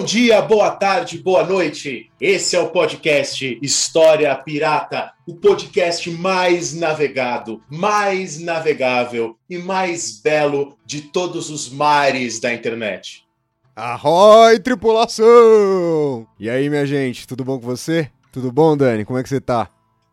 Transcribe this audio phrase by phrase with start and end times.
[0.00, 2.10] Bom dia, boa tarde, boa noite.
[2.18, 10.74] Esse é o podcast História Pirata, o podcast mais navegado, mais navegável e mais belo
[10.86, 13.26] de todos os mares da internet.
[13.76, 16.26] Arroi, tripulação!
[16.38, 18.10] E aí, minha gente, tudo bom com você?
[18.32, 19.04] Tudo bom, Dani?
[19.04, 19.68] Como é que você tá?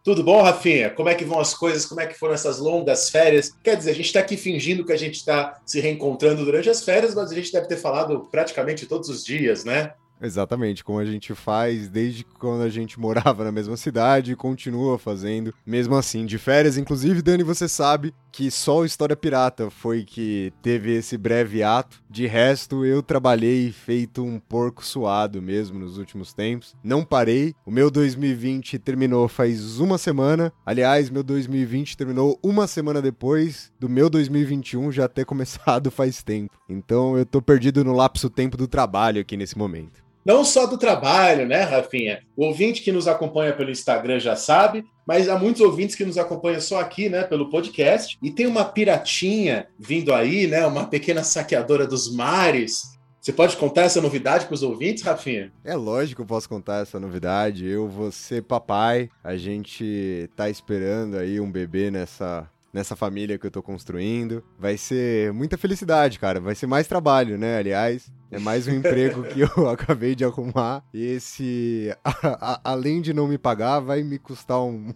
[0.07, 0.89] Tudo bom, Rafinha?
[0.89, 1.85] Como é que vão as coisas?
[1.85, 3.51] Como é que foram essas longas férias?
[3.61, 6.81] Quer dizer, a gente está aqui fingindo que a gente está se reencontrando durante as
[6.81, 9.91] férias, mas a gente deve ter falado praticamente todos os dias, né?
[10.21, 14.97] Exatamente, como a gente faz desde quando a gente morava na mesma cidade e continua
[14.97, 16.77] fazendo, mesmo assim, de férias.
[16.77, 21.99] Inclusive, Dani, você sabe que só o História Pirata foi que teve esse breve ato.
[22.07, 26.75] De resto, eu trabalhei feito um porco suado mesmo nos últimos tempos.
[26.83, 27.55] Não parei.
[27.65, 30.53] O meu 2020 terminou faz uma semana.
[30.63, 36.55] Aliás, meu 2020 terminou uma semana depois do meu 2021 já ter começado faz tempo.
[36.69, 40.06] Então eu tô perdido no lapso tempo do trabalho aqui nesse momento.
[40.27, 42.21] Não só do trabalho, né, Rafinha?
[42.35, 46.17] O ouvinte que nos acompanha pelo Instagram já sabe, mas há muitos ouvintes que nos
[46.17, 48.17] acompanham só aqui, né, pelo podcast.
[48.21, 52.97] E tem uma piratinha vindo aí, né, uma pequena saqueadora dos mares.
[53.21, 55.49] Você pode contar essa novidade para os ouvintes, Rafinha?
[55.63, 57.65] É lógico que eu posso contar essa novidade.
[57.65, 59.09] Eu vou ser papai.
[59.23, 64.43] A gente tá esperando aí um bebê nessa nessa família que eu tô construindo.
[64.59, 66.39] Vai ser muita felicidade, cara.
[66.39, 67.57] Vai ser mais trabalho, né?
[67.57, 70.83] Aliás, é mais um emprego que eu acabei de arrumar.
[70.93, 72.11] E esse, a,
[72.53, 74.93] a, além de não me pagar, vai me custar um,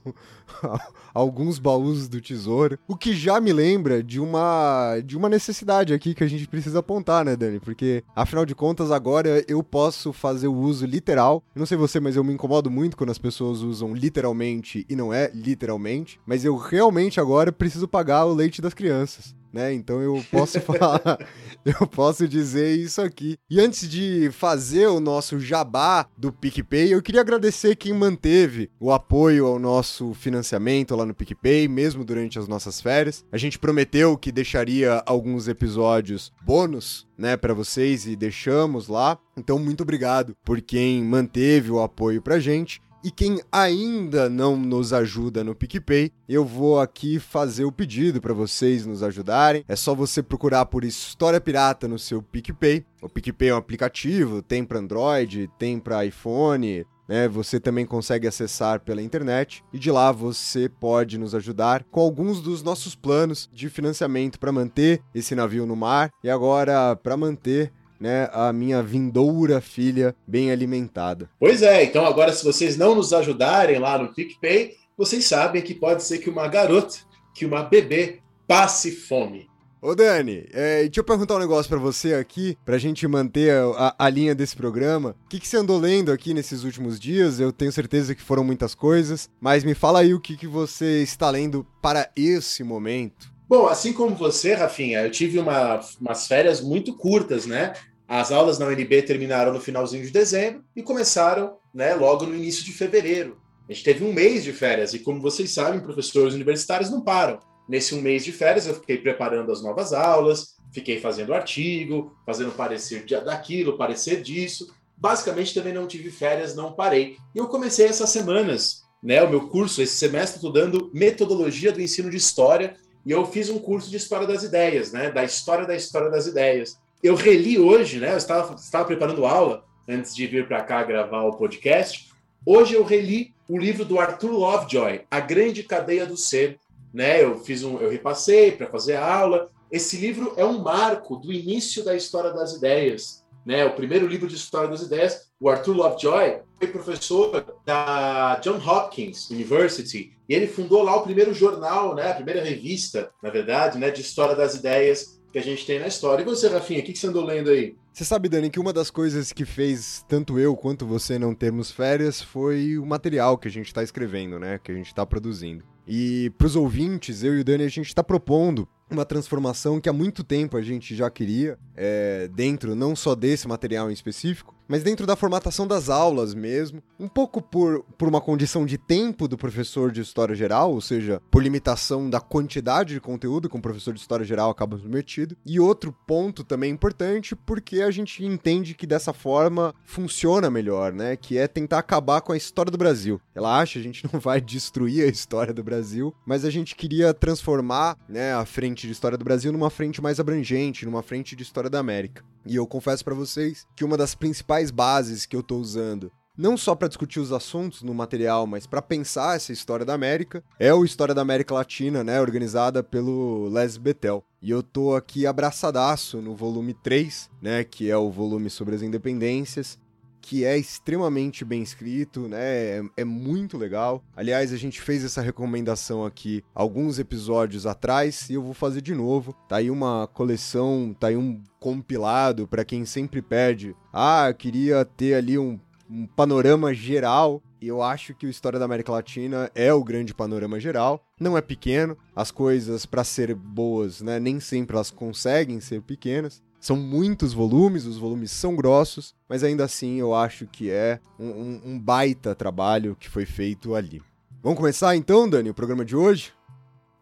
[1.13, 2.77] alguns baús do tesouro.
[2.87, 6.79] O que já me lembra de uma, de uma necessidade aqui que a gente precisa
[6.79, 7.59] apontar, né, Dani?
[7.59, 11.43] Porque, afinal de contas, agora eu posso fazer o uso literal.
[11.55, 15.13] Não sei você, mas eu me incomodo muito quando as pessoas usam literalmente e não
[15.13, 16.19] é literalmente.
[16.25, 19.73] Mas eu realmente agora preciso pagar o leite das crianças né?
[19.73, 21.19] Então eu posso falar,
[21.65, 23.37] eu posso dizer isso aqui.
[23.49, 28.91] E antes de fazer o nosso jabá do PicPay, eu queria agradecer quem manteve o
[28.91, 33.25] apoio ao nosso financiamento lá no PicPay, mesmo durante as nossas férias.
[33.31, 39.17] A gente prometeu que deixaria alguns episódios bônus né, para vocês e deixamos lá.
[39.37, 42.81] Então, muito obrigado por quem manteve o apoio pra gente.
[43.03, 48.31] E quem ainda não nos ajuda no PicPay, eu vou aqui fazer o pedido para
[48.31, 49.65] vocês nos ajudarem.
[49.67, 52.85] É só você procurar por História Pirata no seu PicPay.
[53.01, 57.27] O PicPay é um aplicativo, tem para Android, tem para iPhone, né?
[57.27, 62.39] Você também consegue acessar pela internet e de lá você pode nos ajudar com alguns
[62.39, 67.73] dos nossos planos de financiamento para manter esse navio no mar e agora para manter
[68.01, 71.29] né, a minha vindoura filha bem alimentada.
[71.39, 75.75] Pois é, então agora se vocês não nos ajudarem lá no PicPay, vocês sabem que
[75.75, 76.97] pode ser que uma garota,
[77.35, 79.49] que uma bebê passe fome.
[79.79, 83.95] Ô Dani, é, deixa eu perguntar um negócio para você aqui, pra gente manter a,
[83.97, 85.15] a linha desse programa.
[85.25, 87.39] O que, que, você andou lendo aqui nesses últimos dias?
[87.39, 91.01] Eu tenho certeza que foram muitas coisas, mas me fala aí o que, que você
[91.01, 93.31] está lendo para esse momento.
[93.49, 97.73] Bom, assim como você, Rafinha, eu tive uma, umas férias muito curtas, né?
[98.13, 102.61] As aulas na UNB terminaram no finalzinho de dezembro e começaram né, logo no início
[102.65, 103.39] de fevereiro.
[103.69, 107.39] A gente teve um mês de férias e, como vocês sabem, professores universitários não param.
[107.69, 112.51] Nesse um mês de férias, eu fiquei preparando as novas aulas, fiquei fazendo artigo, fazendo
[112.51, 114.75] parecer daquilo, parecer disso.
[114.97, 117.15] Basicamente, também não tive férias, não parei.
[117.33, 119.23] E eu comecei essas semanas, né?
[119.23, 122.75] O meu curso, esse semestre, estou dando metodologia do ensino de história
[123.05, 125.09] e eu fiz um curso de história das ideias, né?
[125.09, 128.13] Da história da história das ideias eu reli hoje, né?
[128.13, 132.11] Eu estava, estava preparando aula antes de vir para cá gravar o podcast.
[132.45, 136.59] Hoje eu reli o livro do Arthur Lovejoy, A Grande Cadeia do Ser.
[136.93, 137.23] Né?
[137.23, 139.49] Eu fiz um, eu repassei para fazer a aula.
[139.71, 143.25] Esse livro é um marco do início da história das ideias.
[143.45, 143.65] Né?
[143.65, 145.31] O primeiro livro de história das ideias.
[145.39, 151.33] O Arthur Lovejoy foi professor da John Hopkins University e ele fundou lá o primeiro
[151.33, 152.11] jornal, né?
[152.11, 153.89] A primeira revista, na verdade, né?
[153.89, 156.21] De história das ideias que a gente tem na história.
[156.21, 157.75] E você, Rafinha, o que, que você andou lendo aí?
[157.93, 161.71] Você sabe, Dani, que uma das coisas que fez tanto eu quanto você não termos
[161.71, 164.59] férias foi o material que a gente está escrevendo, né?
[164.63, 165.63] Que a gente está produzindo.
[165.87, 169.89] E para os ouvintes, eu e o Dani, a gente está propondo uma transformação que
[169.89, 174.53] há muito tempo a gente já queria, é, dentro não só desse material em específico,
[174.71, 179.27] mas dentro da formatação das aulas mesmo, um pouco por, por uma condição de tempo
[179.27, 183.61] do professor de História Geral, ou seja, por limitação da quantidade de conteúdo que um
[183.61, 188.73] professor de História Geral acaba submetido, e outro ponto também importante, porque a gente entende
[188.73, 193.19] que dessa forma funciona melhor, né, que é tentar acabar com a história do Brasil.
[193.35, 197.13] Ela acha a gente não vai destruir a história do Brasil, mas a gente queria
[197.13, 201.43] transformar, né, a frente de História do Brasil numa frente mais abrangente, numa frente de
[201.43, 202.23] História da América.
[202.45, 206.57] E eu confesso para vocês que uma das principais bases que eu tô usando não
[206.57, 210.73] só para discutir os assuntos no material, mas para pensar essa história da América, é
[210.73, 214.23] o História da América Latina, né, organizada pelo Les Betel.
[214.41, 218.81] E eu tô aqui abraçadaço no volume 3, né, que é o volume sobre as
[218.81, 219.77] independências,
[220.21, 222.39] que é extremamente bem escrito, né?
[222.39, 224.03] É, é, muito legal.
[224.15, 228.93] Aliás, a gente fez essa recomendação aqui alguns episódios atrás e eu vou fazer de
[228.93, 229.33] novo.
[229.49, 233.75] Tá aí uma coleção, tá aí um compilado para quem sempre pede.
[233.91, 235.59] Ah, eu queria ter ali um,
[235.89, 240.13] um panorama geral e eu acho que o História da América Latina é o grande
[240.15, 241.05] panorama geral.
[241.19, 246.41] Não é pequeno, as coisas para ser boas, né, nem sempre elas conseguem ser pequenas.
[246.61, 251.25] São muitos volumes, os volumes são grossos, mas ainda assim eu acho que é um,
[251.25, 253.99] um, um baita trabalho que foi feito ali.
[254.43, 256.31] Vamos começar então, Dani, o programa de hoje?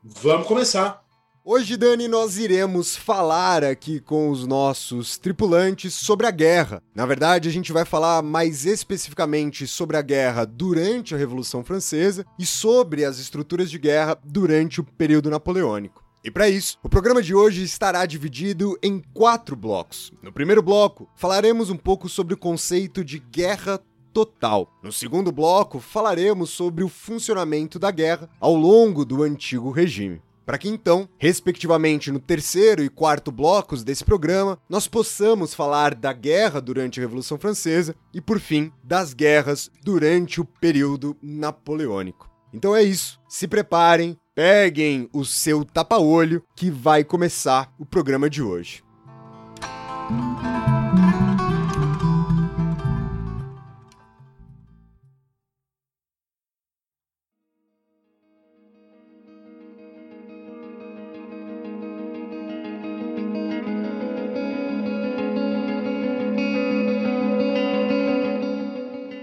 [0.01, 1.03] Vamos começar.
[1.43, 6.81] Hoje, Dani, nós iremos falar aqui com os nossos tripulantes sobre a guerra.
[6.95, 12.25] Na verdade, a gente vai falar mais especificamente sobre a guerra durante a Revolução Francesa
[12.37, 16.08] e sobre as estruturas de guerra durante o período napoleônico.
[16.23, 20.11] E para isso, o programa de hoje estará dividido em quatro blocos.
[20.21, 23.79] No primeiro bloco, falaremos um pouco sobre o conceito de guerra
[24.13, 24.69] total.
[24.83, 30.21] No segundo bloco, falaremos sobre o funcionamento da guerra ao longo do antigo regime.
[30.45, 36.11] Para que então, respectivamente no terceiro e quarto blocos desse programa, nós possamos falar da
[36.11, 42.27] guerra durante a Revolução Francesa e, por fim, das guerras durante o período napoleônico.
[42.51, 43.19] Então é isso.
[43.29, 48.83] Se preparem, Peguem o seu tapa-olho que vai começar o programa de hoje.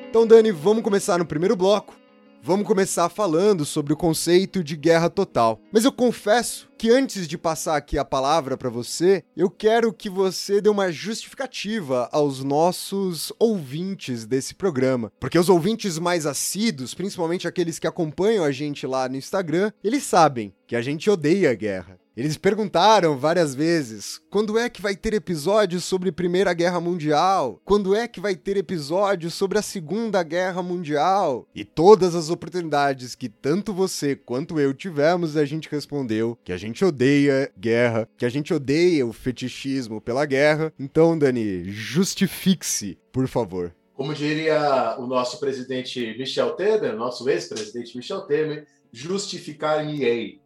[0.08, 2.05] Então, Dani, vamos começar no primeiro bloco
[2.46, 5.60] Vamos começar falando sobre o conceito de guerra total.
[5.72, 10.08] Mas eu confesso que antes de passar aqui a palavra para você, eu quero que
[10.08, 15.10] você dê uma justificativa aos nossos ouvintes desse programa.
[15.18, 20.04] Porque os ouvintes mais assíduos, principalmente aqueles que acompanham a gente lá no Instagram, eles
[20.04, 21.98] sabem que a gente odeia a guerra.
[22.16, 27.60] Eles perguntaram várias vezes: quando é que vai ter episódio sobre Primeira Guerra Mundial?
[27.62, 31.46] Quando é que vai ter episódio sobre a Segunda Guerra Mundial?
[31.54, 36.56] E todas as oportunidades que tanto você quanto eu tivemos, a gente respondeu que a
[36.56, 40.72] gente odeia guerra, que a gente odeia o fetichismo pela guerra.
[40.78, 43.74] Então, Dani, justifique-se, por favor.
[43.92, 50.40] Como diria o nosso presidente Michel Temer, nosso ex-presidente Michel Temer, justificar-me-ei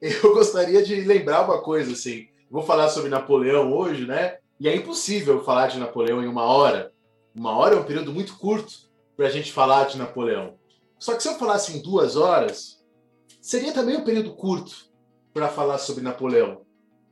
[0.00, 2.28] eu gostaria de lembrar uma coisa, assim.
[2.50, 4.38] Vou falar sobre Napoleão hoje, né?
[4.60, 6.92] E é impossível falar de Napoleão em uma hora.
[7.34, 10.54] Uma hora é um período muito curto para a gente falar de Napoleão.
[10.98, 12.84] Só que se eu falasse em duas horas,
[13.40, 14.88] seria também um período curto
[15.32, 16.62] para falar sobre Napoleão.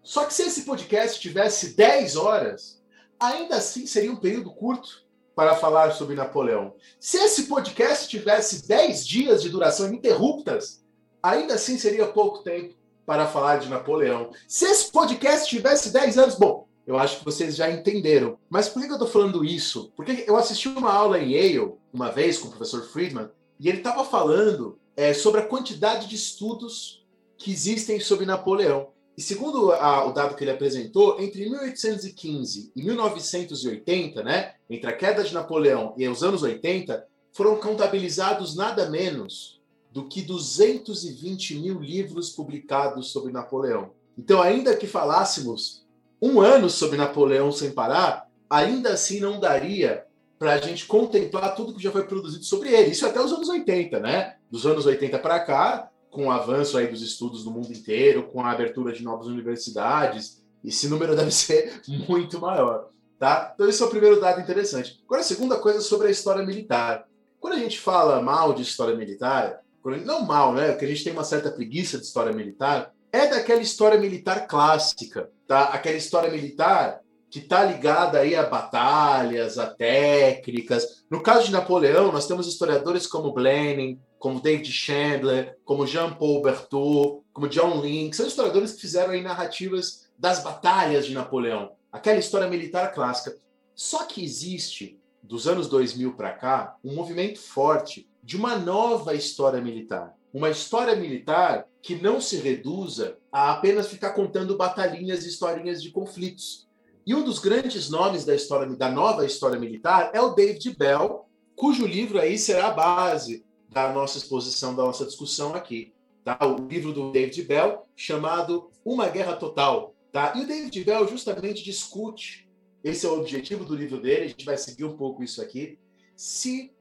[0.03, 2.83] Só que se esse podcast tivesse 10 horas,
[3.19, 6.75] ainda assim seria um período curto para falar sobre Napoleão.
[7.01, 10.82] Se esse podcast tivesse 10 dias de duração ininterruptas,
[11.23, 12.75] ainda assim seria pouco tempo
[13.07, 14.31] para falar de Napoleão.
[14.49, 18.39] Se esse podcast tivesse 10 anos, bom, eu acho que vocês já entenderam.
[18.51, 19.93] Mas por que eu estou falando isso?
[19.97, 23.29] Porque eu assisti uma aula em Yale, uma vez, com o professor Friedman,
[23.61, 27.05] e ele estava falando é, sobre a quantidade de estudos
[27.37, 28.89] que existem sobre Napoleão.
[29.17, 34.97] E segundo a, o dado que ele apresentou, entre 1815 e 1980, né, entre a
[34.97, 39.62] queda de Napoleão e os anos 80, foram contabilizados nada menos
[39.93, 43.91] do que 220 mil livros publicados sobre Napoleão.
[44.17, 45.85] Então, ainda que falássemos
[46.21, 50.05] um ano sobre Napoleão sem parar, ainda assim não daria
[50.39, 52.91] para a gente contemplar tudo que já foi produzido sobre ele.
[52.91, 54.37] Isso até os anos 80, né?
[54.51, 58.41] Dos anos 80 para cá, com o avanço aí dos estudos no mundo inteiro, com
[58.41, 63.53] a abertura de novas universidades, esse número deve ser muito maior, tá?
[63.55, 65.01] Então esse é o primeiro dado interessante.
[65.05, 67.07] Agora a segunda coisa sobre a história militar.
[67.41, 69.63] Quando a gente fala mal de história militar,
[70.05, 70.71] não mal, né?
[70.71, 72.93] Porque a gente tem uma certa preguiça de história militar.
[73.11, 75.65] é daquela história militar clássica, tá?
[75.65, 81.03] Aquela história militar que está ligada aí a batalhas, a técnicas.
[81.11, 87.23] No caso de Napoleão, nós temos historiadores como Blenheim, como David Chandler, como Jean-Paul Berthaud,
[87.33, 92.19] como John Lynn, que são historiadores que fizeram aí narrativas das batalhas de Napoleão, aquela
[92.19, 93.35] história militar clássica.
[93.75, 99.61] Só que existe, dos anos 2000 para cá, um movimento forte de uma nova história
[99.61, 100.15] militar.
[100.33, 105.91] Uma história militar que não se reduza a apenas ficar contando batalhinhas e historinhas de
[105.91, 106.69] conflitos.
[107.05, 111.27] E um dos grandes nomes da história da nova história militar é o David Bell,
[111.57, 115.93] cujo livro aí será a base da nossa exposição, da nossa discussão aqui.
[116.25, 116.39] Tá?
[116.47, 119.95] O livro do David Bell, chamado Uma Guerra Total.
[120.13, 120.35] Tá?
[120.37, 122.49] E o David Bell justamente discute,
[122.85, 125.79] esse é o objetivo do livro dele, a gente vai seguir um pouco isso aqui,
[126.15, 126.72] se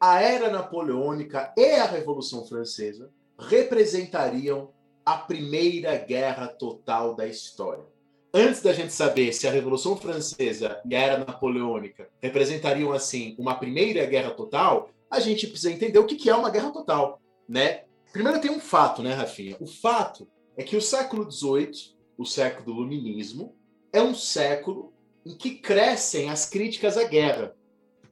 [0.00, 4.70] a era napoleônica e a Revolução Francesa representariam
[5.04, 7.84] a primeira guerra total da história.
[8.32, 13.56] Antes da gente saber se a Revolução Francesa e a Era Napoleônica representariam assim uma
[13.56, 17.82] primeira guerra total, a gente precisa entender o que é uma guerra total, né?
[18.12, 19.56] Primeiro tem um fato, né, Rafinha?
[19.60, 23.54] O fato é que o século XVIII, o século do Luminismo,
[23.92, 24.92] é um século
[25.26, 27.54] em que crescem as críticas à guerra.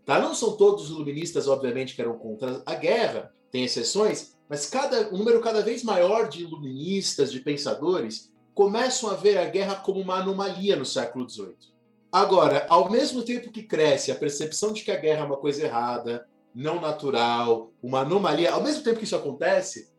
[0.08, 0.18] Tá?
[0.18, 5.10] Não são todos os iluministas, obviamente, que eram contra a guerra, tem exceções, mas cada,
[5.12, 10.00] um número cada vez maior de iluministas, de pensadores, começam a ver a guerra como
[10.00, 11.58] uma anomalia no século XVIII.
[12.10, 15.62] Agora, ao mesmo tempo que cresce a percepção de que a guerra é uma coisa
[15.62, 19.90] errada, não natural, uma anomalia, ao mesmo tempo que isso acontece,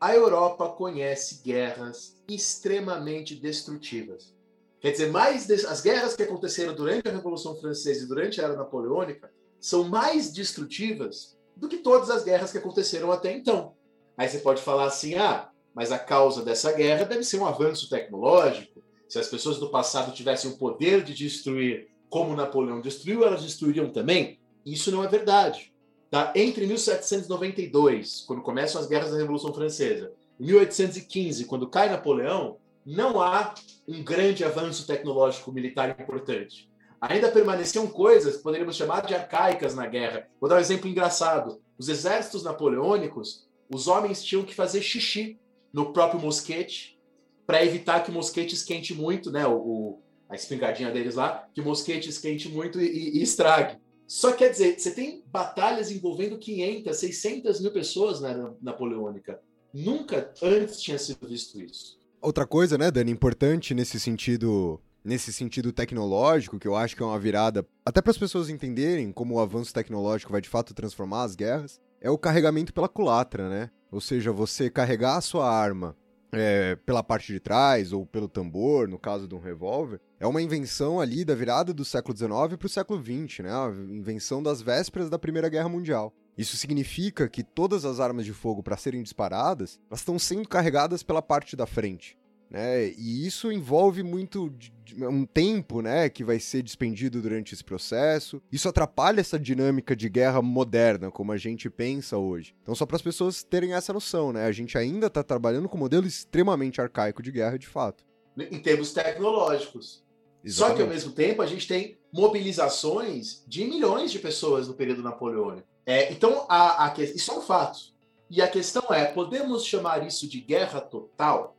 [0.00, 4.32] a Europa conhece guerras extremamente destrutivas.
[4.78, 8.54] Quer dizer, mais as guerras que aconteceram durante a Revolução Francesa e durante a Era
[8.54, 13.74] Napoleônica são mais destrutivas do que todas as guerras que aconteceram até então.
[14.16, 17.88] Aí você pode falar assim: ah, mas a causa dessa guerra deve ser um avanço
[17.88, 18.82] tecnológico.
[19.08, 23.90] Se as pessoas do passado tivessem o poder de destruir como Napoleão destruiu, elas destruiriam
[23.90, 24.38] também.
[24.64, 25.72] Isso não é verdade.
[26.10, 26.32] Tá?
[26.34, 33.20] Entre 1792, quando começam as guerras da Revolução Francesa, e 1815, quando cai Napoleão, não
[33.20, 33.54] há
[33.88, 36.70] um grande avanço tecnológico militar importante.
[37.00, 40.28] Ainda permaneciam coisas que poderíamos chamar de arcaicas na guerra.
[40.40, 41.60] Vou dar um exemplo engraçado.
[41.78, 45.38] Os exércitos napoleônicos os homens tinham que fazer xixi
[45.72, 46.98] no próprio mosquete
[47.46, 49.46] para evitar que o mosquete esquente muito, né?
[49.46, 53.78] O, o, a espingardinha deles lá, que o mosquete esquente muito e, e, estrague.
[54.06, 59.40] Só quer dizer, você tem batalhas envolvendo 500, 600 mil pessoas na napoleônica.
[59.74, 61.98] Nunca antes tinha sido visto isso.
[62.20, 67.06] Outra coisa, né, Dani, importante nesse sentido nesse sentido tecnológico, que eu acho que é
[67.06, 71.22] uma virada, até para as pessoas entenderem como o avanço tecnológico vai de fato transformar
[71.22, 73.70] as guerras, é o carregamento pela culatra, né?
[73.90, 75.96] Ou seja, você carregar a sua arma
[76.32, 80.42] é, pela parte de trás ou pelo tambor, no caso de um revólver, é uma
[80.42, 83.52] invenção ali da virada do século XIX para o século XX, né?
[83.52, 86.12] A invenção das vésperas da Primeira Guerra Mundial.
[86.36, 91.04] Isso significa que todas as armas de fogo para serem disparadas, elas estão sendo carregadas
[91.04, 92.18] pela parte da frente
[92.50, 92.88] né?
[92.90, 94.52] E isso envolve muito
[94.98, 98.40] um tempo, né, que vai ser despendido durante esse processo.
[98.50, 102.54] Isso atrapalha essa dinâmica de guerra moderna, como a gente pensa hoje.
[102.62, 104.46] Então, só para as pessoas terem essa noção, né?
[104.46, 108.04] A gente ainda está trabalhando com um modelo extremamente arcaico de guerra, de fato.
[108.36, 110.04] Em termos tecnológicos.
[110.44, 110.54] Exatamente.
[110.54, 115.02] Só que ao mesmo tempo a gente tem mobilizações de milhões de pessoas no período
[115.02, 115.66] napoleônico.
[115.84, 117.96] É, então, a, a, isso é um fato.
[118.30, 121.55] E a questão é: podemos chamar isso de guerra total?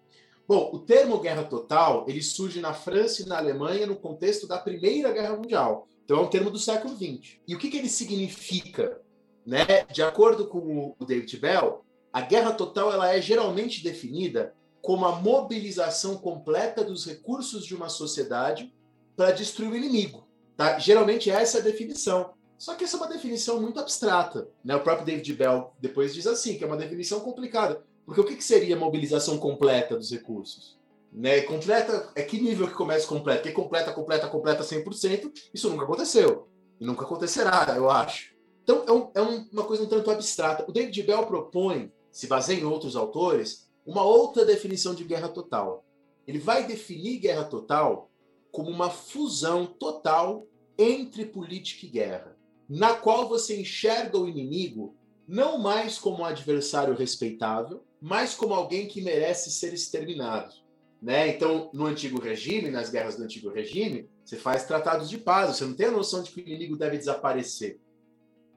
[0.47, 4.57] Bom, o termo guerra total ele surge na França e na Alemanha no contexto da
[4.57, 5.87] Primeira Guerra Mundial.
[6.05, 7.37] Então é um termo do século XX.
[7.45, 9.01] E o que, que ele significa?
[9.45, 9.83] Né?
[9.91, 15.17] De acordo com o David Bell, a guerra total ela é geralmente definida como a
[15.17, 18.73] mobilização completa dos recursos de uma sociedade
[19.17, 20.29] para destruir o inimigo.
[20.55, 20.79] Tá?
[20.79, 22.33] Geralmente essa é a definição.
[22.57, 24.47] Só que essa é uma definição muito abstrata.
[24.63, 24.75] Né?
[24.75, 27.83] O próprio David Bell depois diz assim, que é uma definição complicada.
[28.07, 30.79] Porque o que, que seria mobilização completa dos recursos?
[31.11, 31.41] Né?
[31.41, 33.43] Completa, é que nível que começa completa?
[33.43, 36.47] Que completa, completa, completa 100%, isso nunca aconteceu.
[36.79, 38.33] E nunca acontecerá, eu acho.
[38.63, 39.21] Então, é, um, é
[39.51, 40.63] uma coisa um tanto abstrata.
[40.69, 45.83] O David Bell propõe, se baseia em outros autores, uma outra definição de guerra total.
[46.25, 48.09] Ele vai definir guerra total
[48.53, 50.47] como uma fusão total
[50.77, 52.37] entre política e guerra,
[52.69, 54.95] na qual você enxerga o inimigo
[55.27, 60.53] não mais como um adversário respeitável, mas como alguém que merece ser exterminado.
[61.01, 61.27] Né?
[61.27, 65.65] Então, no antigo regime, nas guerras do antigo regime, você faz tratados de paz, você
[65.65, 67.79] não tem a noção de que o inimigo deve desaparecer.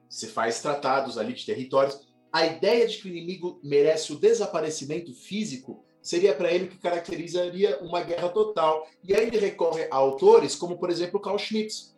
[0.09, 2.07] Você faz tratados ali de territórios.
[2.31, 6.77] A ideia de que o inimigo merece o desaparecimento físico seria para ele o que
[6.77, 8.87] caracterizaria uma guerra total.
[9.03, 11.95] E aí ele recorre a autores como, por exemplo, Carl Schmitz,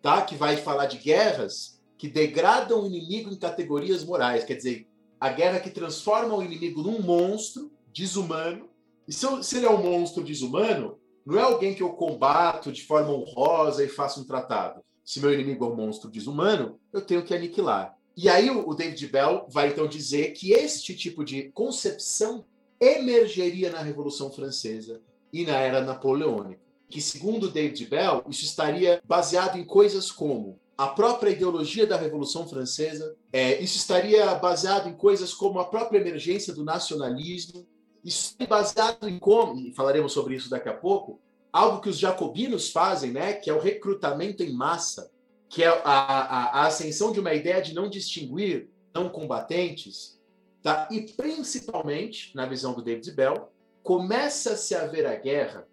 [0.00, 0.22] tá?
[0.22, 4.88] que vai falar de guerras que degradam o inimigo em categorias morais, quer dizer,
[5.20, 8.70] a guerra que transforma o inimigo num monstro desumano.
[9.06, 12.72] E se, eu, se ele é um monstro desumano, não é alguém que eu combato
[12.72, 14.80] de forma honrosa e faço um tratado.
[15.04, 17.94] Se meu inimigo é um monstro desumano, eu tenho que aniquilar.
[18.16, 22.46] E aí o David Bell vai então dizer que este tipo de concepção
[22.80, 26.62] emergeria na Revolução Francesa e na era napoleônica.
[26.88, 32.48] Que, segundo David Bell, isso estaria baseado em coisas como a própria ideologia da Revolução
[32.48, 37.66] Francesa, é, isso estaria baseado em coisas como a própria emergência do nacionalismo,
[38.02, 41.20] isso é baseado em como, e falaremos sobre isso daqui a pouco,
[41.52, 45.10] algo que os jacobinos fazem, né, que é o recrutamento em massa,
[45.50, 50.18] que é a, a, a ascensão de uma ideia de não distinguir não combatentes,
[50.62, 50.88] tá?
[50.90, 55.68] e principalmente, na visão do David Bell, começa-se a ver a guerra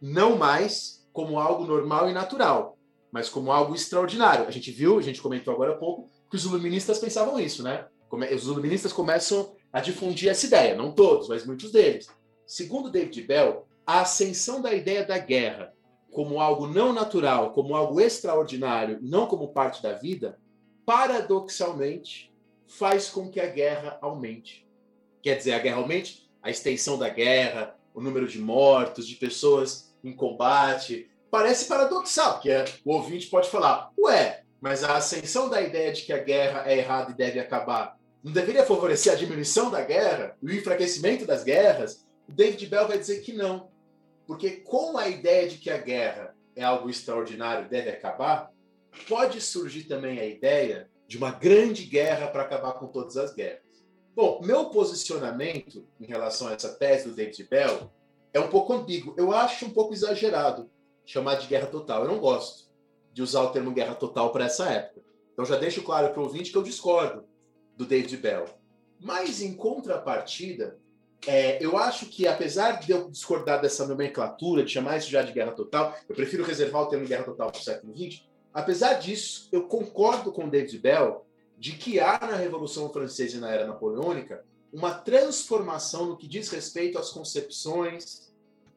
[0.00, 2.78] não mais como algo normal e natural,
[3.14, 4.48] mas como algo extraordinário.
[4.48, 7.86] A gente viu, a gente comentou agora há pouco, que os iluministas pensavam isso, né?
[8.34, 12.08] Os iluministas começam a difundir essa ideia, não todos, mas muitos deles.
[12.44, 15.72] Segundo David Bell, a ascensão da ideia da guerra
[16.10, 20.36] como algo não natural, como algo extraordinário, não como parte da vida,
[20.84, 22.34] paradoxalmente
[22.66, 24.66] faz com que a guerra aumente.
[25.22, 29.94] Quer dizer, a guerra aumente, a extensão da guerra, o número de mortos, de pessoas
[30.02, 35.60] em combate, parece paradoxal, que é, o ouvinte pode falar, ué, mas a ascensão da
[35.60, 39.68] ideia de que a guerra é errada e deve acabar não deveria favorecer a diminuição
[39.68, 42.06] da guerra, o enfraquecimento das guerras?
[42.28, 43.68] O David Bell vai dizer que não.
[44.28, 48.52] Porque com a ideia de que a guerra é algo extraordinário deve acabar,
[49.08, 53.58] pode surgir também a ideia de uma grande guerra para acabar com todas as guerras.
[54.14, 57.90] Bom, meu posicionamento em relação a essa tese do David Bell
[58.32, 59.16] é um pouco ambíguo.
[59.18, 60.70] Eu acho um pouco exagerado
[61.04, 62.02] chamar de guerra total.
[62.02, 62.64] Eu não gosto
[63.12, 65.02] de usar o termo guerra total para essa época.
[65.32, 67.24] Então já deixo claro para o ouvinte que eu discordo
[67.76, 68.46] do David Bell.
[69.00, 70.78] Mas, em contrapartida,
[71.26, 75.32] é, eu acho que, apesar de eu discordar dessa nomenclatura, de chamar isso já de
[75.32, 78.22] guerra total, eu prefiro reservar o termo guerra total para o século XX.
[78.52, 81.26] Apesar disso, eu concordo com David Bell
[81.58, 86.48] de que há na Revolução Francesa e na Era Napoleônica uma transformação no que diz
[86.48, 88.32] respeito às concepções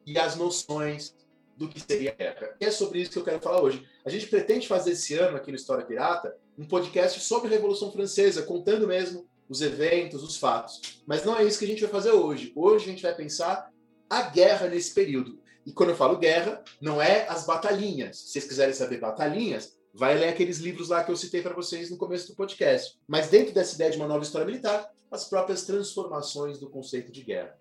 [0.06, 1.14] e às noções
[1.58, 2.56] do que seria a guerra.
[2.60, 3.84] E é sobre isso que eu quero falar hoje.
[4.04, 7.90] A gente pretende fazer esse ano aqui no História Pirata um podcast sobre a Revolução
[7.92, 11.02] Francesa, contando mesmo os eventos, os fatos.
[11.04, 12.52] Mas não é isso que a gente vai fazer hoje.
[12.54, 13.70] Hoje a gente vai pensar
[14.08, 15.40] a guerra nesse período.
[15.66, 18.18] E quando eu falo guerra, não é as batalhinhas.
[18.18, 21.90] Se vocês quiserem saber batalhinhas, vai ler aqueles livros lá que eu citei para vocês
[21.90, 22.96] no começo do podcast.
[23.06, 27.22] Mas dentro dessa ideia de uma nova história militar, as próprias transformações do conceito de
[27.22, 27.58] guerra.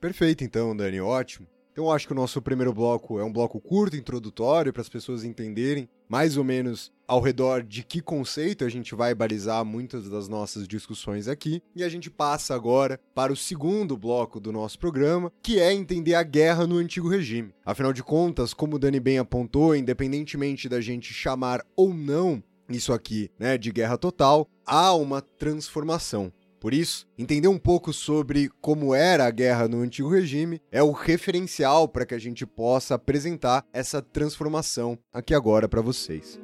[0.00, 1.46] Perfeito, então, Dani, ótimo.
[1.76, 5.24] Então acho que o nosso primeiro bloco é um bloco curto, introdutório, para as pessoas
[5.24, 10.26] entenderem mais ou menos ao redor de que conceito a gente vai balizar muitas das
[10.26, 11.62] nossas discussões aqui.
[11.74, 16.14] E a gente passa agora para o segundo bloco do nosso programa, que é entender
[16.14, 17.52] a guerra no antigo regime.
[17.62, 22.92] Afinal de contas, como o Dani bem apontou, independentemente da gente chamar ou não isso
[22.92, 26.32] aqui, né, de guerra total, há uma transformação.
[26.66, 30.90] Por isso, entender um pouco sobre como era a guerra no antigo regime é o
[30.90, 36.40] referencial para que a gente possa apresentar essa transformação aqui agora para vocês.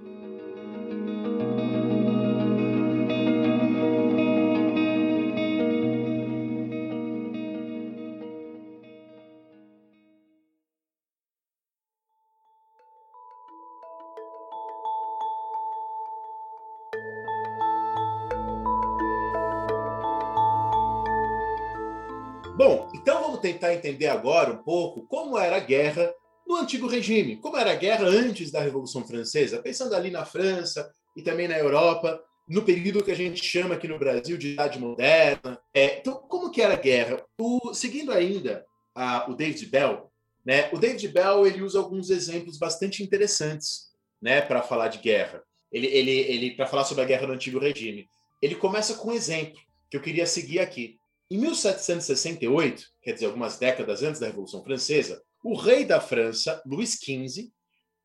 [23.62, 26.12] Tentar entender agora um pouco como era a guerra
[26.46, 30.90] no antigo regime, como era a guerra antes da Revolução Francesa, pensando ali na França
[31.16, 34.80] e também na Europa, no período que a gente chama aqui no Brasil de Idade
[34.80, 35.58] Moderna.
[35.72, 37.24] É, então, como que era a guerra?
[37.40, 40.10] O, seguindo ainda a, o David Bell,
[40.44, 45.42] né, o David Bell ele usa alguns exemplos bastante interessantes né, para falar de guerra.
[45.70, 48.08] Ele, ele, ele para falar sobre a guerra no antigo regime.
[48.42, 50.98] Ele começa com um exemplo que eu queria seguir aqui.
[51.32, 56.98] Em 1768, quer dizer, algumas décadas antes da Revolução Francesa, o rei da França, Luís
[57.02, 57.50] XV,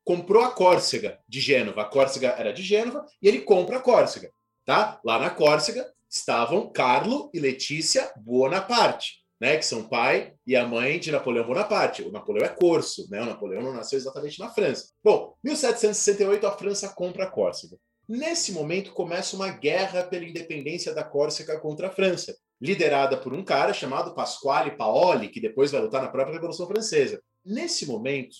[0.02, 1.82] comprou a Córcega de Gênova.
[1.82, 4.32] A Córcega era de Gênova e ele compra a Córcega.
[4.63, 5.02] Tá?
[5.04, 10.98] Lá na Córcega estavam Carlo e Letícia Bonaparte, né, que são pai e a mãe
[10.98, 12.04] de Napoleão Bonaparte.
[12.04, 13.22] O Napoleão é corso, né?
[13.22, 14.94] O Napoleão não nasceu exatamente na França.
[15.04, 17.78] Bom, 1768 a França compra a Córcega.
[18.08, 22.34] Nesse momento começa uma guerra pela independência da Córcega contra a França.
[22.60, 27.22] Liderada por um cara chamado Pasquale Paoli, que depois vai lutar na própria Revolução Francesa.
[27.46, 28.36] Nesse momento,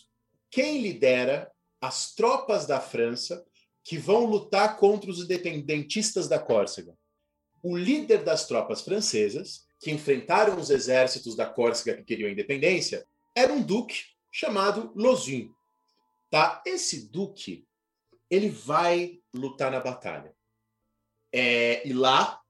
[0.50, 3.46] quem lidera as tropas da França
[3.84, 6.98] que vão lutar contra os independentistas da Córcega?
[7.62, 13.06] O líder das tropas francesas, que enfrentaram os exércitos da Córcega que queriam a independência,
[13.36, 15.52] era um duque chamado Lozin.
[16.30, 16.62] Tá?
[16.66, 17.66] Esse duque,
[18.30, 20.36] ele vai lutar na batalha.
[21.32, 22.42] É, e lá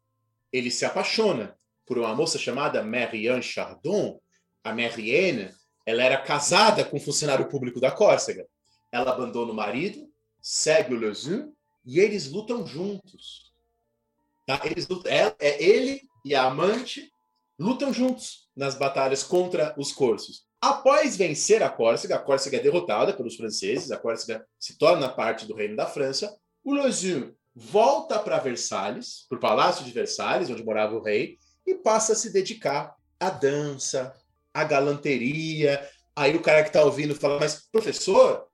[0.52, 1.57] ele se apaixona
[1.88, 4.20] por uma moça chamada Marianne Chardon.
[4.64, 5.50] A Marianne,
[5.86, 8.46] ela era casada com um funcionário público da Córcega.
[8.92, 10.08] Ela abandona o marido,
[10.42, 11.54] segue o Lezun
[11.86, 13.54] e eles lutam juntos.
[14.46, 14.60] Tá?
[14.66, 17.10] Eles lutam, é, é, ele e a amante
[17.58, 20.46] lutam juntos nas batalhas contra os corsos.
[20.60, 25.46] Após vencer a Córcega, a Córcega é derrotada pelos franceses, a Córcega se torna parte
[25.46, 30.64] do reino da França, o Lezun volta para Versalhes, para o Palácio de Versalhes, onde
[30.64, 34.16] morava o rei, e passa a se dedicar à dança,
[34.54, 35.88] à galanteria.
[36.16, 38.48] Aí o cara que está ouvindo fala: Mas, professor,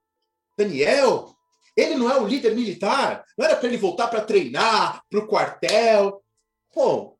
[0.57, 1.33] Daniel,
[1.77, 3.23] ele não é o líder militar?
[3.37, 6.23] Não era para ele voltar para treinar, para o quartel?
[6.75, 7.15] Bom,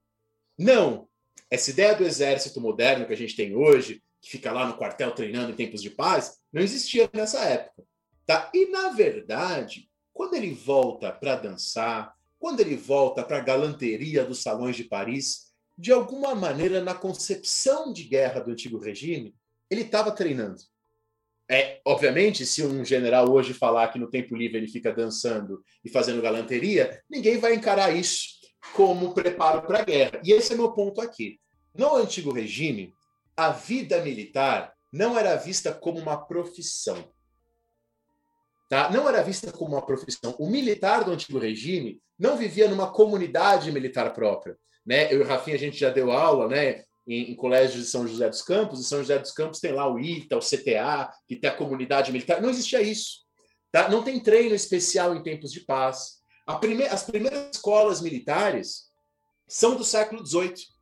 [0.58, 1.08] não.
[1.50, 5.12] Essa ideia do exército moderno que a gente tem hoje, que fica lá no quartel
[5.12, 7.84] treinando em tempos de paz, não existia nessa época.
[8.26, 8.50] Tá?
[8.54, 14.42] E, na verdade, quando ele volta para dançar, quando ele volta para a galanteria dos
[14.42, 19.36] salões de Paris, de alguma maneira, na concepção de guerra do antigo regime,
[19.70, 20.62] ele estava treinando.
[21.50, 25.90] É, obviamente, se um general hoje falar que no tempo livre ele fica dançando e
[25.90, 28.42] fazendo galanteria, ninguém vai encarar isso
[28.74, 30.22] como preparo para a guerra.
[30.24, 31.40] E esse é meu ponto aqui.
[31.76, 32.94] No antigo regime,
[33.36, 37.12] a vida militar não era vista como uma profissão.
[38.70, 38.90] Tá?
[38.90, 40.36] Não era vista como uma profissão.
[40.40, 44.58] O militar do antigo regime não vivia numa comunidade militar própria.
[44.86, 45.14] Né?
[45.14, 48.08] Eu e o Rafinha, a gente já deu aula né, em, em colégios de São
[48.08, 51.36] José dos Campos, e São José dos Campos tem lá o ITA, o CTA, que
[51.36, 52.42] tem a comunidade militar.
[52.42, 53.24] Não existia isso.
[53.72, 53.90] Tá?
[53.90, 56.22] Não tem treino especial em tempos de paz.
[56.60, 56.84] Prime...
[56.84, 58.84] As primeiras escolas militares
[59.48, 60.74] são do século XVIII.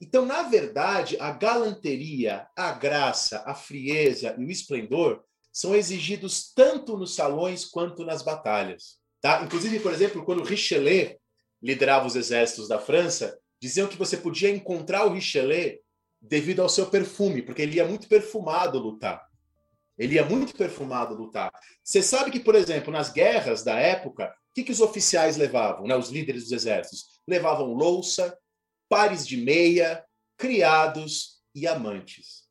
[0.00, 6.96] Então, na verdade, a galanteria, a graça, a frieza e o esplendor são exigidos tanto
[6.96, 8.98] nos salões quanto nas batalhas.
[9.20, 9.42] Tá?
[9.44, 11.16] Inclusive, por exemplo, quando Richelieu
[11.62, 15.78] liderava os exércitos da França, diziam que você podia encontrar o Richelieu
[16.20, 19.24] devido ao seu perfume, porque ele ia muito perfumado lutar.
[19.96, 21.52] Ele ia muito perfumado lutar.
[21.80, 25.86] Você sabe que, por exemplo, nas guerras da época, o que, que os oficiais levavam,
[25.86, 27.20] né, os líderes dos exércitos?
[27.24, 28.36] Levavam louça,
[28.88, 30.04] pares de meia,
[30.36, 32.42] criados e amantes.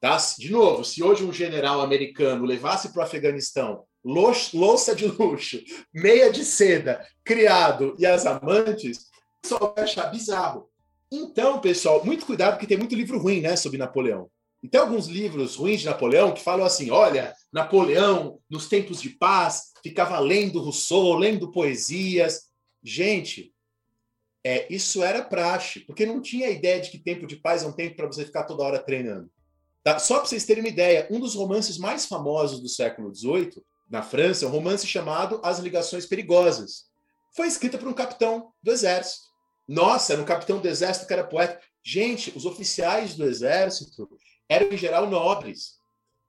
[0.00, 0.18] Tá?
[0.38, 5.62] De novo, se hoje um general americano levasse para o Afeganistão louça de luxo,
[5.94, 9.11] meia de seda, criado e as amantes,
[9.42, 10.68] pessoal vai achar bizarro.
[11.10, 14.30] Então, pessoal, muito cuidado, porque tem muito livro ruim né, sobre Napoleão.
[14.62, 19.10] E tem alguns livros ruins de Napoleão que falam assim: olha, Napoleão, nos tempos de
[19.10, 22.48] paz, ficava lendo Rousseau, lendo poesias.
[22.82, 23.52] Gente,
[24.44, 27.72] é, isso era praxe, porque não tinha ideia de que tempo de paz é um
[27.72, 29.30] tempo para você ficar toda hora treinando.
[29.82, 29.98] Tá?
[29.98, 34.02] Só para vocês terem uma ideia, um dos romances mais famosos do século XVIII, na
[34.02, 36.86] França, é um romance chamado As Ligações Perigosas.
[37.34, 39.31] Foi escrito por um capitão do exército.
[39.72, 41.58] Nossa, era um capitão do exército que era poeta.
[41.82, 44.06] Gente, os oficiais do exército
[44.46, 45.78] eram, em geral, nobres.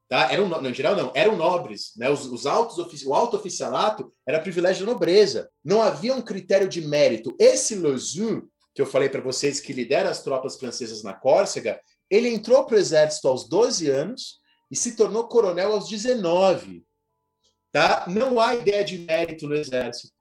[0.08, 0.32] Tá?
[0.32, 1.92] Eram, não, em geral, não, eram nobres.
[1.98, 2.10] Né?
[2.10, 5.50] Os, os altos, o alto oficialato era privilégio da nobreza.
[5.62, 7.36] Não havia um critério de mérito.
[7.38, 12.30] Esse Lezun, que eu falei para vocês, que lidera as tropas francesas na Córcega, ele
[12.30, 14.40] entrou para o exército aos 12 anos
[14.72, 16.82] e se tornou coronel aos 19.
[17.74, 18.06] Tá?
[18.08, 20.14] Não há ideia de mérito no exército.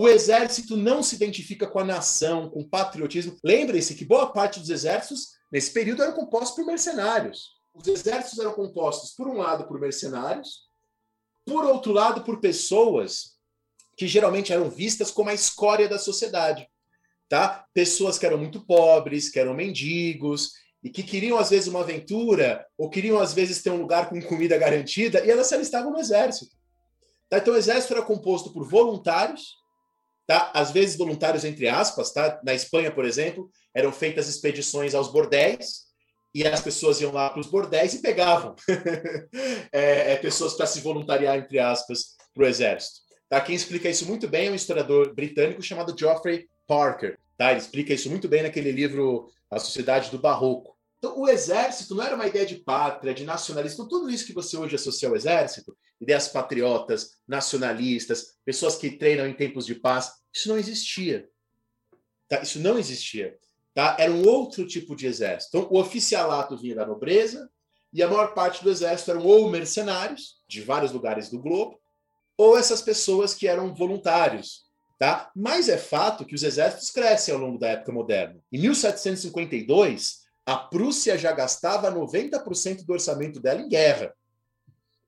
[0.00, 3.36] O exército não se identifica com a nação, com o patriotismo.
[3.42, 7.56] Lembrem-se que boa parte dos exércitos, nesse período, eram compostos por mercenários.
[7.74, 10.68] Os exércitos eram compostos, por um lado, por mercenários,
[11.44, 13.36] por outro lado, por pessoas
[13.96, 16.68] que geralmente eram vistas como a escória da sociedade.
[17.28, 17.66] Tá?
[17.74, 22.64] Pessoas que eram muito pobres, que eram mendigos, e que queriam às vezes uma aventura
[22.78, 25.98] ou queriam às vezes ter um lugar com comida garantida e elas se alistavam no
[25.98, 26.54] exército.
[27.28, 27.38] Tá?
[27.38, 29.57] Então o exército era composto por voluntários,
[30.28, 30.52] tá?
[30.54, 32.38] Às vezes voluntários entre aspas, tá?
[32.44, 35.88] Na Espanha, por exemplo, eram feitas expedições aos bordéis
[36.34, 38.54] e as pessoas iam lá para os bordéis e pegavam
[39.72, 43.00] é, é, pessoas para se voluntariar entre aspas para o exército.
[43.26, 43.40] Tá?
[43.40, 47.18] Quem explica isso muito bem é um historiador britânico chamado Geoffrey Parker.
[47.38, 47.50] Tá?
[47.50, 50.76] Ele explica isso muito bem naquele livro A Sociedade do Barroco.
[50.98, 53.88] Então, o exército não era uma ideia de pátria, de nacionalismo.
[53.88, 59.34] Tudo isso que você hoje associa ao exército, ideias patriotas, nacionalistas, pessoas que treinam em
[59.34, 61.28] tempos de paz, isso não existia.
[62.28, 62.40] Tá?
[62.42, 63.36] Isso não existia.
[63.74, 63.96] tá?
[63.98, 65.56] Era um outro tipo de exército.
[65.56, 67.50] Então, o oficialato vinha da nobreza
[67.92, 71.78] e a maior parte do exército eram ou mercenários de vários lugares do globo,
[72.36, 74.66] ou essas pessoas que eram voluntários,
[74.98, 75.30] tá?
[75.34, 78.38] Mas é fato que os exércitos crescem ao longo da época moderna.
[78.52, 84.14] Em 1752, a Prússia já gastava 90% do orçamento dela em guerra.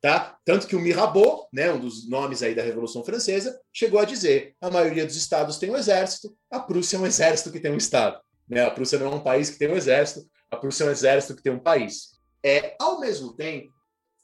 [0.00, 0.38] Tá?
[0.46, 4.54] Tanto que o Mirabeau, né, um dos nomes aí da Revolução Francesa, chegou a dizer:
[4.60, 7.76] a maioria dos estados tem um exército, a Prússia é um exército que tem um
[7.76, 8.18] estado.
[8.48, 8.64] Né?
[8.64, 11.36] A Prússia não é um país que tem um exército, a Prússia é um exército
[11.36, 12.18] que tem um país.
[12.42, 13.70] É, ao mesmo tempo,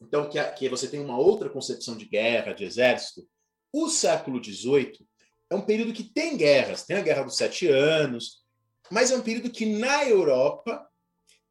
[0.00, 3.28] então que, a, que você tem uma outra concepção de guerra, de exército,
[3.70, 5.06] o século XVIII
[5.50, 8.42] é um período que tem guerras, tem a Guerra dos Sete Anos,
[8.90, 10.86] mas é um período que na Europa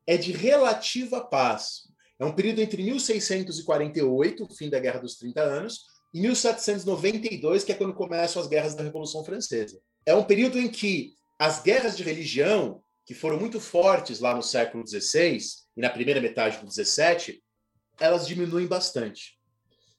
[0.07, 1.87] é de relativa paz.
[2.19, 5.81] É um período entre 1648, o fim da Guerra dos 30 Anos,
[6.13, 9.79] e 1792, que é quando começam as guerras da Revolução Francesa.
[10.05, 14.41] É um período em que as guerras de religião, que foram muito fortes lá no
[14.41, 15.37] século XVI
[15.75, 17.41] e na primeira metade do XVII,
[17.99, 19.37] elas diminuem bastante.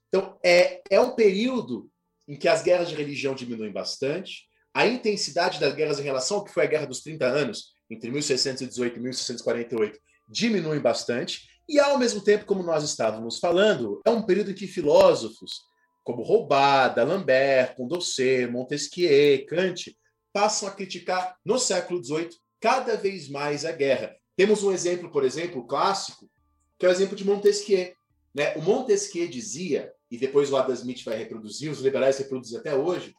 [0.09, 1.90] Então, é, é um período
[2.26, 6.44] em que as guerras de religião diminuem bastante, a intensidade das guerras em relação ao
[6.44, 9.98] que foi a Guerra dos 30 Anos, entre 1618 e 1648,
[10.29, 14.66] diminui bastante, e, ao mesmo tempo, como nós estávamos falando, é um período em que
[14.66, 15.62] filósofos
[16.05, 19.96] como Roubada, Lambert, Condorcet, Montesquieu, Kant
[20.33, 22.29] passam a criticar no século XVIII
[22.61, 24.14] cada vez mais a guerra.
[24.37, 26.31] Temos um exemplo, por exemplo, clássico,
[26.79, 27.92] que é o exemplo de Montesquieu.
[28.33, 28.55] Né?
[28.55, 33.14] O Montesquieu dizia, e depois o Adam Smith vai reproduzir, os liberais reproduzem até hoje,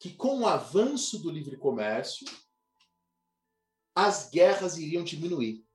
[0.00, 2.26] que com o avanço do livre comércio,
[3.94, 5.65] as guerras iriam diminuir.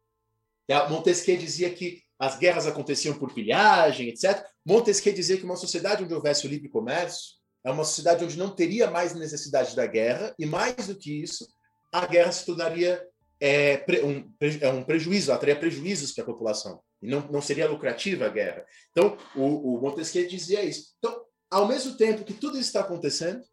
[0.89, 4.45] Montesquieu dizia que as guerras aconteciam por pilhagem, etc.
[4.65, 8.49] Montesquieu dizia que uma sociedade onde houvesse o livre comércio é uma sociedade onde não
[8.49, 11.47] teria mais necessidade da guerra, e mais do que isso,
[11.91, 13.03] a guerra se tornaria
[13.39, 14.31] é, um,
[14.61, 18.29] é um prejuízo, ela teria prejuízos para a população, e não, não seria lucrativa a
[18.29, 18.65] guerra.
[18.91, 20.93] Então, o, o Montesquieu dizia isso.
[20.99, 23.43] Então, ao mesmo tempo que tudo isso está acontecendo,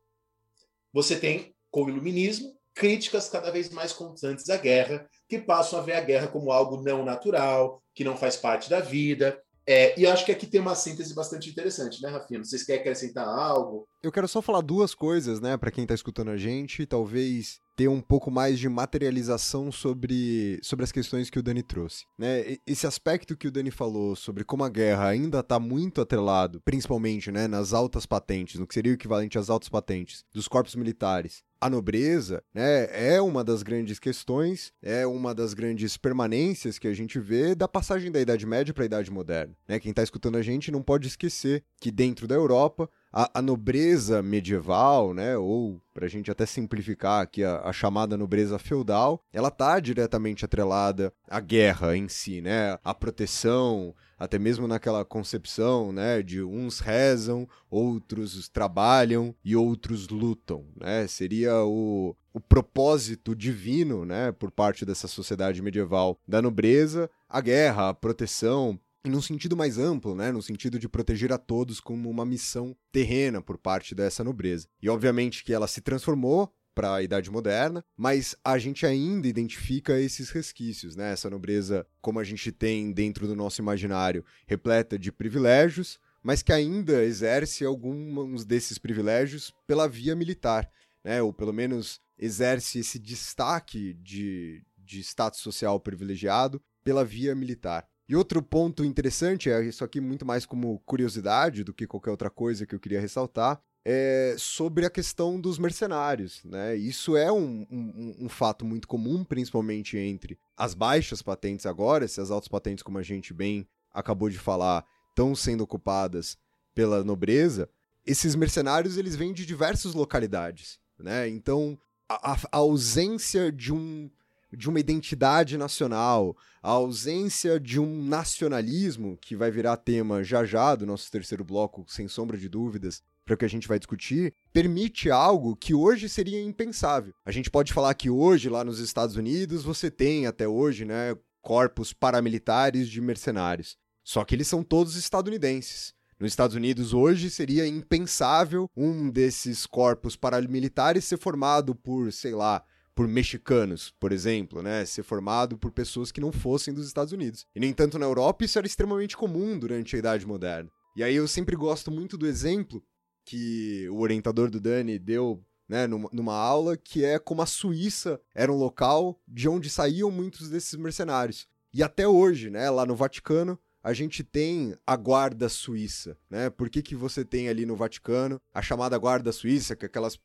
[0.92, 5.82] você tem, com o iluminismo, críticas cada vez mais constantes à guerra, que passam a
[5.82, 9.40] ver a guerra como algo não natural, que não faz parte da vida.
[9.70, 12.42] É, e acho que aqui tem uma síntese bastante interessante, né, Rafinha?
[12.42, 13.86] Vocês querem acrescentar algo?
[14.02, 17.86] Eu quero só falar duas coisas, né, para quem tá escutando a gente, talvez ter
[17.86, 22.06] um pouco mais de materialização sobre, sobre as questões que o Dani trouxe.
[22.18, 22.56] Né?
[22.66, 27.30] Esse aspecto que o Dani falou sobre como a guerra ainda está muito atrelado, principalmente
[27.30, 31.44] né, nas altas patentes, no que seria o equivalente às altas patentes dos corpos militares,
[31.60, 36.94] a nobreza, né, é uma das grandes questões, é uma das grandes permanências que a
[36.94, 39.54] gente vê da passagem da Idade Média para a Idade Moderna.
[39.66, 39.80] Né?
[39.80, 44.22] Quem está escutando a gente não pode esquecer que dentro da Europa a, a, nobreza
[44.22, 49.48] medieval, né, ou para a gente até simplificar aqui a, a, chamada nobreza feudal, ela
[49.48, 56.22] está diretamente atrelada à guerra em si, né, à proteção, até mesmo naquela concepção, né,
[56.22, 64.32] de uns rezam, outros trabalham e outros lutam, né, seria o, o propósito divino, né,
[64.32, 70.14] por parte dessa sociedade medieval da nobreza, a guerra, a proteção, num sentido mais amplo,
[70.14, 74.68] né, no sentido de proteger a todos como uma missão terrena por parte dessa nobreza.
[74.82, 80.00] E obviamente que ela se transformou para a Idade Moderna, mas a gente ainda identifica
[80.00, 81.12] esses resquícios, né?
[81.12, 86.52] Essa nobreza, como a gente tem dentro do nosso imaginário, repleta de privilégios, mas que
[86.52, 90.70] ainda exerce alguns desses privilégios pela via militar,
[91.02, 91.20] né?
[91.20, 97.88] Ou pelo menos exerce esse destaque de, de status social privilegiado pela via militar.
[98.08, 102.30] E outro ponto interessante, é isso aqui muito mais como curiosidade do que qualquer outra
[102.30, 106.42] coisa que eu queria ressaltar, é sobre a questão dos mercenários.
[106.44, 106.74] Né?
[106.76, 112.20] Isso é um, um, um, fato muito comum, principalmente entre as baixas patentes agora, se
[112.20, 116.38] as altas patentes, como a gente bem acabou de falar, estão sendo ocupadas
[116.74, 117.68] pela nobreza.
[118.06, 120.78] Esses mercenários eles vêm de diversas localidades.
[120.98, 121.28] Né?
[121.28, 124.10] Então, a, a ausência de um
[124.52, 130.74] de uma identidade nacional, a ausência de um nacionalismo, que vai virar tema já já
[130.74, 134.32] do nosso terceiro bloco, sem sombra de dúvidas, para o que a gente vai discutir,
[134.52, 137.12] permite algo que hoje seria impensável.
[137.26, 141.14] A gente pode falar que hoje, lá nos Estados Unidos, você tem até hoje, né,
[141.42, 143.76] corpos paramilitares de mercenários.
[144.02, 145.92] Só que eles são todos estadunidenses.
[146.18, 152.64] Nos Estados Unidos hoje seria impensável um desses corpos paramilitares ser formado por, sei lá,
[152.98, 154.84] por mexicanos, por exemplo, né?
[154.84, 157.46] Ser formado por pessoas que não fossem dos Estados Unidos.
[157.54, 160.68] E, no entanto, na Europa isso era extremamente comum durante a Idade Moderna.
[160.96, 162.82] E aí eu sempre gosto muito do exemplo
[163.24, 168.52] que o orientador do Dani deu né, numa, aula, que é como a Suíça era
[168.52, 171.46] um local de onde saíam muitos desses mercenários.
[171.72, 176.50] E até hoje, né, lá no Vaticano, a gente tem a guarda suíça, né?
[176.50, 180.18] Por que, que você tem ali no Vaticano a chamada guarda suíça, que é aquelas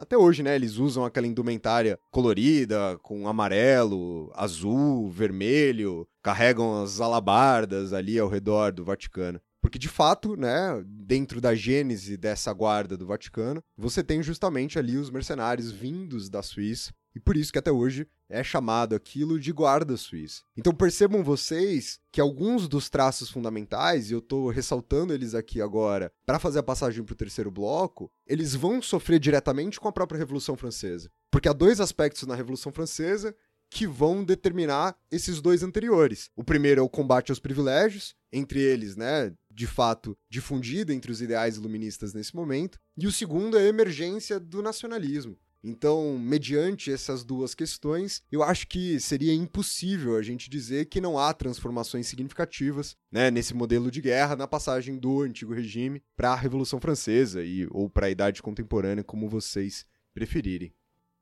[0.00, 7.92] até hoje, né, eles usam aquela indumentária colorida, com amarelo, azul, vermelho, carregam as alabardas
[7.92, 9.40] ali ao redor do Vaticano.
[9.60, 14.96] Porque, de fato, né, dentro da gênese dessa guarda do Vaticano, você tem justamente ali
[14.96, 19.52] os mercenários vindos da Suíça, e por isso que até hoje é chamado aquilo de
[19.52, 20.42] guarda suíça.
[20.56, 26.12] Então percebam vocês que alguns dos traços fundamentais, e eu estou ressaltando eles aqui agora
[26.26, 30.18] para fazer a passagem para o terceiro bloco, eles vão sofrer diretamente com a própria
[30.18, 31.10] Revolução Francesa.
[31.30, 33.34] Porque há dois aspectos na Revolução Francesa
[33.70, 36.30] que vão determinar esses dois anteriores.
[36.34, 41.20] O primeiro é o combate aos privilégios, entre eles, né, de fato, difundido entre os
[41.20, 45.36] ideais iluministas nesse momento, e o segundo é a emergência do nacionalismo.
[45.62, 51.18] Então, mediante essas duas questões, eu acho que seria impossível a gente dizer que não
[51.18, 56.36] há transformações significativas né, nesse modelo de guerra na passagem do antigo regime para a
[56.36, 60.72] Revolução Francesa e, ou para a Idade Contemporânea, como vocês preferirem.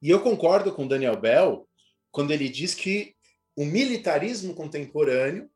[0.02, 1.66] E eu concordo com Daniel Bell
[2.10, 3.14] quando ele diz que
[3.56, 5.48] o militarismo contemporâneo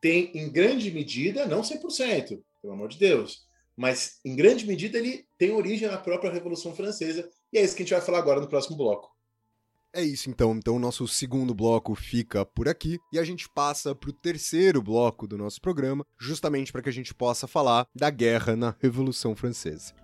[0.00, 5.26] tem, em grande medida, não 100%, pelo amor de Deus, mas em grande medida ele
[5.36, 8.40] tem origem na própria Revolução Francesa, e é isso que a gente vai falar agora
[8.40, 9.14] no próximo bloco.
[9.92, 10.52] É isso então.
[10.56, 14.82] Então, o nosso segundo bloco fica por aqui e a gente passa para o terceiro
[14.82, 19.36] bloco do nosso programa, justamente para que a gente possa falar da guerra na Revolução
[19.36, 20.03] Francesa.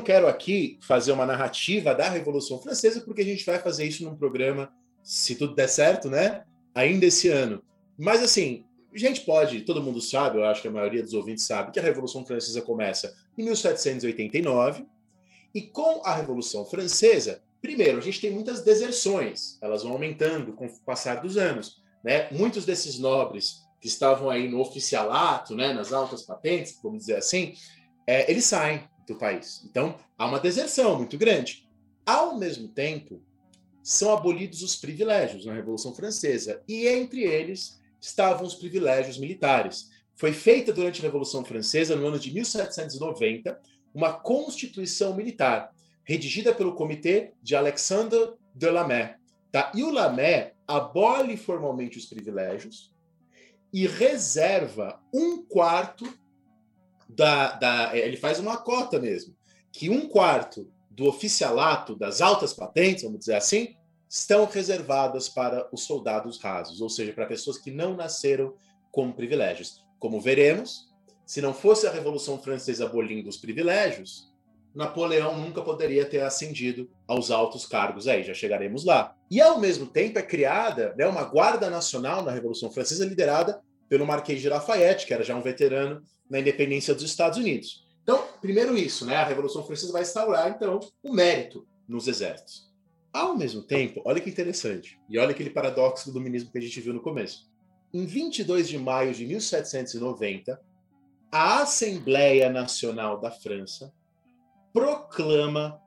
[0.00, 4.02] Não quero aqui fazer uma narrativa da Revolução Francesa, porque a gente vai fazer isso
[4.02, 6.42] num programa, se tudo der certo, né?
[6.74, 7.62] Ainda esse ano.
[7.98, 11.44] Mas assim, a gente pode, todo mundo sabe, eu acho que a maioria dos ouvintes
[11.44, 14.86] sabe, que a Revolução Francesa começa em 1789,
[15.54, 20.64] e com a Revolução Francesa, primeiro, a gente tem muitas deserções, elas vão aumentando com
[20.64, 21.82] o passar dos anos.
[22.02, 22.30] Né?
[22.30, 27.54] Muitos desses nobres que estavam aí no oficialato, né, nas altas patentes, vamos dizer assim,
[28.06, 29.62] é, eles saem do país.
[29.68, 31.68] Então, há uma deserção muito grande.
[32.06, 33.20] Ao mesmo tempo,
[33.82, 39.90] são abolidos os privilégios na Revolução Francesa, e entre eles estavam os privilégios militares.
[40.14, 43.60] Foi feita durante a Revolução Francesa, no ano de 1790,
[43.94, 49.16] uma constituição militar, redigida pelo comitê de Alexandre de Lamé.
[49.50, 49.72] Tá?
[49.74, 52.94] E o Lamé abole formalmente os privilégios
[53.72, 56.12] e reserva um quarto
[57.14, 59.34] da, da, ele faz uma cota mesmo,
[59.72, 63.74] que um quarto do oficialato das altas patentes, vamos dizer assim,
[64.08, 68.54] estão reservadas para os soldados rasos, ou seja, para pessoas que não nasceram
[68.90, 69.84] com privilégios.
[69.98, 70.88] Como veremos,
[71.24, 74.28] se não fosse a Revolução Francesa abolindo os privilégios,
[74.74, 79.14] Napoleão nunca poderia ter ascendido aos altos cargos aí, já chegaremos lá.
[79.30, 83.60] E ao mesmo tempo é criada né, uma guarda nacional na Revolução Francesa liderada
[83.90, 86.00] pelo Marquês de Lafayette, que era já um veterano
[86.30, 87.84] na independência dos Estados Unidos.
[88.04, 89.16] Então, primeiro isso, né?
[89.16, 92.70] A Revolução Francesa vai instaurar, então, o mérito nos exércitos.
[93.12, 96.80] Ao mesmo tempo, olha que interessante, e olha aquele paradoxo do dominismo que a gente
[96.80, 97.50] viu no começo.
[97.92, 100.60] Em 22 de maio de 1790,
[101.32, 103.92] a Assembleia Nacional da França
[104.72, 105.82] proclama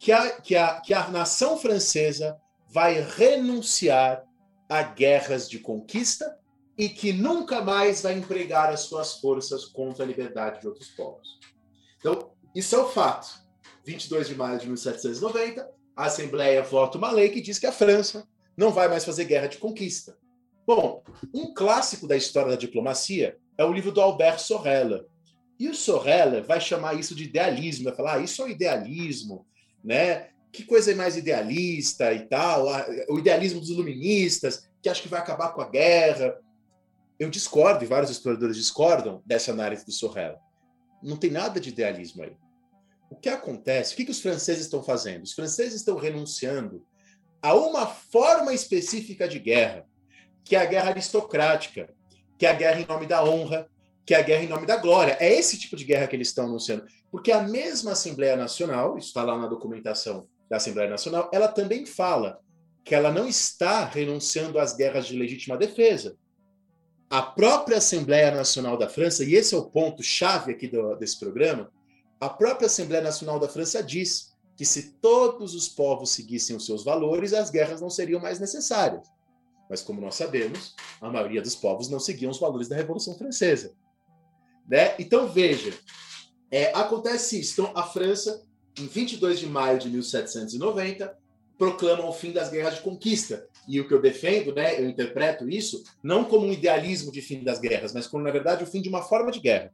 [0.00, 2.40] que a, que a, que a nação francesa
[2.72, 4.24] vai renunciar
[4.66, 6.38] a guerras de conquista
[6.76, 11.38] e que nunca mais vai empregar as suas forças contra a liberdade de outros povos.
[11.98, 13.42] Então, isso é o fato.
[13.84, 18.26] 22 de maio de 1790, a Assembleia vota uma lei que diz que a França
[18.56, 20.16] não vai mais fazer guerra de conquista.
[20.66, 25.06] Bom, um clássico da história da diplomacia é o livro do Albert Sorella.
[25.58, 29.46] E o Sorella vai chamar isso de idealismo, vai falar, ah, isso é o idealismo,
[29.84, 30.28] né?
[30.50, 32.66] Que coisa mais idealista e tal,
[33.08, 36.38] o idealismo dos iluministas, que acho que vai acabar com a guerra
[37.18, 40.38] eu discordo, e vários historiadores discordam dessa análise do Sorrel.
[41.02, 42.36] Não tem nada de idealismo aí.
[43.10, 43.92] O que acontece?
[43.94, 45.22] O que, que os franceses estão fazendo?
[45.22, 46.84] Os franceses estão renunciando
[47.40, 49.86] a uma forma específica de guerra,
[50.44, 51.92] que é a guerra aristocrática,
[52.38, 53.68] que é a guerra em nome da honra,
[54.04, 55.16] que é a guerra em nome da glória.
[55.20, 56.84] É esse tipo de guerra que eles estão anunciando.
[57.10, 61.86] Porque a mesma Assembleia Nacional, isso está lá na documentação da Assembleia Nacional, ela também
[61.86, 62.40] fala
[62.84, 66.16] que ela não está renunciando às guerras de legítima defesa
[67.14, 71.16] a própria Assembleia Nacional da França, e esse é o ponto chave aqui do, desse
[71.16, 71.70] programa,
[72.20, 76.82] a própria Assembleia Nacional da França diz que se todos os povos seguissem os seus
[76.82, 79.06] valores, as guerras não seriam mais necessárias.
[79.70, 83.72] Mas como nós sabemos, a maioria dos povos não seguiam os valores da Revolução Francesa.
[84.68, 84.96] Né?
[84.98, 85.72] Então veja,
[86.50, 87.60] é, acontece isso.
[87.60, 88.44] Então a França,
[88.76, 91.16] em 22 de maio de 1790,
[91.58, 93.46] proclama o fim das guerras de conquista.
[93.66, 97.42] E o que eu defendo, né, eu interpreto isso não como um idealismo de fim
[97.42, 99.72] das guerras, mas como na verdade o fim de uma forma de guerra.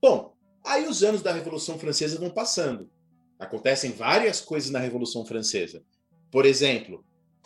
[0.00, 0.34] Bom,
[0.64, 2.90] aí os anos da Revolução Francesa vão passando.
[3.38, 5.82] Acontecem várias coisas na Revolução Francesa.
[6.30, 7.04] Por exemplo,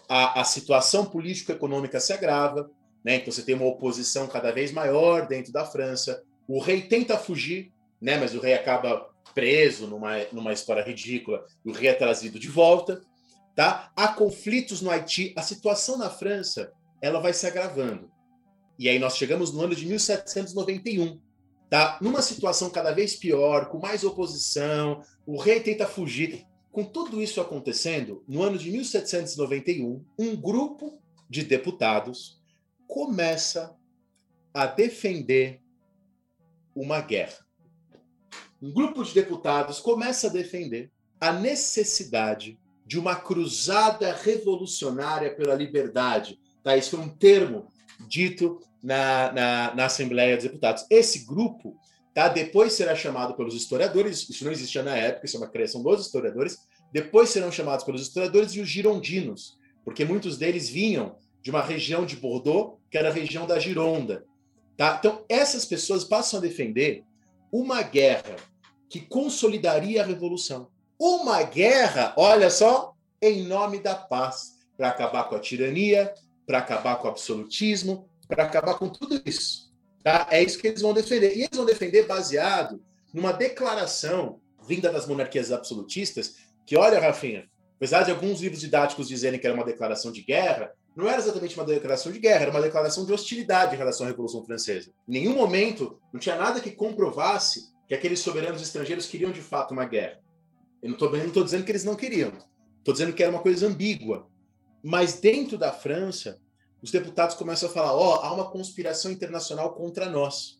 [0.09, 2.71] a, a situação político-econômica se agrava,
[3.05, 3.17] né?
[3.17, 6.23] então você tem uma oposição cada vez maior dentro da França.
[6.49, 8.17] O rei tenta fugir, né?
[8.17, 13.01] mas o rei acaba preso numa, numa história ridícula, o rei é trazido de volta.
[13.59, 13.91] Tá?
[13.97, 18.09] Há conflitos no Haiti, a situação na França ela vai se agravando.
[18.79, 21.21] E aí nós chegamos no ano de 1791,
[21.69, 21.99] tá?
[22.01, 26.47] Numa situação cada vez pior, com mais oposição, o rei tenta fugir.
[26.71, 32.41] Com tudo isso acontecendo, no ano de 1791, um grupo de deputados
[32.87, 33.77] começa
[34.55, 35.61] a defender
[36.77, 37.45] uma guerra.
[38.63, 42.57] Um grupo de deputados começa a defender a necessidade
[42.89, 46.41] de uma cruzada revolucionária pela liberdade.
[46.65, 46.75] Tá?
[46.75, 47.71] Isso foi um termo
[48.09, 50.87] dito na, na, na Assembleia dos Deputados.
[50.89, 51.77] Esse grupo
[52.15, 55.83] tá, depois será chamado pelos historiadores, isso não existia na época, isso é uma criação
[55.83, 61.51] dos historiadores, depois serão chamados pelos historiadores e os girondinos, porque muitos deles vinham de
[61.51, 64.25] uma região de Bordeaux, que era a região da Gironda.
[64.79, 64.97] Tá?
[64.99, 67.05] Então, essas pessoas passam a defender
[67.53, 68.37] uma guerra
[68.89, 70.71] que consolidaria a revolução.
[70.99, 76.13] Uma guerra, olha só, em nome da paz, para acabar com a tirania,
[76.47, 79.73] para acabar com o absolutismo, para acabar com tudo isso.
[80.03, 80.27] Tá?
[80.31, 81.37] É isso que eles vão defender.
[81.37, 82.83] E eles vão defender baseado
[83.13, 86.37] numa declaração vinda das monarquias absolutistas,
[86.67, 90.73] que, olha, Rafinha, apesar de alguns livros didáticos dizerem que era uma declaração de guerra,
[90.97, 94.11] não era exatamente uma declaração de guerra, era uma declaração de hostilidade em relação à
[94.11, 94.91] Revolução Francesa.
[95.09, 99.73] Em nenhum momento não tinha nada que comprovasse que aqueles soberanos estrangeiros queriam de fato
[99.73, 100.19] uma guerra.
[100.83, 102.33] Eu não estou dizendo que eles não queriam,
[102.79, 104.29] estou dizendo que era uma coisa ambígua.
[104.83, 106.41] Mas dentro da França,
[106.81, 110.59] os deputados começam a falar: ó, oh, há uma conspiração internacional contra nós.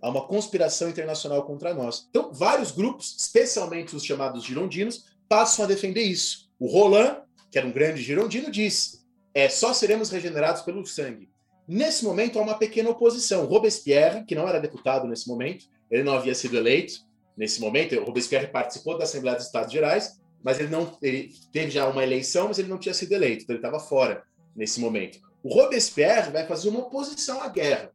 [0.00, 2.06] Há uma conspiração internacional contra nós.
[2.10, 6.48] Então, vários grupos, especialmente os chamados girondinos, passam a defender isso.
[6.58, 9.04] O Roland, que era um grande girondino, diz:
[9.34, 11.28] é, só seremos regenerados pelo sangue.
[11.66, 13.46] Nesse momento, há uma pequena oposição.
[13.46, 17.05] Robespierre, que não era deputado nesse momento, ele não havia sido eleito
[17.36, 18.00] nesse momento.
[18.02, 22.48] Robespierre participou da Assembleia dos Estados Gerais, mas ele não ele teve já uma eleição,
[22.48, 24.24] mas ele não tinha sido eleito, então ele estava fora
[24.54, 25.18] nesse momento.
[25.42, 27.90] O Robespierre vai fazer uma oposição à guerra.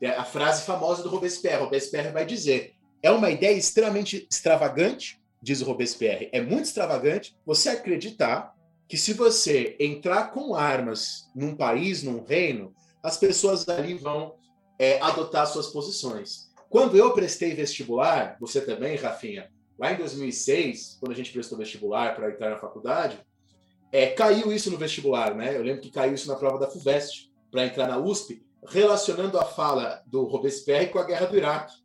[0.00, 1.62] É a frase famosa do Robespierre.
[1.62, 6.28] Robespierre vai dizer: é uma ideia extremamente extravagante, diz o Robespierre.
[6.32, 8.54] É muito extravagante você acreditar
[8.88, 14.34] que se você entrar com armas num país, num reino, as pessoas ali vão
[14.78, 16.43] é, adotar suas posições.
[16.74, 19.48] Quando eu prestei vestibular, você também, Rafinha,
[19.78, 23.16] lá em 2006, quando a gente prestou vestibular para entrar na faculdade,
[23.92, 25.56] é, caiu isso no vestibular, né?
[25.56, 29.44] Eu lembro que caiu isso na prova da FUVEST, para entrar na USP, relacionando a
[29.44, 31.76] fala do Robespierre com a guerra do Iraque.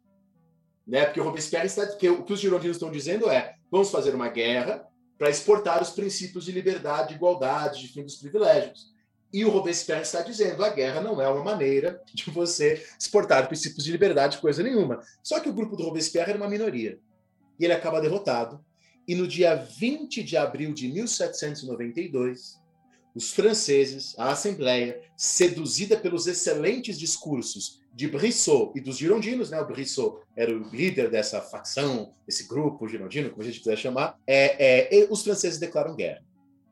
[0.88, 1.06] Né?
[1.06, 1.86] Porque o Robespierre está.
[1.86, 4.88] Que, o que os girondinos estão dizendo é: vamos fazer uma guerra
[5.20, 8.92] para exportar os princípios de liberdade, de igualdade, de fim dos privilégios.
[9.32, 13.84] E o Robespierre está dizendo: a guerra não é uma maneira de você exportar princípios
[13.84, 15.02] de liberdade, coisa nenhuma.
[15.24, 17.00] Só que o grupo do Robespierre era uma minoria.
[17.60, 18.64] E ele acaba derrotado.
[19.08, 22.60] E no dia 20 de abril de 1792,
[23.16, 29.60] os franceses, a Assembleia, seduzida pelos excelentes discursos de Brissot e dos girondinos, né?
[29.60, 34.18] O Brissot era o líder dessa facção, esse grupo girondino, como a gente quiser chamar,
[34.28, 36.24] é, é, os franceses declaram guerra.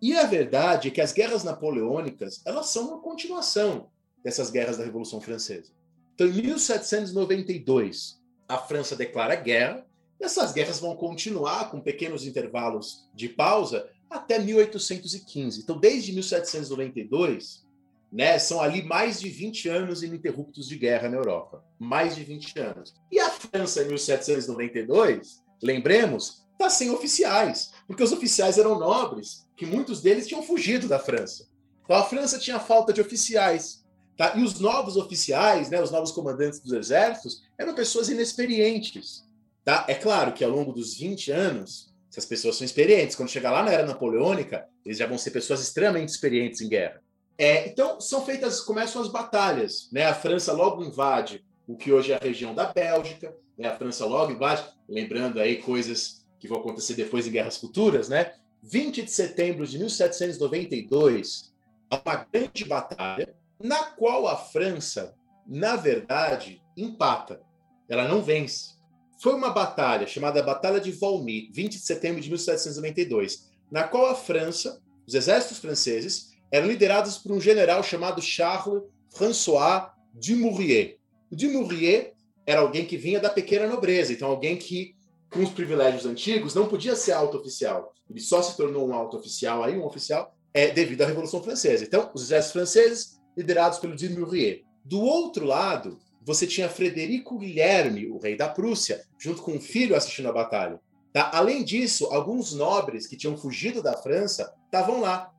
[0.01, 3.89] E a verdade é que as guerras napoleônicas, elas são uma continuação
[4.23, 5.71] dessas guerras da Revolução Francesa.
[6.13, 9.87] Então, em 1792, a França declara guerra
[10.19, 15.61] essas guerras vão continuar com pequenos intervalos de pausa até 1815.
[15.61, 17.65] Então, desde 1792,
[18.11, 21.63] né, são ali mais de 20 anos ininterruptos de guerra na Europa.
[21.77, 22.95] Mais de 20 anos.
[23.11, 29.65] E a França, em 1792, lembremos, está sem oficiais, porque os oficiais eram nobres, que
[29.65, 31.47] muitos deles tinham fugido da França.
[31.83, 33.85] Então, a França tinha falta de oficiais.
[34.17, 34.35] Tá?
[34.35, 39.23] E os novos oficiais, né, os novos comandantes dos exércitos, eram pessoas inexperientes.
[39.63, 39.85] Tá?
[39.87, 43.15] É claro que ao longo dos 20 anos, essas pessoas são experientes.
[43.15, 47.01] Quando chegar lá na era napoleônica, eles já vão ser pessoas extremamente experientes em guerra.
[47.37, 49.87] É, então, são feitas, começam as batalhas.
[49.91, 50.05] Né?
[50.05, 53.67] A França logo invade o que hoje é a região da Bélgica, né?
[53.67, 58.33] a França logo invade, lembrando aí coisas que vão acontecer depois em guerras futuras, né?
[58.63, 61.53] 20 de setembro de 1792,
[61.89, 65.15] há uma grande batalha na qual a França,
[65.45, 67.41] na verdade, empata.
[67.89, 68.75] Ela não vence.
[69.19, 74.15] Foi uma batalha chamada Batalha de Valmy, 20 de setembro de 1792, na qual a
[74.15, 80.95] França, os exércitos franceses, eram liderados por um general chamado Charles François Dumouriez.
[81.31, 82.11] Dumouriez
[82.45, 84.95] era alguém que vinha da pequena nobreza, então alguém que,
[85.31, 87.93] com os privilégios antigos, não podia ser alto oficial.
[88.09, 91.83] Ele só se tornou um alto oficial, aí um oficial, é, devido à Revolução Francesa.
[91.83, 94.61] Então, os exércitos franceses, liderados pelo Dumouriez.
[94.83, 99.95] Do outro lado, você tinha Frederico Guilherme, o rei da Prússia, junto com um filho
[99.95, 100.79] assistindo a batalha.
[101.13, 101.31] Tá?
[101.33, 105.31] Além disso, alguns nobres que tinham fugido da França estavam lá,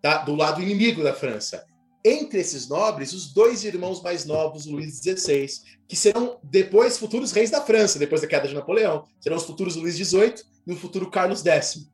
[0.00, 0.18] tá?
[0.18, 1.64] do lado inimigo da França.
[2.04, 5.46] Entre esses nobres, os dois irmãos mais novos, Luís XVI,
[5.86, 9.06] que serão depois futuros reis da França, depois da queda de Napoleão.
[9.20, 10.34] Serão os futuros Luís XVIII
[10.66, 11.86] e o futuro Carlos X.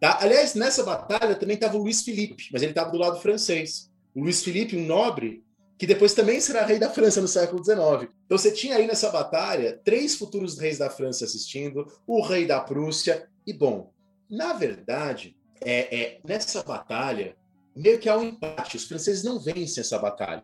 [0.00, 0.18] Tá?
[0.20, 3.90] Aliás, nessa batalha também estava o Luís Felipe, mas ele estava do lado francês.
[4.14, 5.44] O Luís Felipe, um nobre,
[5.78, 8.10] que depois também será rei da França no século XIX.
[8.24, 12.60] Então você tinha aí nessa batalha três futuros reis da França assistindo, o rei da
[12.60, 13.92] Prússia, e bom,
[14.28, 17.36] na verdade, é, é nessa batalha,
[17.76, 18.76] meio que há um empate.
[18.76, 20.42] Os franceses não vencem essa batalha.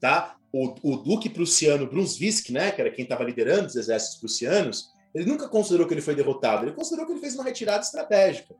[0.00, 0.36] Tá?
[0.52, 5.26] O, o duque prussiano Brunswick, né, que era quem estava liderando os exércitos prussianos, ele
[5.26, 8.54] nunca considerou que ele foi derrotado, ele considerou que ele fez uma retirada estratégica.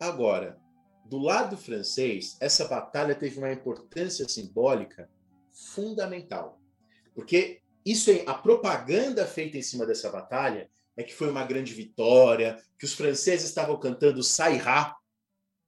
[0.00, 0.58] Agora,
[1.04, 5.08] do lado francês, essa batalha teve uma importância simbólica
[5.52, 6.58] fundamental.
[7.14, 11.72] Porque isso é a propaganda feita em cima dessa batalha é que foi uma grande
[11.74, 14.94] vitória, que os franceses estavam cantando Sairá,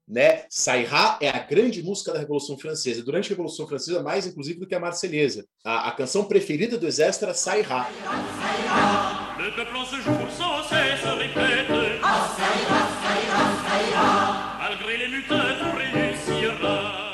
[0.06, 0.44] né?
[0.50, 3.02] Sairá é a grande música da Revolução Francesa.
[3.02, 5.46] Durante a Revolução Francesa, mais inclusive do que a Marselhesa.
[5.64, 7.88] A, a canção preferida do exército era Sairá.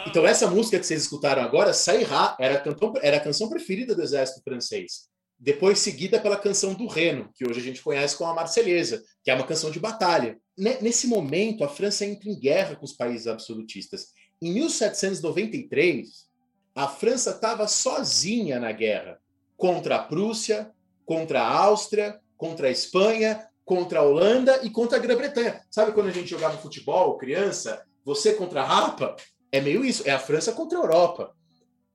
[0.07, 2.63] Então essa música que vocês escutaram agora, Sairá, era
[3.01, 5.09] era a canção preferida do exército francês.
[5.43, 9.31] Depois seguida pela canção do Reno, que hoje a gente conhece como a Marselhesa, que
[9.31, 10.39] é uma canção de batalha.
[10.55, 14.09] Nesse momento, a França entra em guerra com os países absolutistas.
[14.43, 16.29] Em 1793,
[16.75, 19.19] a França estava sozinha na guerra
[19.57, 20.71] contra a Prússia,
[21.07, 25.63] contra a Áustria, contra a Espanha, contra a Holanda e contra a Grã-Bretanha.
[25.71, 29.17] Sabe quando a gente jogava futebol, criança, você contra a Rapa?
[29.51, 31.35] É meio isso, é a França contra a Europa.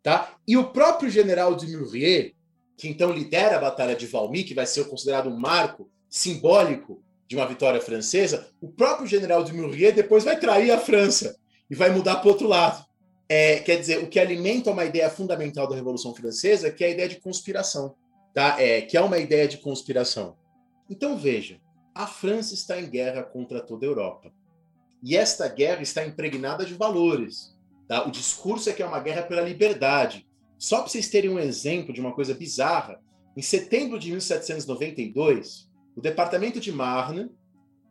[0.02, 0.36] Tá?
[0.48, 2.34] E o próprio general de Murier,
[2.78, 7.36] que então lidera a Batalha de Valmy, que vai ser considerado um marco simbólico de
[7.36, 11.36] uma vitória francesa, o próprio general de Murier depois vai trair a França
[11.70, 12.86] e vai mudar para o outro lado.
[13.28, 16.92] É, quer dizer, o que alimenta uma ideia fundamental da Revolução Francesa, que é a
[16.92, 17.96] ideia de conspiração,
[18.34, 18.62] tá?
[18.62, 20.38] É, que é uma ideia de conspiração.
[20.88, 21.60] Então veja,
[21.96, 24.32] a França está em guerra contra toda a Europa.
[25.02, 27.56] E esta guerra está impregnada de valores.
[27.88, 28.06] Tá?
[28.06, 30.28] O discurso é que é uma guerra pela liberdade,
[30.58, 33.02] só para vocês terem um exemplo de uma coisa bizarra,
[33.36, 37.30] em setembro de 1792, o departamento de Marne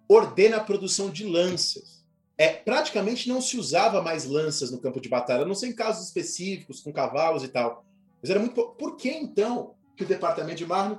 [0.09, 2.05] ordena a produção de lanças.
[2.37, 6.07] É, praticamente não se usava mais lanças no campo de batalha, não ser em casos
[6.07, 7.85] específicos, com cavalos e tal.
[8.21, 8.61] Mas era muito.
[8.79, 10.99] Por que então que o departamento de Marne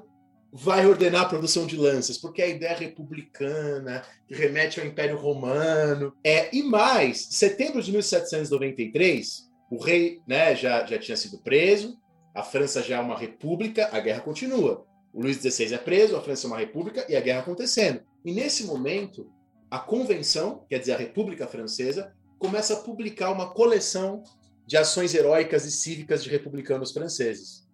[0.54, 2.18] vai ordenar a produção de lanças?
[2.18, 6.16] Porque a ideia republicana, que remete ao Império Romano.
[6.24, 12.00] É, e mais, setembro de 1793, o rei né, já, já tinha sido preso,
[12.34, 14.86] a França já é uma república, a guerra continua.
[15.14, 18.02] O Luís XVI é preso, a França é uma república e a guerra acontecendo.
[18.24, 19.32] E nesse momento,
[19.72, 24.24] a convenção, quer dizer, a República Francesa, começa a publicar uma coleção
[24.68, 27.65] de ações heróicas e cívicas de republicanos franceses.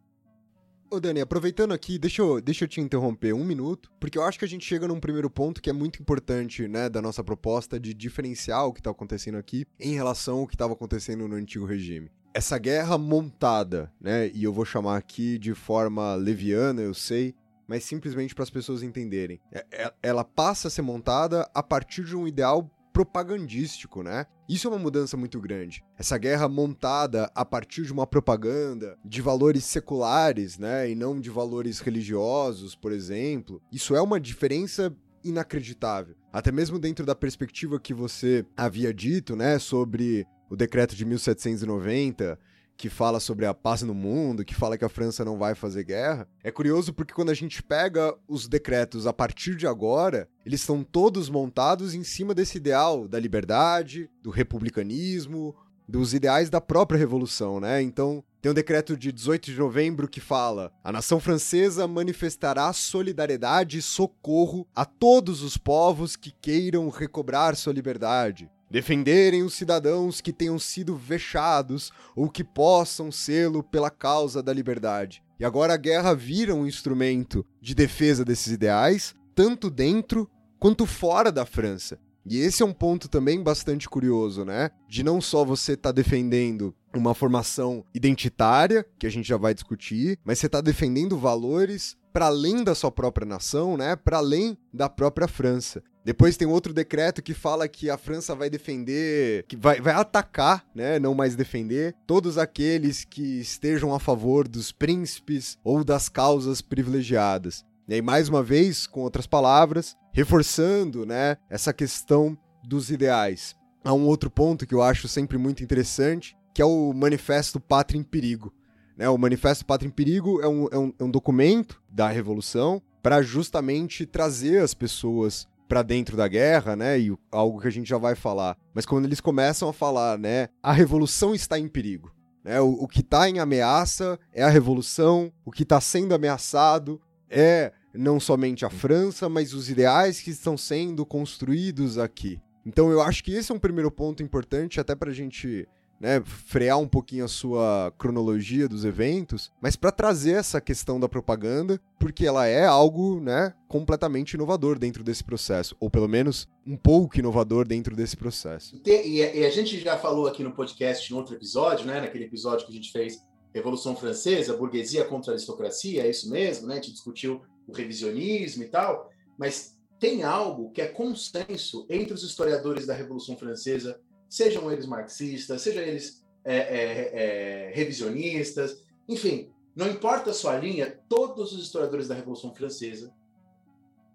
[0.93, 4.37] Ô Dani, aproveitando aqui, deixa eu, deixa eu te interromper um minuto, porque eu acho
[4.37, 7.79] que a gente chega num primeiro ponto que é muito importante, né, da nossa proposta
[7.79, 11.65] de diferenciar o que está acontecendo aqui em relação ao que estava acontecendo no antigo
[11.65, 12.11] regime.
[12.33, 17.33] Essa guerra montada, né, e eu vou chamar aqui de forma leviana, eu sei,
[17.65, 19.39] mas simplesmente para as pessoas entenderem.
[19.49, 24.25] É, é, ela passa a ser montada a partir de um ideal propagandístico, né?
[24.47, 25.83] Isso é uma mudança muito grande.
[25.97, 31.29] Essa guerra montada a partir de uma propaganda de valores seculares, né, e não de
[31.29, 33.61] valores religiosos, por exemplo.
[33.71, 36.15] Isso é uma diferença inacreditável.
[36.33, 42.37] Até mesmo dentro da perspectiva que você havia dito, né, sobre o decreto de 1790
[42.77, 45.83] que fala sobre a paz no mundo, que fala que a França não vai fazer
[45.83, 46.27] guerra.
[46.43, 50.83] É curioso porque quando a gente pega os decretos a partir de agora, eles estão
[50.83, 55.55] todos montados em cima desse ideal da liberdade, do republicanismo,
[55.87, 57.81] dos ideais da própria revolução, né?
[57.81, 63.77] Então, tem um decreto de 18 de novembro que fala: a nação francesa manifestará solidariedade
[63.77, 68.49] e socorro a todos os povos que queiram recobrar sua liberdade.
[68.71, 75.21] Defenderem os cidadãos que tenham sido vexados ou que possam sê-lo pela causa da liberdade.
[75.37, 81.33] E agora a guerra vira um instrumento de defesa desses ideais, tanto dentro quanto fora
[81.33, 81.99] da França.
[82.25, 84.69] E esse é um ponto também bastante curioso, né?
[84.87, 89.53] De não só você estar tá defendendo uma formação identitária, que a gente já vai
[89.53, 93.95] discutir, mas você está defendendo valores para além da sua própria nação, né?
[93.95, 95.83] Para além da própria França.
[96.03, 100.65] Depois tem outro decreto que fala que a França vai defender, que vai, vai atacar,
[100.73, 100.97] né?
[100.97, 107.63] Não mais defender, todos aqueles que estejam a favor dos príncipes ou das causas privilegiadas.
[107.87, 113.55] E aí, mais uma vez, com outras palavras, reforçando né, essa questão dos ideais.
[113.83, 117.99] Há um outro ponto que eu acho sempre muito interessante, que é o Manifesto Pátria
[117.99, 118.53] em Perigo.
[118.97, 122.81] Né, o Manifesto Pátria em Perigo é um, é um, é um documento da Revolução
[123.01, 126.99] para justamente trazer as pessoas para dentro da guerra, né?
[126.99, 128.57] E algo que a gente já vai falar.
[128.73, 130.49] Mas quando eles começam a falar, né?
[130.61, 132.13] A revolução está em perigo.
[132.43, 136.99] Né, o, o que está em ameaça é a revolução, o que está sendo ameaçado
[137.29, 142.37] é não somente a França, mas os ideais que estão sendo construídos aqui.
[142.65, 145.65] Então eu acho que esse é um primeiro ponto importante, até para a gente
[146.01, 151.07] né, frear um pouquinho a sua cronologia dos eventos, mas para trazer essa questão da
[151.07, 156.75] propaganda, porque ela é algo né, completamente inovador dentro desse processo, ou pelo menos um
[156.75, 158.81] pouco inovador dentro desse processo.
[158.83, 162.65] E, e a gente já falou aqui no podcast, em outro episódio, né, naquele episódio
[162.65, 163.19] que a gente fez
[163.53, 166.75] Revolução Francesa, burguesia contra aristocracia, é isso mesmo, né?
[166.75, 172.23] A gente discutiu o revisionismo e tal, mas tem algo que é consenso entre os
[172.23, 173.99] historiadores da Revolução Francesa,
[174.31, 180.97] sejam eles marxistas, sejam eles é, é, é, revisionistas, enfim, não importa a sua linha,
[181.09, 183.13] todos os historiadores da Revolução Francesa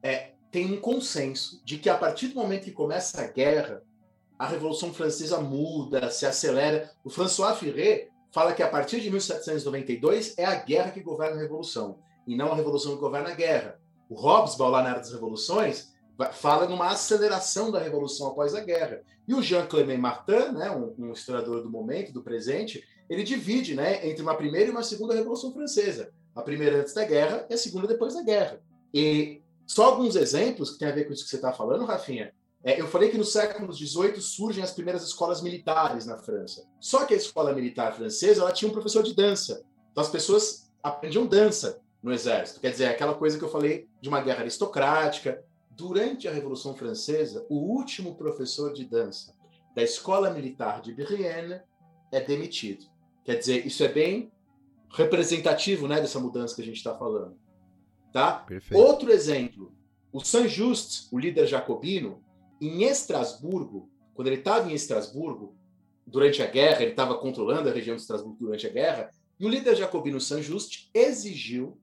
[0.03, 3.83] é, têm um consenso de que a partir do momento que começa a guerra,
[4.39, 6.91] a Revolução Francesa muda, se acelera.
[7.05, 11.43] O François Furet fala que a partir de 1792 é a guerra que governa a
[11.43, 13.79] Revolução e não a revolução que governa a guerra.
[14.09, 15.95] O Hobsbawm, lá na Era das Revoluções,
[16.33, 19.03] fala numa aceleração da revolução após a guerra.
[19.27, 23.75] E o Jean Clément Martin, né, um, um, historiador do momento, do presente, ele divide
[23.75, 26.11] né, entre uma primeira e uma segunda Revolução Francesa.
[26.35, 28.61] A primeira antes da guerra e a segunda depois da guerra.
[28.93, 32.33] E só alguns exemplos que tem a ver com isso que você está falando, Rafinha.
[32.63, 36.67] É, eu falei que no século XVIII surgem as primeiras escolas militares na França.
[36.81, 39.63] Só que a escola militar francesa ela tinha um professor de dança.
[39.93, 42.61] Então as pessoas aprendiam dança no exército.
[42.61, 45.43] Quer dizer, aquela coisa que eu falei de uma guerra aristocrática.
[45.77, 49.35] Durante a Revolução Francesa, o último professor de dança
[49.75, 51.61] da Escola Militar de Brienne
[52.11, 52.87] é demitido.
[53.23, 54.33] Quer dizer, isso é bem
[54.91, 57.37] representativo né, dessa mudança que a gente está falando.
[58.11, 58.39] Tá?
[58.39, 58.83] Perfeito.
[58.83, 59.71] Outro exemplo,
[60.11, 62.25] o Saint-Just, o líder jacobino,
[62.59, 65.55] em Estrasburgo, quando ele estava em Estrasburgo,
[66.07, 69.49] durante a guerra, ele estava controlando a região de Estrasburgo durante a guerra, e o
[69.51, 71.79] líder jacobino Saint-Just exigiu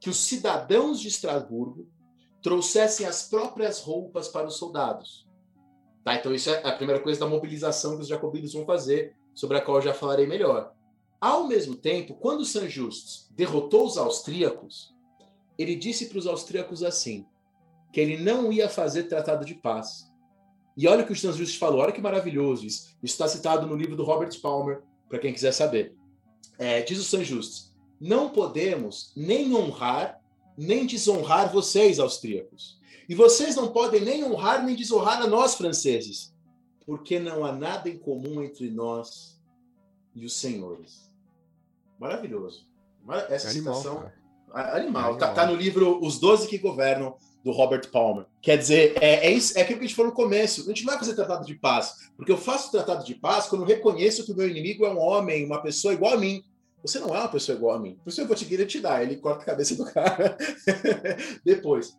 [0.00, 1.88] que os cidadãos de Estrasburgo
[2.42, 5.26] trouxessem as próprias roupas para os soldados.
[6.04, 6.16] Tá?
[6.16, 9.60] Então, isso é a primeira coisa da mobilização que os jacobinos vão fazer, sobre a
[9.60, 10.74] qual eu já falarei melhor.
[11.20, 14.92] Ao mesmo tempo, quando San Justus derrotou os austríacos,
[15.56, 17.24] ele disse para os austríacos assim,
[17.92, 20.10] que ele não ia fazer tratado de paz.
[20.76, 22.96] E olha o que o San Justus falou, olha que maravilhoso isso.
[23.02, 25.94] Está citado no livro do Robert Palmer, para quem quiser saber.
[26.58, 30.21] É, diz o San Justus, não podemos nem honrar
[30.56, 32.80] nem desonrar vocês, austríacos.
[33.08, 36.34] E vocês não podem nem honrar nem desonrar a nós, franceses,
[36.86, 39.40] porque não há nada em comum entre nós
[40.14, 41.10] e os senhores.
[41.98, 42.66] Maravilhoso.
[43.28, 43.96] Essa animal, citação.
[44.00, 44.14] Cara.
[44.52, 44.76] Animal.
[44.76, 45.18] animal.
[45.18, 48.26] Tá, tá, no livro Os Doze que Governam, do Robert Palmer.
[48.40, 50.62] Quer dizer, é, é, isso, é aquilo que a gente falou no começo.
[50.62, 53.62] A gente não vai fazer tratado de paz, porque eu faço tratado de paz quando
[53.62, 56.44] eu reconheço que o meu inimigo é um homem, uma pessoa igual a mim.
[56.82, 57.98] Você não é uma pessoa igual a mim.
[58.02, 59.02] Por isso eu vou te querer te dar.
[59.02, 60.36] Ele corta a cabeça do cara
[61.44, 61.96] depois.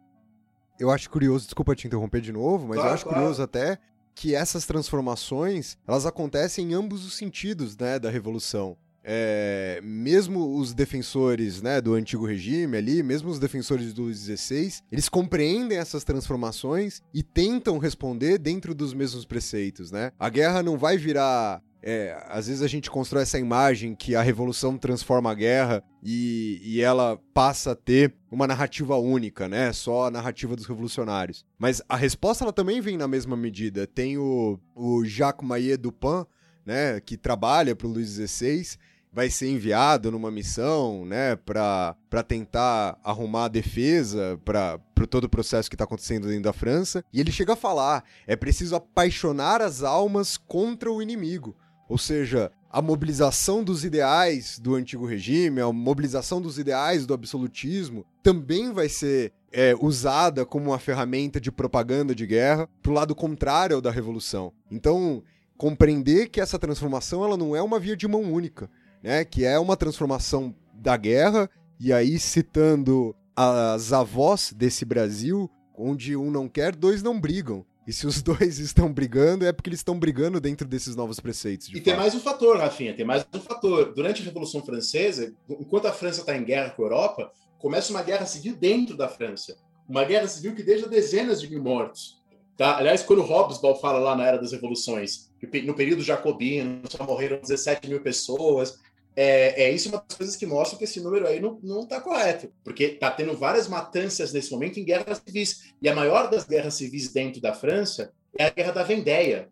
[0.79, 3.19] Eu acho curioso, desculpa te interromper de novo, mas claro, eu acho claro.
[3.19, 3.79] curioso até
[4.15, 8.77] que essas transformações elas acontecem em ambos os sentidos né, da revolução.
[9.05, 14.75] É, mesmo os defensores né, do antigo regime ali, mesmo os defensores do Luís XVI,
[14.89, 19.91] eles compreendem essas transformações e tentam responder dentro dos mesmos preceitos.
[19.91, 20.11] Né?
[20.17, 24.21] A guerra não vai virar é, às vezes a gente constrói essa imagem que a
[24.21, 29.73] revolução transforma a guerra e, e, ela passa a ter uma narrativa única, né?
[29.73, 31.45] Só a narrativa dos revolucionários.
[31.59, 33.85] Mas a resposta ela também vem na mesma medida.
[33.85, 36.25] Tem o, o Jacques Maillet Dupin,
[36.65, 38.77] né, que trabalha para o Luís XVI,
[39.11, 44.79] vai ser enviado numa missão, né, para tentar arrumar a defesa para
[45.09, 47.03] todo o processo que está acontecendo dentro da França.
[47.11, 51.55] E ele chega a falar: é preciso apaixonar as almas contra o inimigo.
[51.93, 58.03] Ou seja, a mobilização dos ideais do antigo regime, a mobilização dos ideais do absolutismo,
[58.23, 63.13] também vai ser é, usada como uma ferramenta de propaganda de guerra para o lado
[63.13, 64.51] contrário ao da revolução.
[64.71, 65.21] Então,
[65.55, 68.67] compreender que essa transformação ela não é uma via de mão única
[69.03, 69.25] né?
[69.25, 76.31] Que é uma transformação da guerra, e aí citando as avós desse Brasil, onde um
[76.31, 77.65] não quer, dois não brigam.
[77.87, 81.67] E se os dois estão brigando, é porque eles estão brigando dentro desses novos preceitos.
[81.67, 81.83] e fato.
[81.83, 83.93] tem mais um fator, Rafinha, tem mais um fator.
[83.93, 88.03] Durante a Revolução Francesa, enquanto a França está em guerra com a Europa, começa uma
[88.03, 89.57] guerra civil dentro da França.
[89.87, 92.21] Uma guerra civil que deixa dezenas de mil mortos.
[92.55, 92.77] Tá?
[92.77, 97.39] Aliás, quando Hobsbawm fala lá na Era das Revoluções, que no período jacobino só morreram
[97.41, 98.79] 17 mil pessoas,
[99.15, 102.51] é, é isso uma das coisas que mostra que esse número aí não está correto,
[102.63, 105.73] porque está tendo várias matanças nesse momento em guerras civis.
[105.81, 109.49] E a maior das guerras civis dentro da França é a Guerra da Vendéia.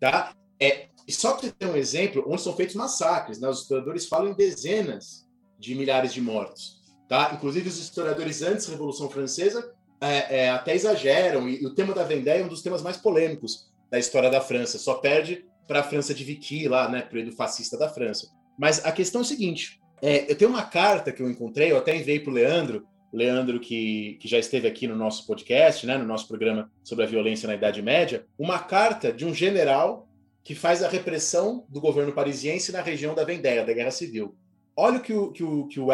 [0.00, 0.34] Tá?
[0.60, 3.48] É, e só para ter um exemplo, onde são feitos massacres, né?
[3.48, 5.26] os historiadores falam em dezenas
[5.58, 6.80] de milhares de mortos.
[7.08, 7.32] Tá?
[7.34, 11.94] Inclusive, os historiadores antes da Revolução Francesa é, é, até exageram, e, e, o tema
[11.94, 15.80] da Vendéia é um dos temas mais polêmicos da história da França, só perde para
[15.80, 18.28] a França de Vichy, lá, né, período fascista da França.
[18.58, 21.78] Mas a questão é o seguinte: é, eu tenho uma carta que eu encontrei, eu
[21.78, 25.96] até enviei para o Leandro, Leandro que, que já esteve aqui no nosso podcast, né,
[25.96, 30.08] no nosso programa sobre a violência na Idade Média, uma carta de um general
[30.44, 34.36] que faz a repressão do governo parisiense na região da Vendéia, da Guerra Civil.
[34.76, 35.88] Olha o que o, que o, que o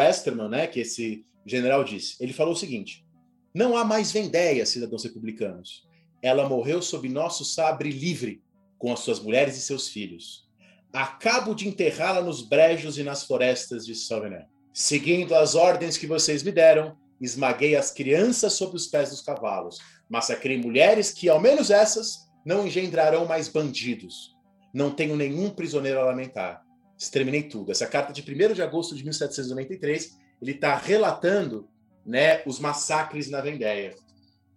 [0.49, 2.15] né, que esse general disse.
[2.19, 3.05] Ele falou o seguinte:
[3.53, 5.87] não há mais Vendéia, cidadãos republicanos.
[6.21, 8.41] Ela morreu sob nosso sabre livre,
[8.77, 10.47] com as suas mulheres e seus filhos.
[10.93, 14.43] Acabo de enterrá-la nos brejos e nas florestas de Sauvignon.
[14.71, 19.79] Seguindo as ordens que vocês me deram, esmaguei as crianças sob os pés dos cavalos.
[20.07, 24.35] Massacrei mulheres que, ao menos essas, não engendrarão mais bandidos.
[24.71, 26.61] Não tenho nenhum prisioneiro a lamentar.
[26.95, 27.71] Exterminei tudo.
[27.71, 31.67] Essa carta de 1 de agosto de 1793, ele está relatando
[32.05, 33.95] né, os massacres na Vendéia.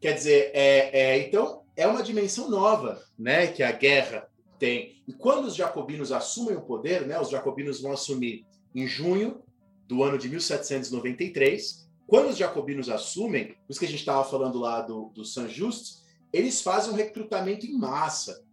[0.02, 4.28] Quer dizer, é, é, então é uma dimensão nova né, que a guerra
[4.58, 5.02] tem.
[5.06, 8.44] E quando os jacobinos assumem o poder, né, os jacobinos vão assumir
[8.74, 9.42] em junho
[9.86, 11.86] do ano de 1793.
[12.06, 16.04] Quando os jacobinos assumem, por isso que a gente estava falando lá do, do Saint-Just,
[16.32, 18.44] eles fazem um recrutamento em massa.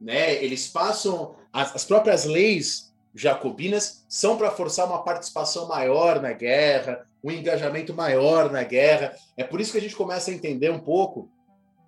[0.00, 0.42] Né?
[0.42, 1.36] Eles passam.
[1.52, 7.94] As, as próprias leis jacobinas são para forçar uma participação maior na guerra, um engajamento
[7.94, 9.14] maior na guerra.
[9.36, 11.30] É por isso que a gente começa a entender um pouco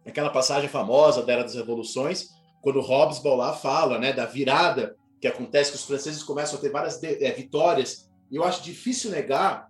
[0.06, 2.30] aquela passagem famosa da Era das Revoluções,
[2.66, 6.68] quando Hobsbawm lá fala né, da virada que acontece, que os franceses começam a ter
[6.68, 9.68] várias é, vitórias, e eu acho difícil negar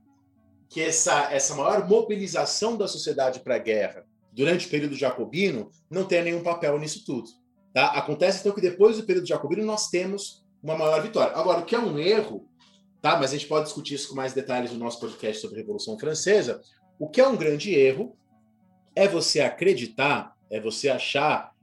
[0.71, 6.07] que essa, essa maior mobilização da sociedade para a guerra durante o período jacobino não
[6.07, 7.29] tenha nenhum papel nisso tudo.
[7.75, 7.89] Tá?
[7.89, 11.37] Acontece então que depois do período jacobino nós temos uma maior vitória.
[11.37, 12.49] Agora, o que é um erro,
[13.03, 13.19] tá?
[13.19, 15.99] mas a gente pode discutir isso com mais detalhes no nosso podcast sobre a Revolução
[15.99, 16.63] Francesa,
[16.99, 18.17] o que é um grande erro
[18.95, 21.55] é você acreditar, é você achar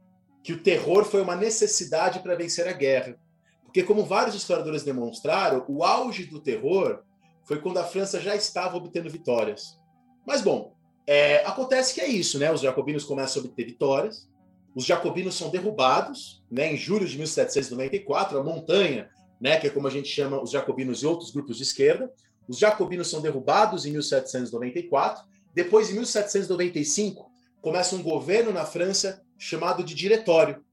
[0.43, 3.17] que o terror foi uma necessidade para vencer a guerra.
[3.63, 6.99] Porque, como vários historiadores demonstraram, o auge do terror
[7.45, 9.79] foi quando a França já estava obtendo vitórias.
[10.27, 10.75] Mas, bom,
[11.07, 12.51] é, acontece que é isso, né?
[12.51, 14.29] Os jacobinos começam a obter vitórias,
[14.75, 16.73] os jacobinos são derrubados, né?
[16.73, 19.57] Em julho de 1794, a montanha, né?
[19.59, 22.11] Que é como a gente chama os jacobinos e outros grupos de esquerda,
[22.47, 25.23] os jacobinos são derrubados em 1794.
[25.53, 27.31] Depois, em 1795,
[27.61, 30.63] começa um governo na França chamado de diretório.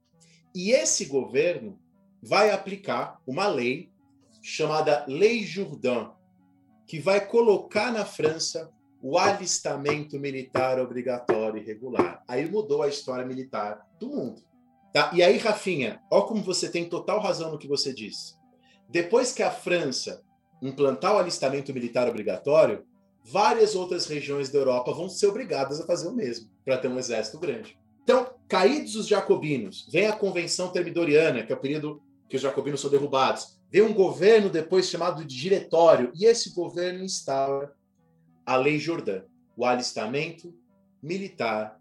[0.54, 1.78] E esse governo
[2.22, 3.90] vai aplicar uma lei
[4.40, 6.10] chamada Lei Jourdain,
[6.86, 8.70] que vai colocar na França
[9.02, 12.22] o alistamento militar obrigatório e regular.
[12.28, 14.42] Aí mudou a história militar do mundo.
[14.92, 15.10] Tá?
[15.14, 18.34] E aí, Rafinha, olha como você tem total razão no que você disse.
[18.88, 20.22] Depois que a França
[20.62, 22.84] implantar o alistamento militar obrigatório,
[23.24, 26.98] várias outras regiões da Europa vão ser obrigadas a fazer o mesmo, para ter um
[26.98, 27.80] exército grande.
[28.03, 32.80] Então, caídos os jacobinos, vem a Convenção Termidoriana, que é o período que os jacobinos
[32.80, 37.74] são derrubados, vem um governo depois chamado de Diretório, e esse governo instaura
[38.44, 39.22] a Lei Jordã,
[39.57, 40.55] o alistamento
[41.03, 41.80] militar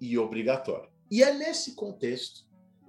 [0.00, 0.88] e obrigatório.
[1.10, 2.46] E é nesse contexto,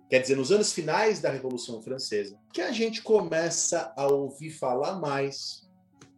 [0.09, 4.99] quer dizer, nos anos finais da Revolução Francesa, que a gente começa a ouvir falar
[4.99, 5.69] mais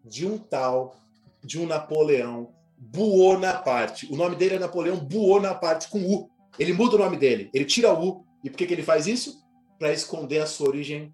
[0.03, 0.95] de um tal,
[1.43, 4.11] de um Napoleão Buonaparte.
[4.11, 6.30] O nome dele é Napoleão Buonaparte com U.
[6.59, 8.25] Ele muda o nome dele, ele tira o U.
[8.43, 9.41] E por que, que ele faz isso?
[9.77, 11.13] Para esconder a sua origem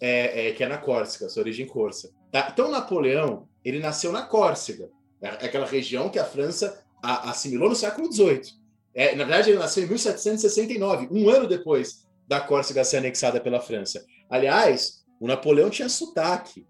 [0.00, 2.10] é, é, que é na Córcega, sua origem corsa.
[2.30, 2.48] Tá?
[2.52, 7.74] Então, Napoleão, ele nasceu na Córcega, é aquela região que a França a, assimilou no
[7.74, 8.52] século XVIII.
[8.94, 13.60] É, na verdade, ele nasceu em 1769, um ano depois da Córcega ser anexada pela
[13.60, 14.04] França.
[14.28, 16.66] Aliás, o Napoleão tinha sotaque.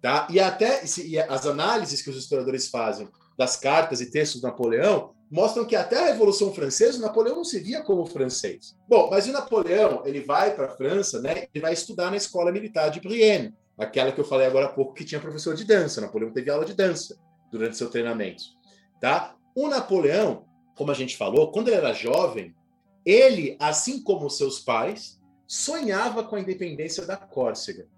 [0.00, 0.26] Tá?
[0.30, 3.08] E até e as análises que os historiadores fazem
[3.38, 7.58] das cartas e textos do Napoleão mostram que até a Revolução Francesa, Napoleão não se
[7.58, 8.76] via como francês.
[8.88, 11.48] Bom, mas o Napoleão, ele vai para a França, né?
[11.52, 14.94] Ele vai estudar na escola militar de Brienne, aquela que eu falei agora há pouco
[14.94, 16.00] que tinha professor de dança.
[16.00, 17.18] Napoleão teve aula de dança
[17.50, 18.44] durante seu treinamento,
[19.00, 19.34] tá?
[19.56, 20.44] O Napoleão,
[20.76, 22.54] como a gente falou, quando ele era jovem,
[23.04, 27.88] ele, assim como seus pais, sonhava com a independência da Córcega.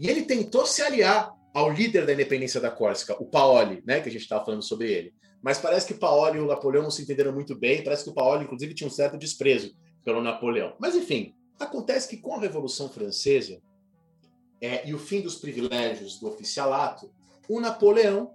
[0.00, 4.08] E ele tentou se aliar ao líder da independência da Córcega, o Paoli, né, que
[4.08, 5.14] a gente estava falando sobre ele.
[5.46, 7.84] Mas parece que o Paoli e o Napoleão não se entenderam muito bem.
[7.84, 10.74] Parece que o Paoli, inclusive, tinha um certo desprezo pelo Napoleão.
[10.76, 13.62] Mas, enfim, acontece que com a Revolução Francesa
[14.60, 17.12] é, e o fim dos privilégios do oficialato,
[17.48, 18.34] o Napoleão,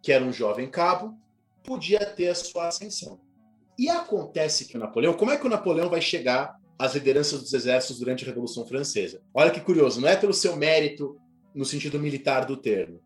[0.00, 1.18] que era um jovem cabo,
[1.64, 3.18] podia ter a sua ascensão.
[3.76, 7.52] E acontece que o Napoleão, como é que o Napoleão vai chegar às lideranças dos
[7.52, 9.20] exércitos durante a Revolução Francesa?
[9.34, 11.16] Olha que curioso, não é pelo seu mérito
[11.52, 13.00] no sentido militar do termo.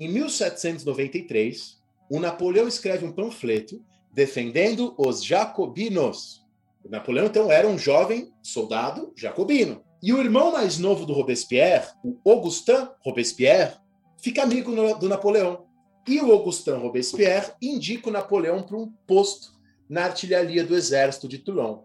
[0.00, 3.82] Em 1793, o Napoleão escreve um panfleto
[4.12, 6.44] defendendo os jacobinos.
[6.84, 9.84] O Napoleão, então, era um jovem soldado jacobino.
[10.02, 13.74] E o irmão mais novo do Robespierre, o Augustin Robespierre,
[14.18, 15.66] fica amigo do Napoleão.
[16.06, 19.52] E o Augustin Robespierre indica o Napoleão para um posto
[19.88, 21.82] na artilharia do exército de Toulon.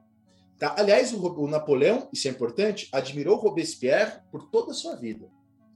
[0.59, 0.75] Tá?
[0.77, 5.27] Aliás, o, Napoleão, isso é importante, admirou Robespierre por toda a sua vida.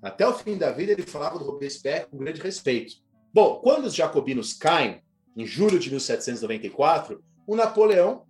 [0.01, 2.97] Até o fim da vida, ele falava do Robespierre com grande respeito.
[3.35, 5.01] Bom, quando os jacobinos caem,
[5.35, 8.23] em julho de 1794, o Napoleão,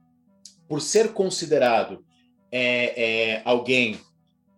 [0.67, 2.03] por ser considerado
[2.51, 3.99] é, é, alguém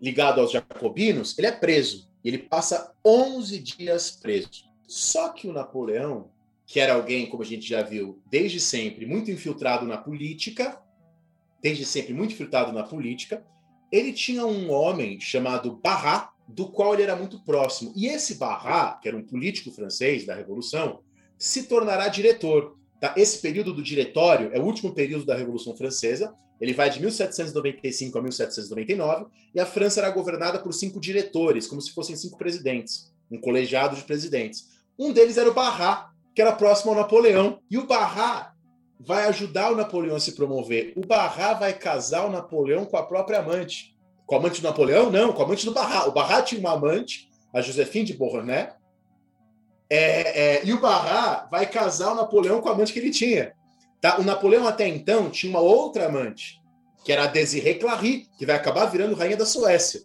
[0.01, 2.09] ligado aos jacobinos, ele é preso.
[2.23, 4.47] Ele passa 11 dias preso.
[4.87, 6.31] Só que o Napoleão,
[6.65, 10.81] que era alguém, como a gente já viu, desde sempre muito infiltrado na política,
[11.61, 13.45] desde sempre muito infiltrado na política,
[13.91, 17.91] ele tinha um homem chamado Barrat, do qual ele era muito próximo.
[17.95, 21.01] E esse Barrat, que era um político francês da Revolução,
[21.37, 22.77] se tornará diretor.
[22.99, 23.13] Tá?
[23.17, 26.33] Esse período do diretório é o último período da Revolução Francesa.
[26.59, 31.81] Ele vai de 1795 a 1799 e a França era governada por cinco diretores, como
[31.81, 34.69] se fossem cinco presidentes, um colegiado de presidentes.
[34.97, 37.59] Um deles era o Barrat, que era próximo ao Napoleão.
[37.69, 38.53] E o Barrat
[38.99, 40.93] vai ajudar o Napoleão a se promover.
[40.95, 43.95] O Barrat vai casar o Napoleão com a própria amante.
[44.27, 45.09] Com a amante do Napoleão?
[45.09, 46.07] Não, com a amante do Barrat.
[46.07, 48.69] O Barrat tinha uma amante, a Josephine de Beauharnais,
[49.89, 53.53] é, é, e o Barrat vai casar o Napoleão com a amante que ele tinha.
[54.01, 54.19] Tá?
[54.19, 56.61] O Napoleão até então tinha uma outra amante,
[57.03, 60.01] que era a Desirée Clary, que vai acabar virando rainha da Suécia.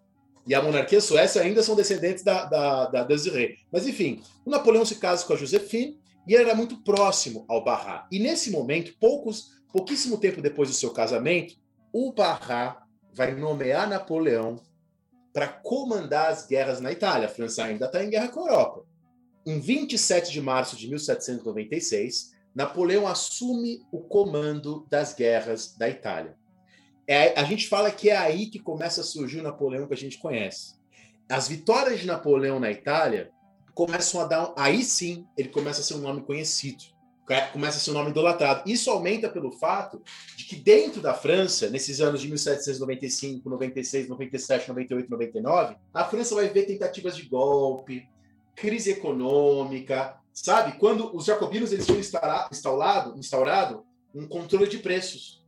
[0.46, 3.56] E a monarquia suécia ainda são descendentes da, da, da Desirée.
[3.72, 7.62] Mas enfim, o Napoleão se casa com a Josephine e ele era muito próximo ao
[7.62, 8.06] Barrat.
[8.10, 11.54] E nesse momento, poucos, pouquíssimo tempo depois do seu casamento,
[11.92, 12.81] o Barrat
[13.12, 14.60] vai nomear Napoleão
[15.32, 17.26] para comandar as guerras na Itália.
[17.26, 18.84] A França ainda está em guerra com a Europa.
[19.46, 26.36] Em 27 de março de 1796, Napoleão assume o comando das guerras da Itália.
[27.06, 29.96] É, a gente fala que é aí que começa a surgir o Napoleão que a
[29.96, 30.74] gente conhece.
[31.28, 33.30] As vitórias de Napoleão na Itália
[33.74, 34.52] começam a dar.
[34.56, 36.91] Aí sim, ele começa a ser um nome conhecido
[37.40, 38.68] começa a ser um nome idolatrado.
[38.70, 40.02] Isso aumenta pelo fato
[40.36, 46.34] de que dentro da França, nesses anos de 1795, 96, 97, 98, 99, a França
[46.34, 48.08] vai ver tentativas de golpe,
[48.54, 50.78] crise econômica, sabe?
[50.78, 55.42] Quando os jacobinos eles tinham instaurado, instaurado um controle de preços,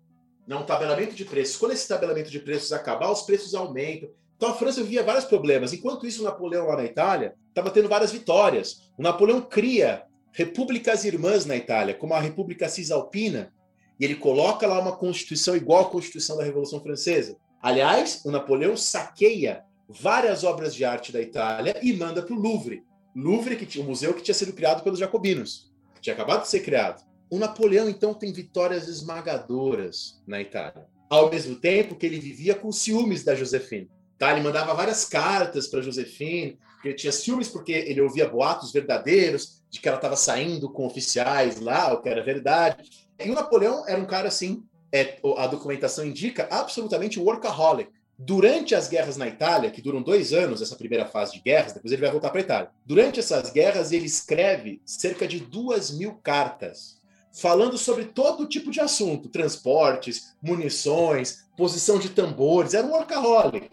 [0.47, 1.57] não um tabelamento de preços.
[1.57, 4.11] Quando esse tabelamento de preços acabar, os preços aumentam.
[4.37, 5.73] Então a França via vários problemas.
[5.73, 8.91] Enquanto isso, o Napoleão lá na Itália estava tendo várias vitórias.
[8.99, 10.05] O Napoleão cria
[10.35, 13.53] repúblicas irmãs na Itália, como a República Cisalpina,
[13.99, 17.37] e ele coloca lá uma constituição igual à Constituição da Revolução Francesa.
[17.63, 22.83] Aliás, o Napoleão saqueia várias obras de arte da Itália e manda para o Louvre.
[23.15, 26.61] Louvre, que tinha um museu que tinha sido criado pelos jacobinos, tinha acabado de ser
[26.61, 27.05] criado.
[27.31, 32.73] O Napoleão, então, tem vitórias esmagadoras na Itália, ao mesmo tempo que ele vivia com
[32.73, 33.89] ciúmes da Josefine.
[34.19, 34.33] Tá?
[34.33, 39.63] Ele mandava várias cartas para Josefine, que ele tinha ciúmes porque ele ouvia boatos verdadeiros
[39.71, 42.89] de que ela estava saindo com oficiais lá, o que era verdade.
[43.19, 44.63] E o Napoleão era um cara assim,
[44.93, 47.91] é, a documentação indica, absolutamente workaholic.
[48.17, 51.93] Durante as guerras na Itália, que duram dois anos, essa primeira fase de guerras, depois
[51.93, 52.71] ele vai voltar para a Itália.
[52.87, 57.01] Durante essas guerras, ele escreve cerca de duas mil cartas,
[57.33, 62.73] falando sobre todo tipo de assunto: transportes, munições, posição de tambores.
[62.73, 63.69] Era um workaholic.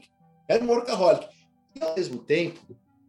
[0.52, 1.28] Era um workaholic.
[1.74, 2.60] E ao mesmo tempo,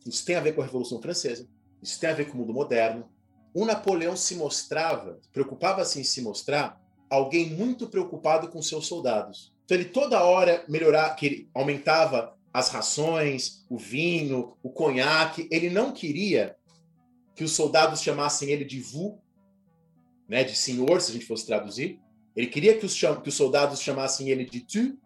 [0.06, 1.48] isso tem a ver com a Revolução Francesa,
[1.82, 3.10] isso tem a ver com o mundo moderno.
[3.52, 6.80] O Napoleão se mostrava, preocupava-se em se mostrar
[7.10, 9.52] alguém muito preocupado com seus soldados.
[9.64, 15.48] Então ele toda hora melhorar, que ele aumentava as rações, o vinho, o conhaque.
[15.50, 16.56] Ele não queria
[17.34, 19.18] que os soldados chamassem ele de vous,
[20.28, 21.98] né, de senhor, se a gente fosse traduzir.
[22.36, 24.96] Ele queria que os, que os soldados chamassem ele de tu,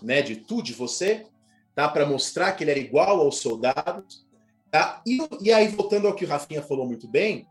[0.00, 1.26] né, de tu, de você,
[1.74, 4.26] tá, para mostrar que ele era igual aos soldados.
[4.70, 5.02] Tá?
[5.06, 7.46] E, e aí, voltando ao que o Rafinha falou muito bem,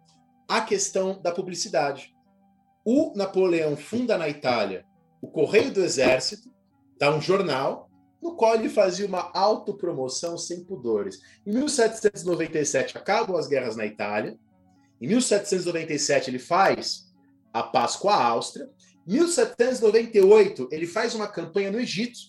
[0.47, 2.13] a questão da publicidade.
[2.83, 4.85] O Napoleão funda na Itália
[5.21, 6.51] o Correio do Exército,
[6.97, 7.89] tá, um jornal,
[8.21, 11.21] no qual ele fazia uma autopromoção sem pudores.
[11.45, 14.37] Em 1797 acabam as guerras na Itália.
[14.99, 17.11] Em 1797 ele faz
[17.53, 18.69] a paz com a Áustria.
[19.07, 22.19] Em 1798 ele faz uma campanha no Egito,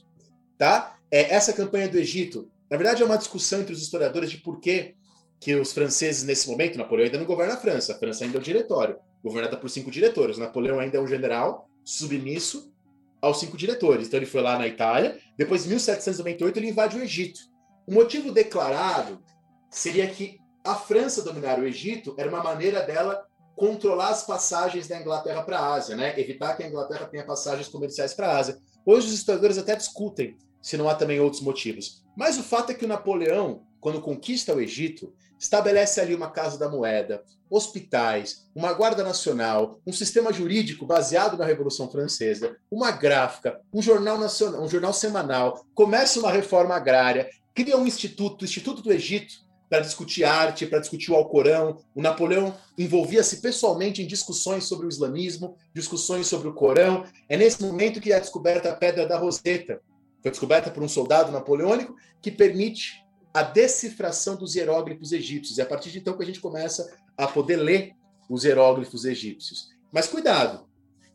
[0.58, 0.96] tá?
[1.12, 4.58] É, essa campanha do Egito, na verdade é uma discussão entre os historiadores de por
[4.58, 4.94] que
[5.38, 8.40] que os franceses nesse momento, Napoleão ainda não governa a França, a França ainda é
[8.40, 10.38] o diretório, governada por cinco diretores.
[10.38, 12.72] Napoleão ainda é um general submisso
[13.20, 14.06] aos cinco diretores.
[14.06, 17.40] Então ele foi lá na Itália, depois em 1798 ele invade o Egito.
[17.88, 19.20] O motivo declarado
[19.68, 25.00] seria que a França dominar o Egito era uma maneira dela controlar as passagens da
[25.00, 26.18] Inglaterra para a Ásia, né?
[26.18, 28.58] Evitar que a Inglaterra tenha passagens comerciais para a Ásia.
[28.86, 32.02] Hoje os historiadores até discutem se não há também outros motivos.
[32.16, 36.56] Mas o fato é que o Napoleão, quando conquista o Egito, estabelece ali uma casa
[36.56, 43.60] da moeda, hospitais, uma guarda nacional, um sistema jurídico baseado na Revolução Francesa, uma gráfica,
[43.74, 48.82] um jornal nacional, um jornal semanal, começa uma reforma agrária, cria um instituto, o Instituto
[48.82, 49.34] do Egito,
[49.72, 51.78] para discutir arte, para discutir o Alcorão.
[51.94, 57.06] O Napoleão envolvia-se pessoalmente em discussões sobre o islamismo, discussões sobre o Corão.
[57.26, 59.80] É nesse momento que é descoberta a Pedra da Roseta.
[60.22, 63.04] Foi descoberta por um soldado napoleônico que permite
[63.34, 65.58] a decifração dos hieróglifos egípcios.
[65.58, 67.92] É a partir de então que a gente começa a poder ler
[68.28, 69.70] os hieróglifos egípcios.
[69.90, 70.66] Mas cuidado,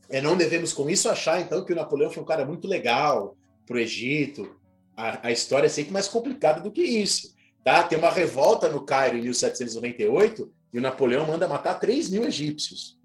[0.10, 3.36] é, não devemos com isso achar então que o Napoleão foi um cara muito legal
[3.66, 4.56] para o Egito.
[4.96, 7.36] A, a, história é sempre mais complicada do que isso.
[7.64, 7.84] Tá?
[7.84, 12.98] Tem uma revolta no Cairo em 1798 e o Napoleão manda matar 3 mil egípcios.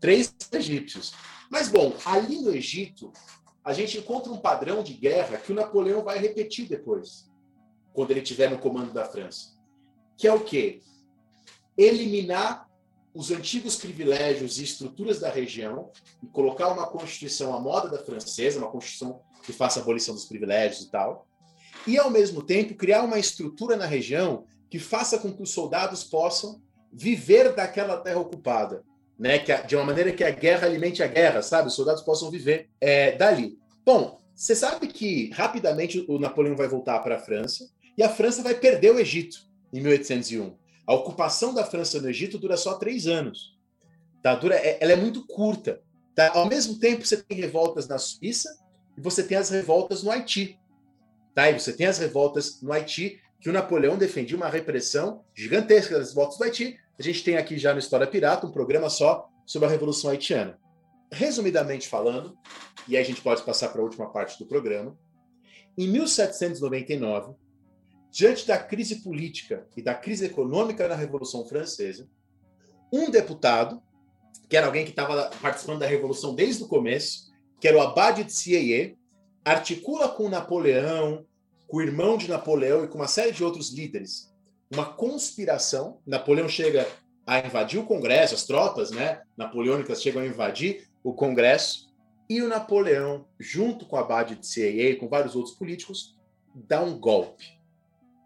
[0.00, 1.12] 3 egípcios.
[1.50, 3.12] Mas, bom, ali no Egito,
[3.64, 7.30] a gente encontra um padrão de guerra que o Napoleão vai repetir depois
[7.94, 9.56] quando ele estiver no comando da França.
[10.16, 10.82] Que é o quê?
[11.76, 12.68] Eliminar
[13.14, 15.90] os antigos privilégios e estruturas da região
[16.22, 20.82] e colocar uma constituição à moda da francesa, uma constituição que faça abolição dos privilégios
[20.82, 21.26] e tal,
[21.86, 26.02] e ao mesmo tempo criar uma estrutura na região que faça com que os soldados
[26.02, 26.60] possam
[26.92, 28.84] viver daquela terra ocupada,
[29.18, 29.38] né?
[29.38, 31.68] Que a, de uma maneira que a guerra alimente a guerra, sabe?
[31.68, 33.58] Os soldados possam viver é, dali.
[33.84, 38.42] Bom, você sabe que rapidamente o Napoleão vai voltar para a França e a França
[38.42, 39.38] vai perder o Egito
[39.72, 40.56] em 1801.
[40.86, 43.56] A ocupação da França no Egito dura só três anos.
[44.22, 44.34] Tá?
[44.34, 45.80] Dura, é, ela é muito curta.
[46.14, 46.32] Tá?
[46.34, 48.58] Ao mesmo tempo, você tem revoltas na Suíça
[48.96, 50.58] e você tem as revoltas no Haiti.
[51.34, 51.50] Tá?
[51.50, 56.08] E você tem as revoltas no Haiti, que o Napoleão defendia uma repressão gigantesca das
[56.10, 56.78] revoltas do Haiti.
[56.98, 60.58] A gente tem aqui já no História Pirata um programa só sobre a Revolução Haitiana.
[61.10, 62.38] Resumidamente falando,
[62.86, 64.96] e aí a gente pode passar para a última parte do programa,
[65.76, 67.34] em 1799,
[68.12, 72.08] diante da crise política e da crise econômica na Revolução Francesa,
[72.92, 73.82] um deputado,
[74.48, 78.22] que era alguém que estava participando da Revolução desde o começo, que era o Abade
[78.22, 78.94] de Sieyé,
[79.44, 81.26] articula com Napoleão,
[81.66, 84.32] com o irmão de Napoleão e com uma série de outros líderes
[84.74, 86.00] uma conspiração.
[86.06, 86.86] Napoleão chega
[87.26, 91.92] a invadir o Congresso, as tropas né, napoleônicas chegam a invadir o Congresso,
[92.28, 96.18] e o Napoleão, junto com o Abade de e com vários outros políticos,
[96.54, 97.44] dá um golpe.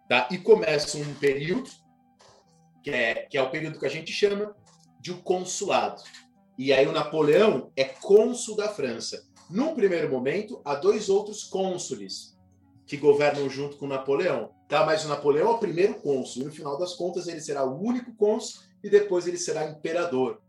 [0.09, 0.29] Tá?
[0.31, 1.69] E começa um período,
[2.83, 4.55] que é, que é o período que a gente chama
[5.01, 6.03] de o consulado.
[6.57, 9.27] E aí o Napoleão é cônsul da França.
[9.51, 12.37] Num primeiro momento, há dois outros cônsules
[12.87, 14.55] que governam junto com Napoleão.
[14.69, 14.85] Tá?
[14.85, 16.43] Mas o Napoleão é o primeiro cônsul.
[16.43, 20.41] E no final das contas, ele será o único cônsul e depois ele será imperador.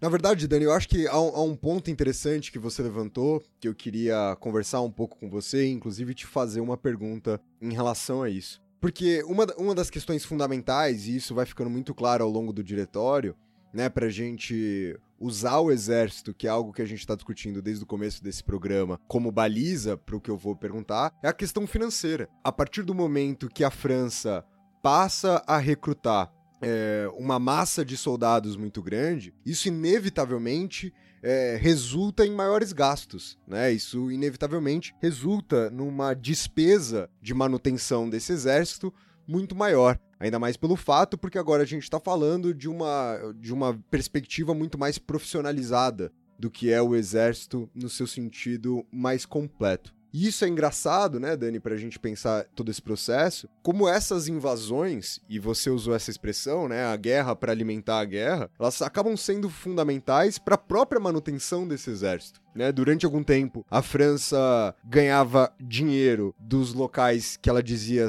[0.00, 3.42] Na verdade, Dani, eu acho que há um, há um, ponto interessante que você levantou,
[3.60, 8.22] que eu queria conversar um pouco com você, inclusive te fazer uma pergunta em relação
[8.22, 8.62] a isso.
[8.80, 12.64] Porque uma, uma das questões fundamentais, e isso vai ficando muito claro ao longo do
[12.64, 13.36] diretório,
[13.72, 17.84] né, pra gente usar o exército, que é algo que a gente está discutindo desde
[17.84, 21.66] o começo desse programa, como baliza para o que eu vou perguntar, é a questão
[21.66, 22.28] financeira.
[22.42, 24.44] A partir do momento que a França
[24.82, 30.92] passa a recrutar é, uma massa de soldados muito grande, isso inevitavelmente
[31.22, 33.70] é, resulta em maiores gastos, né?
[33.72, 38.92] Isso inevitavelmente resulta numa despesa de manutenção desse exército
[39.26, 39.98] muito maior.
[40.20, 44.54] Ainda mais pelo fato, porque agora a gente está falando de uma, de uma perspectiva
[44.54, 49.94] muito mais profissionalizada do que é o exército no seu sentido mais completo.
[50.12, 55.20] E isso é engraçado, né, Dani, pra gente pensar todo esse processo, como essas invasões,
[55.28, 59.48] e você usou essa expressão, né, a guerra para alimentar a guerra, elas acabam sendo
[59.48, 62.40] fundamentais para a própria manutenção desse exército.
[62.52, 68.08] Né, durante algum tempo, a França ganhava dinheiro dos locais que ela dizia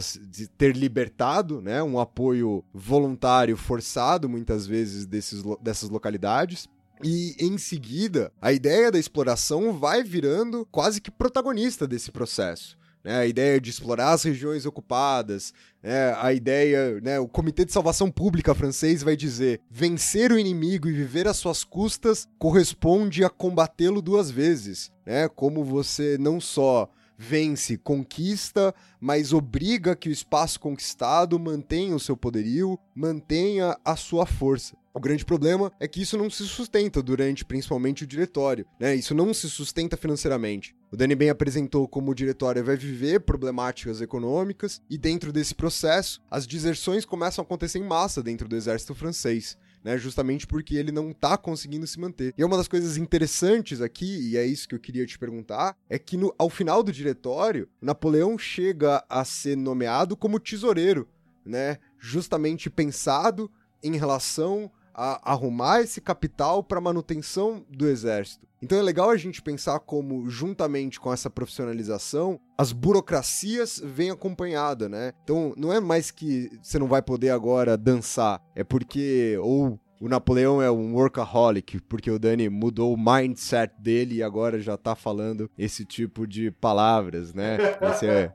[0.58, 6.68] ter libertado, né, um apoio voluntário forçado muitas vezes desses, dessas localidades.
[7.04, 12.78] E em seguida, a ideia da exploração vai virando quase que protagonista desse processo.
[13.04, 17.74] Né, a ideia de explorar as regiões ocupadas, né, a ideia, né, o Comitê de
[17.74, 23.30] Salvação Pública francês vai dizer: vencer o inimigo e viver às suas custas corresponde a
[23.30, 25.28] combatê-lo duas vezes, né?
[25.28, 26.88] Como você não só
[27.22, 34.26] vence, conquista, mas obriga que o espaço conquistado mantenha o seu poderio, mantenha a sua
[34.26, 34.76] força.
[34.92, 38.96] O grande problema é que isso não se sustenta durante principalmente o diretório, né?
[38.96, 40.76] Isso não se sustenta financeiramente.
[40.92, 46.22] O Dani bem apresentou como o diretório vai viver problemáticas econômicas e dentro desse processo,
[46.30, 49.58] as deserções começam a acontecer em massa dentro do exército francês.
[49.84, 52.36] Né, justamente porque ele não está conseguindo se manter.
[52.38, 55.98] E uma das coisas interessantes aqui, e é isso que eu queria te perguntar, é
[55.98, 61.10] que no, ao final do diretório, Napoleão chega a ser nomeado como tesoureiro,
[61.44, 61.80] né?
[61.98, 63.50] Justamente pensado
[63.82, 68.48] em relação arrumar esse capital para manutenção do exército.
[68.62, 74.88] Então é legal a gente pensar como, juntamente com essa profissionalização, as burocracias vêm acompanhada,
[74.88, 75.14] né?
[75.24, 80.10] Então não é mais que você não vai poder agora dançar, é porque ou o
[80.10, 84.96] Napoleão é um workaholic, porque o Dani mudou o mindset dele e agora já tá
[84.96, 87.58] falando esse tipo de palavras, né?
[87.82, 88.34] Esse é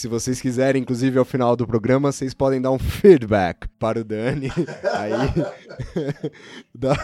[0.00, 4.04] se vocês quiserem, inclusive ao final do programa, vocês podem dar um feedback para o
[4.04, 4.48] Dani
[4.96, 5.12] aí
[6.74, 6.94] da,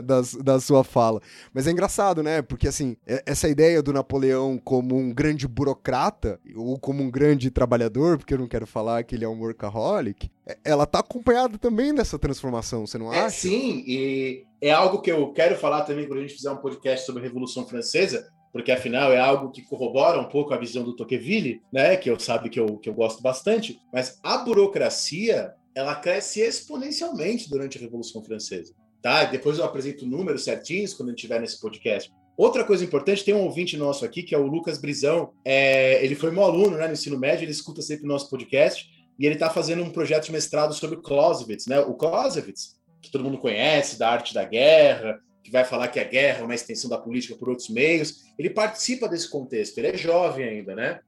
[0.00, 1.20] da, da, sua fala.
[1.52, 2.42] Mas é engraçado, né?
[2.42, 7.50] Porque assim, é, essa ideia do Napoleão como um grande burocrata ou como um grande
[7.50, 11.58] trabalhador, porque eu não quero falar que ele é um workaholic, é, ela tá acompanhada
[11.58, 13.30] também dessa transformação, você não é, acha?
[13.30, 17.04] Sim, e é algo que eu quero falar também quando a gente fizer um podcast
[17.04, 20.94] sobre a Revolução Francesa, porque afinal é algo que corrobora um pouco a visão do
[20.94, 25.96] Tocqueville, né, que eu sabe que eu, que eu gosto bastante, mas a burocracia, ela
[25.96, 29.24] cresce exponencialmente durante a Revolução Francesa, tá?
[29.24, 32.12] Depois eu apresento números certinhos quando a gente estiver nesse podcast.
[32.36, 36.14] Outra coisa importante, tem um ouvinte nosso aqui, que é o Lucas Brizão, é, ele
[36.14, 38.88] foi meu aluno né, no ensino médio, ele escuta sempre o nosso podcast,
[39.18, 41.80] e ele está fazendo um projeto de mestrado sobre Clausewitz, né?
[41.80, 46.04] O Clausewitz, que todo mundo conhece, da arte da guerra, que vai falar que a
[46.04, 48.24] guerra é uma extensão da política por outros meios.
[48.38, 51.00] Ele participa desse contexto, ele é jovem ainda, né?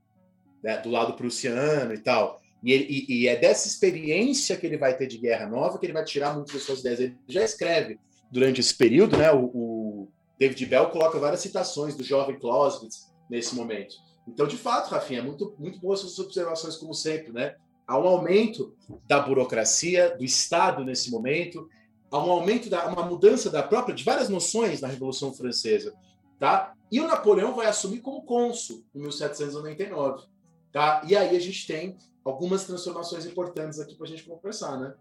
[0.63, 0.77] né?
[0.77, 2.39] Do lado prussiano e tal.
[2.63, 5.93] E, e, e, é dessa experiência que ele vai ter de guerra nova que ele
[5.93, 7.01] vai tirar muitas das suas ideias.
[7.01, 7.99] Ele já escreve
[8.31, 9.33] durante esse período, né?
[9.33, 10.09] O, o
[10.39, 13.95] David Bell coloca várias citações do jovem Clausewitz nesse momento.
[14.29, 17.55] Então, de fato, Rafinha, muito, muito boas suas observações, como sempre, né?
[17.87, 18.75] Há um aumento
[19.07, 21.69] da burocracia, do Estado nesse momento,
[22.11, 25.95] a um aumento da uma mudança da própria de várias noções na Revolução Francesa,
[26.39, 26.75] tá?
[26.91, 30.25] E o Napoleão vai assumir como cônsul em 1799,
[30.73, 31.03] tá?
[31.07, 34.95] E aí a gente tem algumas transformações importantes aqui para a gente conversar, né?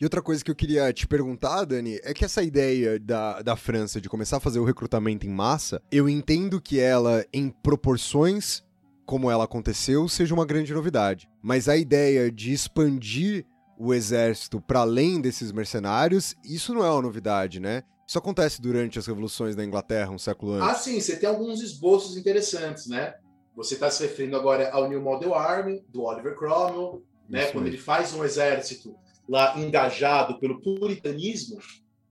[0.00, 3.54] E outra coisa que eu queria te perguntar, Dani, é que essa ideia da, da
[3.54, 8.62] França de começar a fazer o recrutamento em massa, eu entendo que ela, em proporções
[9.04, 11.28] como ela aconteceu, seja uma grande novidade.
[11.42, 13.44] Mas a ideia de expandir
[13.80, 17.82] o exército para além desses mercenários, isso não é uma novidade, né?
[18.06, 20.68] Isso acontece durante as revoluções da Inglaterra, um século antes.
[20.68, 23.14] Ah, sim, você tem alguns esboços interessantes, né?
[23.56, 27.46] Você está se referindo agora ao New Model Army, do Oliver Cromwell, né?
[27.46, 28.94] Quando ele faz um exército
[29.26, 31.58] lá engajado pelo puritanismo,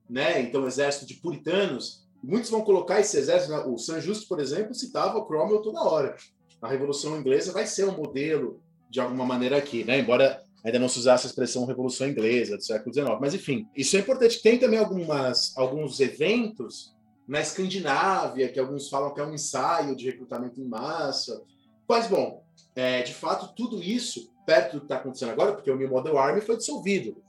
[0.10, 0.42] né?
[0.42, 2.04] Então, um exército de puritanos.
[2.24, 3.60] Muitos vão colocar esse exército, né?
[3.68, 6.16] o San Justo, por exemplo, citava o Cromwell toda hora.
[6.62, 8.60] A Revolução Inglesa vai ser um modelo
[8.90, 10.00] de alguma maneira aqui, né?
[10.00, 13.18] Embora ainda não se usasse a expressão Revolução Inglesa do século XIX.
[13.20, 14.42] Mas, enfim, isso é importante.
[14.42, 16.96] Tem também algumas, alguns eventos
[17.28, 21.42] na Escandinávia, que alguns falam que é um ensaio de recrutamento em massa.
[21.88, 22.44] Mas, bom,
[22.76, 26.18] é, de fato, tudo isso, perto do que está acontecendo agora, porque o New Model
[26.18, 27.22] Army foi dissolvido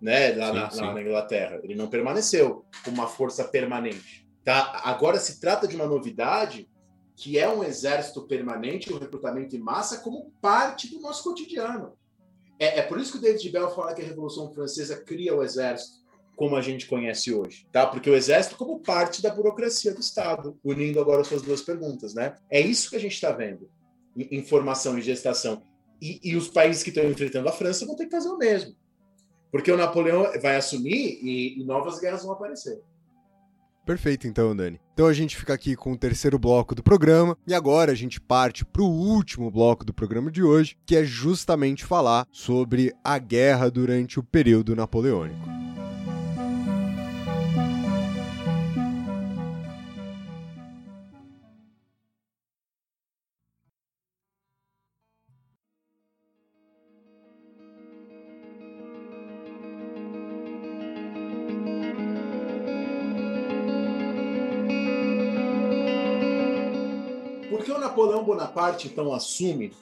[0.00, 0.80] né, lá, sim, na, sim.
[0.80, 1.60] lá na Inglaterra.
[1.62, 4.26] Ele não permaneceu como uma força permanente.
[4.44, 4.80] Tá?
[4.84, 6.68] Agora se trata de uma novidade
[7.16, 11.94] que é um exército permanente, o um recrutamento em massa, como parte do nosso cotidiano.
[12.58, 15.42] É, é, por isso que o David Bell fala que a Revolução Francesa cria o
[15.42, 15.98] exército
[16.38, 17.84] como a gente conhece hoje, tá?
[17.84, 22.14] Porque o exército como parte da burocracia do Estado, unindo agora as suas duas perguntas,
[22.14, 22.36] né?
[22.48, 23.68] É isso que a gente está vendo,
[24.16, 25.64] informação e gestação.
[26.00, 28.76] E, e, os países que estão enfrentando a França vão ter que fazer o mesmo,
[29.50, 32.80] porque o Napoleão vai assumir e, e novas guerras vão aparecer.
[33.88, 34.78] Perfeito, então, Dani.
[34.92, 38.20] Então a gente fica aqui com o terceiro bloco do programa e agora a gente
[38.20, 43.16] parte para o último bloco do programa de hoje, que é justamente falar sobre a
[43.16, 45.57] guerra durante o período napoleônico.
[68.38, 69.72] Bonaparte então assume,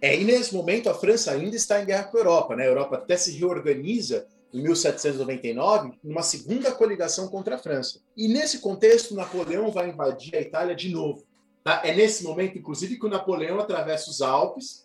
[0.00, 2.64] é, e nesse momento a França ainda está em guerra com a Europa, né?
[2.64, 8.00] A Europa até se reorganiza em 1799 numa segunda coligação contra a França.
[8.16, 11.24] E nesse contexto, Napoleão vai invadir a Itália de novo.
[11.62, 11.80] Tá?
[11.84, 14.84] É nesse momento, inclusive, que o Napoleão atravessa os Alpes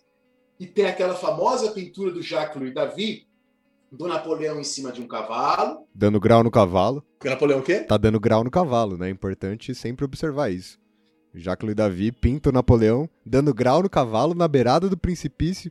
[0.60, 3.26] e tem aquela famosa pintura do Jacques-Louis David
[3.90, 5.84] do Napoleão em cima de um cavalo.
[5.92, 7.04] Dando grau no cavalo.
[7.24, 7.80] O Napoleão o quê?
[7.80, 9.08] Tá dando grau no cavalo, né?
[9.08, 10.78] É importante sempre observar isso.
[11.34, 15.70] Jacques Davi pinta o Napoleão, dando grau no cavalo na beirada do precipício,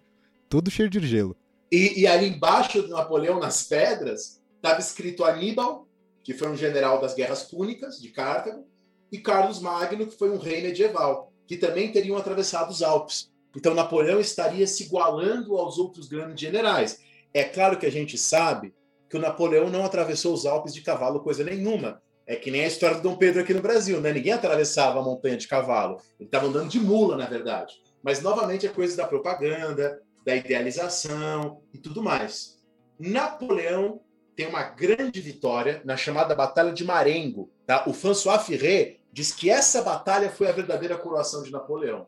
[0.49, 1.35] todo cheio de gelo.
[1.71, 5.87] E, e ali embaixo do Napoleão, nas pedras, estava escrito Aníbal,
[6.23, 8.65] que foi um general das guerras púnicas de Cartago,
[9.11, 13.31] e Carlos Magno, que foi um rei medieval, que também teriam atravessado os Alpes.
[13.55, 16.99] Então Napoleão estaria se igualando aos outros grandes generais.
[17.33, 18.73] É claro que a gente sabe
[19.09, 22.01] que o Napoleão não atravessou os Alpes de cavalo coisa nenhuma.
[22.27, 24.11] É que nem a história do Dom Pedro aqui no Brasil, né?
[24.11, 25.97] Ninguém atravessava a montanha de cavalo.
[26.19, 27.75] Ele estava andando de mula, na verdade.
[28.03, 32.57] Mas, novamente, é coisa da propaganda, da idealização e tudo mais.
[32.99, 34.01] Napoleão
[34.35, 37.49] tem uma grande vitória na chamada Batalha de Marengo.
[37.65, 37.85] Tá?
[37.87, 42.07] O François Ferré diz que essa batalha foi a verdadeira coroação de Napoleão.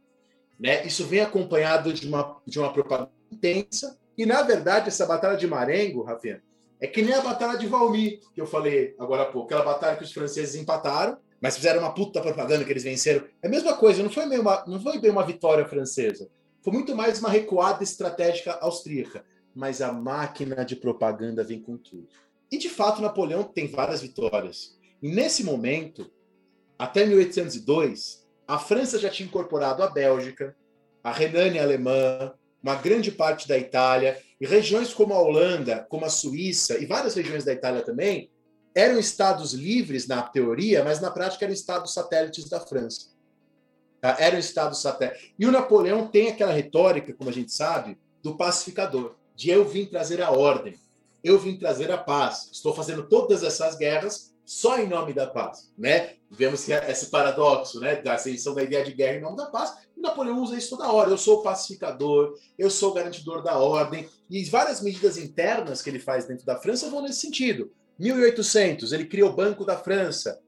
[0.60, 0.86] Né?
[0.86, 3.98] Isso vem acompanhado de uma, de uma propaganda intensa.
[4.18, 6.44] E, na verdade, essa Batalha de Marengo, Rafinha,
[6.80, 9.48] é que nem a Batalha de Valmy, que eu falei agora há pouco.
[9.48, 13.26] Aquela batalha que os franceses empataram, mas fizeram uma puta propaganda que eles venceram.
[13.42, 16.30] É a mesma coisa, não foi, meio uma, não foi bem uma vitória francesa.
[16.64, 19.26] Foi muito mais uma recuada estratégica austríaca.
[19.54, 22.08] Mas a máquina de propaganda vem com tudo.
[22.52, 24.78] E, de fato, Napoleão tem várias vitórias.
[25.02, 26.10] E, nesse momento,
[26.78, 30.56] até 1802, a França já tinha incorporado a Bélgica,
[31.04, 32.34] a Renânia alemã,
[32.64, 37.16] uma grande parte da Itália, e regiões como a Holanda, como a Suíça e várias
[37.16, 38.30] regiões da Itália também,
[38.74, 43.10] eram estados livres na teoria, mas na prática eram estados satélites da França.
[44.00, 44.16] Tá?
[44.20, 45.32] Eram estados satélites.
[45.38, 49.86] E o Napoleão tem aquela retórica, como a gente sabe, do pacificador, de eu vim
[49.86, 50.76] trazer a ordem,
[51.24, 52.50] eu vim trazer a paz.
[52.52, 56.16] Estou fazendo todas essas guerras só em nome da paz, né?
[56.32, 59.76] Vemos esse paradoxo, né, da ascensão da ideia de guerra em nome da paz.
[60.02, 61.10] Napoleão usa isso toda hora.
[61.10, 64.08] Eu sou o pacificador, eu sou o garantidor da ordem.
[64.30, 67.72] E várias medidas internas que ele faz dentro da França vão nesse sentido.
[68.00, 70.40] 1800, ele cria o Banco da França,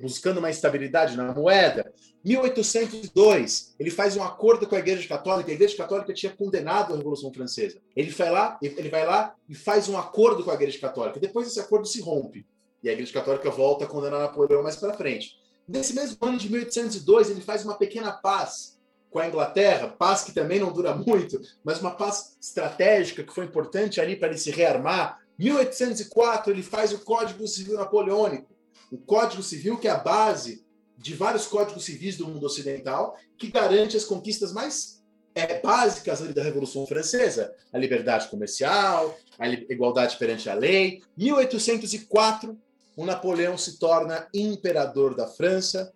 [0.00, 1.92] buscando uma estabilidade na moeda.
[2.24, 5.50] 1802, ele faz um acordo com a Igreja Católica.
[5.50, 7.78] A Igreja Católica tinha condenado a Revolução Francesa.
[7.94, 11.20] Ele vai lá, ele vai lá e faz um acordo com a Igreja Católica.
[11.20, 12.46] Depois esse acordo se rompe.
[12.82, 15.39] E a Igreja Católica volta a condenar Napoleão mais para frente.
[15.72, 18.76] Nesse mesmo ano de 1802, ele faz uma pequena paz
[19.08, 23.44] com a Inglaterra, paz que também não dura muito, mas uma paz estratégica que foi
[23.44, 25.20] importante ali para ele se rearmar.
[25.38, 28.52] 1804, ele faz o Código Civil Napoleônico,
[28.90, 30.64] o Código Civil que é a base
[30.98, 35.00] de vários códigos civis do mundo ocidental, que garante as conquistas mais
[35.36, 41.00] é, básicas da Revolução Francesa, a liberdade comercial, a igualdade perante a lei.
[41.16, 42.58] 1804,
[43.00, 45.90] o Napoleão se torna imperador da França,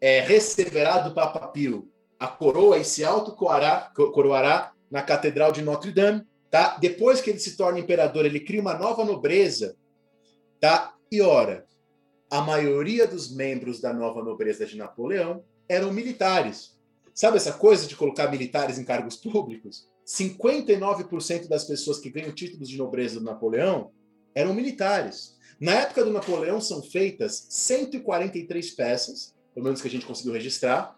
[0.00, 1.90] é, receberá do Papa Pio
[2.20, 6.24] a coroa e se autocoroará coroará na Catedral de Notre Dame.
[6.48, 6.76] Tá?
[6.80, 9.76] Depois que ele se torna imperador, ele cria uma nova nobreza.
[10.60, 10.94] Tá?
[11.10, 11.66] E ora,
[12.30, 16.78] a maioria dos membros da nova nobreza de Napoleão eram militares.
[17.12, 19.88] Sabe essa coisa de colocar militares em cargos públicos?
[20.06, 23.90] 59% das pessoas que ganham títulos de nobreza do Napoleão
[24.32, 25.35] eram militares.
[25.58, 30.96] Na época do Napoleão são feitas 143 peças, pelo menos que a gente conseguiu registrar,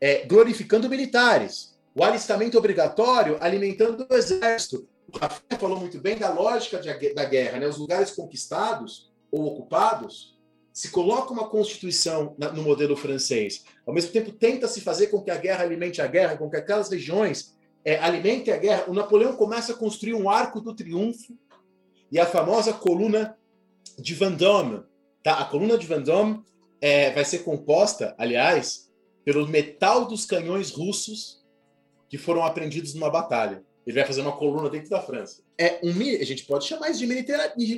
[0.00, 1.74] é, glorificando militares.
[1.94, 4.86] O alistamento obrigatório alimentando o exército.
[5.12, 7.58] O Rafael falou muito bem da lógica de, da guerra.
[7.58, 7.66] Né?
[7.66, 10.34] Os lugares conquistados ou ocupados
[10.72, 13.64] se coloca uma constituição no modelo francês.
[13.86, 16.56] Ao mesmo tempo, tenta se fazer com que a guerra alimente a guerra, com que
[16.56, 17.54] aquelas regiões
[17.84, 18.84] é, alimentem a guerra.
[18.88, 21.38] O Napoleão começa a construir um arco do triunfo
[22.10, 23.36] e a famosa coluna
[23.98, 24.82] de Vendôme.
[25.22, 25.38] Tá?
[25.38, 26.42] A coluna de Vendôme
[26.80, 28.90] é, vai ser composta, aliás,
[29.24, 31.42] pelo metal dos canhões russos
[32.08, 33.64] que foram apreendidos numa batalha.
[33.86, 35.42] Ele vai fazer uma coluna dentro da França.
[35.58, 37.06] É um, a gente pode chamar isso de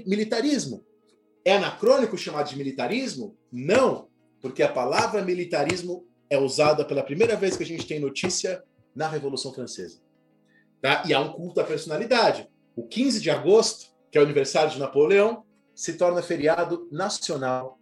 [0.06, 0.84] militarismo.
[1.44, 3.36] É anacrônico chamar de militarismo?
[3.52, 4.08] Não,
[4.40, 8.62] porque a palavra militarismo é usada pela primeira vez que a gente tem notícia
[8.94, 10.00] na Revolução Francesa.
[10.82, 11.04] Tá?
[11.06, 12.48] E há um culto à personalidade.
[12.74, 15.45] O 15 de agosto, que é o aniversário de Napoleão,
[15.76, 17.78] se torna feriado nacional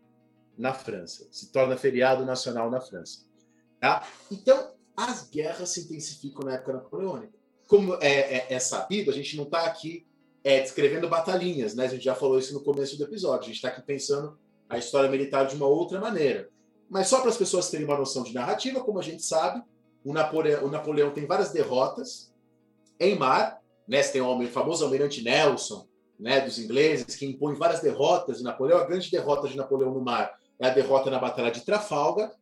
[0.59, 1.29] na França.
[1.31, 3.21] Se torna feriado nacional na França.
[3.81, 4.05] Tá?
[4.31, 7.33] Então, as guerras se intensificam na época napoleônica.
[7.69, 10.05] Como é, é, é sabido, a gente não está aqui
[10.43, 11.85] é, descrevendo batalhinhas, né?
[11.85, 13.45] A gente já falou isso no começo do episódio.
[13.45, 14.37] A gente está aqui pensando
[14.69, 16.51] a história militar de uma outra maneira.
[16.91, 19.63] Mas só para as pessoas terem uma noção de narrativa, como a gente sabe,
[20.05, 22.35] o Napoleão, o Napoleão tem várias derrotas
[22.99, 24.03] em mar, né?
[24.03, 25.87] Você tem o famoso almirante Nelson,
[26.19, 28.79] né, dos ingleses, que impõe várias derrotas de Napoleão.
[28.79, 32.33] A grande derrota de Napoleão no mar é a derrota na Batalha de Trafalgar.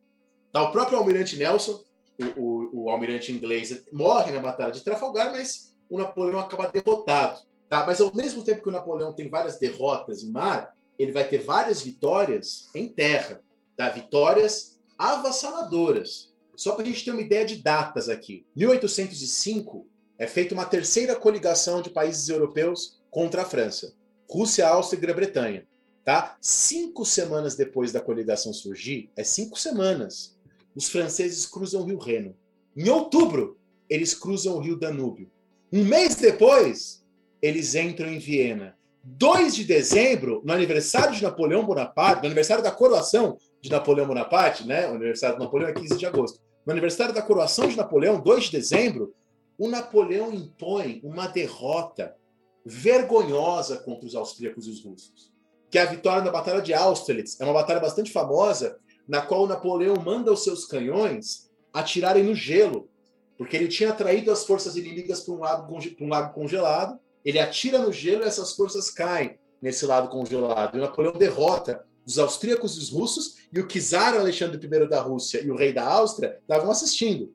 [0.51, 1.83] Tá, o próprio almirante Nelson,
[2.19, 7.41] o, o, o almirante inglês, morre na Batalha de Trafalgar, mas o Napoleão acaba derrotado.
[7.67, 7.85] Tá?
[7.85, 11.39] Mas ao mesmo tempo que o Napoleão tem várias derrotas em mar, ele vai ter
[11.39, 13.41] várias vitórias em terra.
[13.75, 13.89] Tá?
[13.89, 16.31] Vitórias avassaladoras.
[16.55, 18.45] Só para a gente ter uma ideia de datas aqui.
[18.55, 19.87] 1805
[20.19, 23.93] é feita uma terceira coligação de países europeus contra a França.
[24.27, 25.67] Rússia, Áustria e Grã-Bretanha.
[26.03, 26.35] Tá?
[26.41, 30.35] Cinco semanas depois da coligação surgir, é cinco semanas,
[30.75, 32.35] os franceses cruzam o rio Reno.
[32.75, 33.57] Em outubro,
[33.87, 35.31] eles cruzam o rio Danúbio.
[35.71, 37.05] Um mês depois,
[37.41, 38.75] eles entram em Viena.
[39.03, 44.65] 2 de dezembro, no aniversário de Napoleão Bonaparte, no aniversário da coroação de Napoleão Bonaparte,
[44.65, 44.89] né?
[44.89, 46.39] O aniversário de Napoleão é 15 de agosto.
[46.65, 49.13] No aniversário da coroação de Napoleão, 2 de dezembro,
[49.57, 52.15] o Napoleão impõe uma derrota
[52.65, 55.31] vergonhosa contra os austríacos e os russos,
[55.69, 57.39] que é a vitória na Batalha de Austerlitz.
[57.39, 58.77] É uma batalha bastante famosa,
[59.07, 62.89] na qual Napoleão manda os seus canhões atirarem no gelo,
[63.37, 67.79] porque ele tinha atraído as forças inimigas para um, lago, um lago congelado, ele atira
[67.79, 70.77] no gelo e essas forças caem nesse lado congelado.
[70.77, 75.41] E Napoleão derrota os austríacos e os russos, e o czar Alexandre I da Rússia
[75.41, 77.33] e o rei da Áustria estavam assistindo.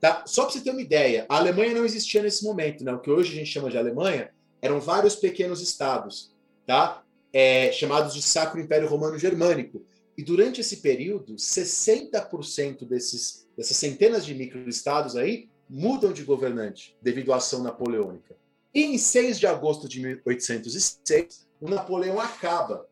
[0.00, 0.22] Tá?
[0.26, 2.92] Só para você ter uma ideia, a Alemanha não existia nesse momento, né?
[2.92, 6.34] o que hoje a gente chama de Alemanha, eram vários pequenos estados,
[6.66, 7.02] tá?
[7.32, 9.84] É, chamados de Sacro Império Romano Germânico.
[10.16, 17.32] E durante esse período, 60% desses, dessas centenas de microestados aí mudam de governante devido
[17.32, 18.36] à ação napoleônica.
[18.74, 22.86] E em 6 de agosto de 1806, o Napoleão acaba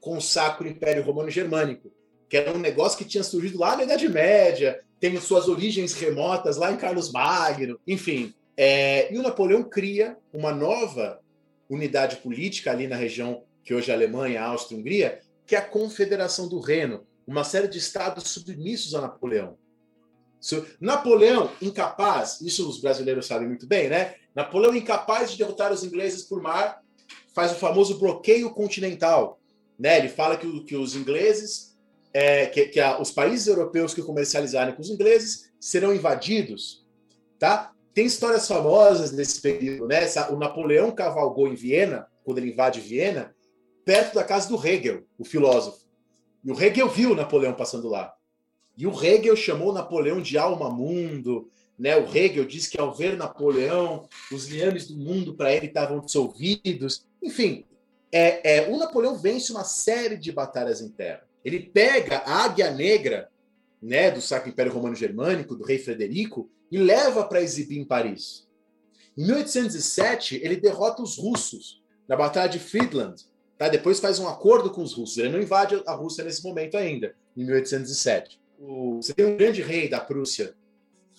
[0.00, 1.90] com o Sacro Império Romano Germânico,
[2.28, 6.56] que era um negócio que tinha surgido lá na Idade Média, tem suas origens remotas
[6.56, 8.34] lá em Carlos Magno, enfim.
[8.56, 11.20] É, e o Napoleão cria uma nova
[11.68, 15.56] unidade política ali na região que hoje é a Alemanha, a Áustria a Hungria, que
[15.56, 19.56] é a Confederação do Reno, uma série de estados submissos a Napoleão.
[20.78, 24.14] Napoleão, incapaz, isso os brasileiros sabem muito bem, né?
[24.34, 26.82] Napoleão, incapaz de derrotar os ingleses por mar,
[27.34, 29.40] faz o famoso bloqueio continental.
[29.78, 29.98] Né?
[29.98, 31.76] Ele fala que, que os ingleses,
[32.12, 36.84] é, que, que a, os países europeus que comercializarem com os ingleses serão invadidos.
[37.38, 37.72] Tá?
[37.94, 40.00] Tem histórias famosas nesse período, né?
[40.30, 43.34] O Napoleão cavalgou em Viena, quando ele invade Viena,
[43.84, 45.84] perto da casa do Hegel, o filósofo.
[46.44, 48.12] E o Hegel viu Napoleão passando lá.
[48.76, 51.48] E o Hegel chamou Napoleão de alma mundo.
[51.78, 51.96] Né?
[51.96, 57.06] O Hegel diz que ao ver Napoleão, os liames do mundo para ele estavam dissolvidos.
[57.22, 57.64] Enfim,
[58.10, 61.22] é, é, o Napoleão vence uma série de batalhas em terra.
[61.44, 63.28] Ele pega a Águia Negra
[63.84, 68.48] né, do Sacro Império Romano Germânico, do rei Frederico, e leva para exibir em Paris.
[69.16, 73.22] Em 1807, ele derrota os russos na Batalha de Friedland.
[73.58, 73.68] Tá?
[73.68, 75.18] Depois faz um acordo com os russos.
[75.18, 78.40] Ele não invade a Rússia nesse momento ainda, em 1807.
[78.58, 78.96] O...
[79.02, 80.54] Você tem um grande rei da Prússia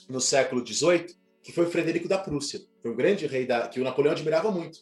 [0.09, 2.61] no século XVIII, que foi o Frederico da Prússia.
[2.81, 3.67] Foi um grande rei da...
[3.67, 4.79] que o Napoleão admirava muito.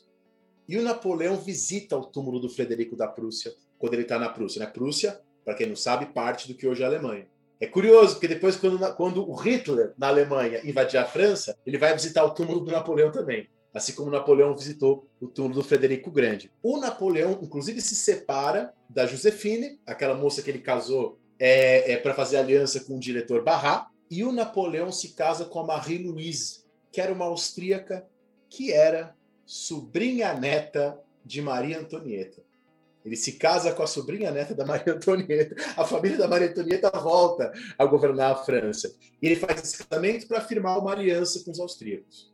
[0.69, 4.59] E o Napoleão visita o túmulo do Frederico da Prússia quando ele está na Prússia.
[4.59, 4.67] Né?
[4.67, 7.27] Prússia, para quem não sabe, parte do que hoje é a Alemanha.
[7.63, 11.93] É curioso, porque depois, quando, quando o Hitler, na Alemanha, invadir a França, ele vai
[11.93, 13.47] visitar o túmulo do Napoleão também.
[13.73, 16.51] Assim como Napoleão visitou o túmulo do Frederico Grande.
[16.61, 22.13] O Napoleão, inclusive, se separa da Josefine, aquela moça que ele casou é, é para
[22.13, 26.99] fazer aliança com o diretor Barrat, e o Napoleão se casa com a Marie-Louise, que
[26.99, 28.05] era uma austríaca
[28.49, 29.15] que era
[29.45, 32.43] sobrinha neta de Maria Antonieta.
[33.05, 35.55] Ele se casa com a sobrinha neta da Maria Antonieta.
[35.75, 38.95] A família da Maria Antonieta volta a governar a França.
[39.21, 42.31] E ele faz esse casamento para firmar uma aliança com os austríacos,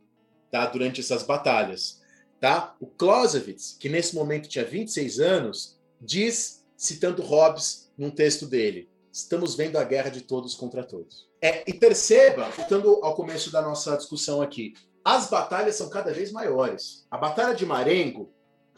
[0.50, 0.66] tá?
[0.66, 2.00] Durante essas batalhas,
[2.40, 2.76] tá?
[2.80, 9.54] O Clausewitz, que nesse momento tinha 26 anos, diz, citando Hobbes num texto dele: estamos
[9.54, 11.28] vendo a guerra de todos contra todos.
[11.42, 14.74] É, e perceba, voltando ao começo da nossa discussão aqui,
[15.04, 17.06] as batalhas são cada vez maiores.
[17.10, 18.30] A Batalha de Marengo,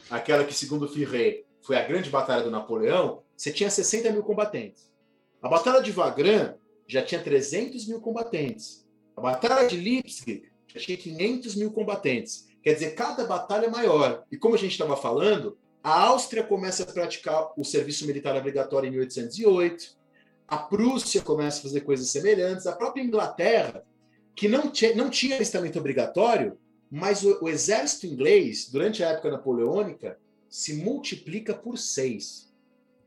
[0.09, 4.91] aquela que, segundo Firret, foi a grande batalha do Napoleão, você tinha 60 mil combatentes.
[5.41, 6.55] A Batalha de Wagram
[6.87, 8.87] já tinha 300 mil combatentes.
[9.17, 12.47] A Batalha de Leipzig já tinha 500 mil combatentes.
[12.63, 14.25] Quer dizer, cada batalha é maior.
[14.31, 18.87] E como a gente estava falando, a Áustria começa a praticar o serviço militar obrigatório
[18.87, 19.97] em 1808.
[20.47, 22.67] A Prússia começa a fazer coisas semelhantes.
[22.67, 23.85] A própria Inglaterra,
[24.35, 26.57] que não, tinha, não tinha alistamento obrigatório,
[26.89, 30.19] mas o, o, exército inglês, durante a época napoleônica,
[30.53, 32.53] se multiplica por seis.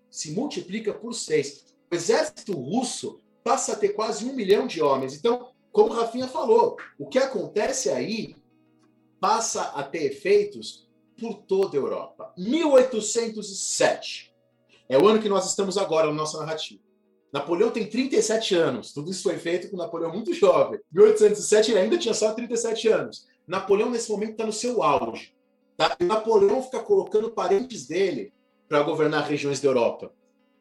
[0.10, 1.64] Se multiplica por seis.
[1.92, 5.14] O exército russo passa a ter quase um milhão de homens.
[5.14, 8.36] Então, como Rafinha falou, o que acontece aí
[9.20, 10.90] passa a ter efeitos
[11.20, 12.34] por toda a Europa.
[12.36, 14.34] 1807
[14.90, 16.82] é o ano que nós estamos agora na nossa narrativa.
[17.32, 18.92] Napoleão tem 37 anos.
[18.92, 20.80] Tudo isso foi feito com Napoleão muito jovem.
[20.92, 23.28] 1807 ele ainda tinha só 37 anos.
[23.48, 25.35] Napoleão, nesse momento, está no seu auge.
[25.78, 25.96] Tá?
[26.00, 28.34] Napoleão fica colocando parentes dele
[28.68, 30.12] para governar regiões da Europa.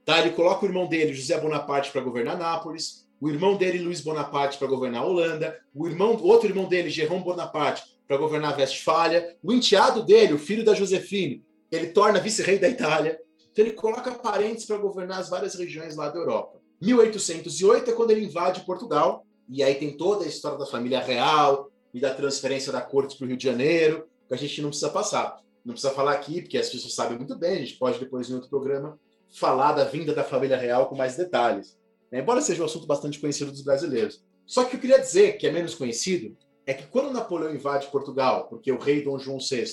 [0.04, 0.20] Tá?
[0.20, 4.58] Ele coloca o irmão dele, José Bonaparte, para governar Nápoles, o irmão dele, Luiz Bonaparte,
[4.58, 9.36] para governar a Holanda, o irmão, outro irmão dele, Jerome Bonaparte, para governar a Westfália,
[9.42, 13.18] o enteado dele, o filho da Josefine, ele torna vice-rei da Itália.
[13.50, 16.60] Então ele coloca parentes para governar as várias regiões lá da Europa.
[16.82, 21.70] 1808 é quando ele invade Portugal, e aí tem toda a história da família real
[21.92, 24.90] e da transferência da corte para o Rio de Janeiro, que a gente não precisa
[24.90, 25.40] passar.
[25.64, 28.34] Não precisa falar aqui, porque as pessoas sabem muito bem, a gente pode depois em
[28.34, 28.98] outro programa
[29.34, 31.78] falar da vinda da família real com mais detalhes.
[32.10, 32.20] Né?
[32.20, 34.22] Embora seja um assunto bastante conhecido dos brasileiros.
[34.46, 36.36] Só que eu queria dizer, que é menos conhecido,
[36.66, 39.64] é que quando Napoleão invade Portugal, porque o rei Dom João VI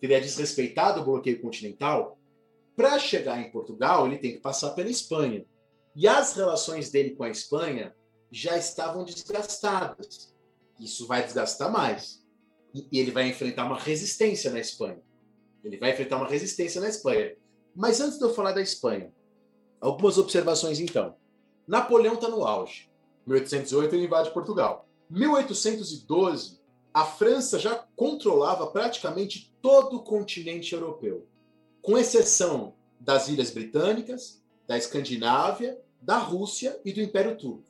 [0.00, 2.18] teria desrespeitado o bloqueio continental,
[2.76, 5.44] para chegar em Portugal, ele tem que passar pela Espanha.
[5.96, 7.92] E as relações dele com a Espanha
[8.30, 10.32] já estavam desgastadas.
[10.78, 12.24] Isso vai desgastar mais.
[12.74, 15.00] E ele vai enfrentar uma resistência na Espanha.
[15.64, 17.34] Ele vai enfrentar uma resistência na Espanha.
[17.74, 19.12] Mas antes de eu falar da Espanha,
[19.80, 21.16] algumas observações então.
[21.66, 22.90] Napoleão está no auge.
[23.26, 24.88] 1808 ele invade Portugal.
[25.10, 26.58] 1812
[26.92, 31.26] a França já controlava praticamente todo o continente europeu,
[31.80, 37.64] com exceção das Ilhas Britânicas, da Escandinávia, da Rússia e do Império Turco.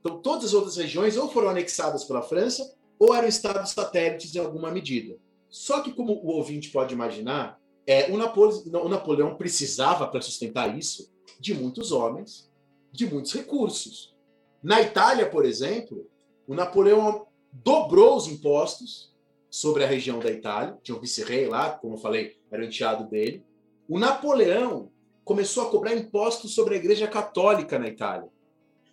[0.00, 4.38] Então, todas as outras regiões ou foram anexadas pela França ou eram estados satélites em
[4.38, 5.16] alguma medida.
[5.48, 10.76] Só que, como o ouvinte pode imaginar, é, o, Napoleão, o Napoleão precisava, para sustentar
[10.76, 12.50] isso, de muitos homens,
[12.92, 14.14] de muitos recursos.
[14.62, 16.08] Na Itália, por exemplo,
[16.46, 19.14] o Napoleão dobrou os impostos
[19.50, 23.08] sobre a região da Itália, tinha um vice-rei lá, como eu falei, era o enteado
[23.08, 23.44] dele.
[23.88, 24.90] O Napoleão
[25.24, 28.28] começou a cobrar impostos sobre a Igreja Católica na Itália.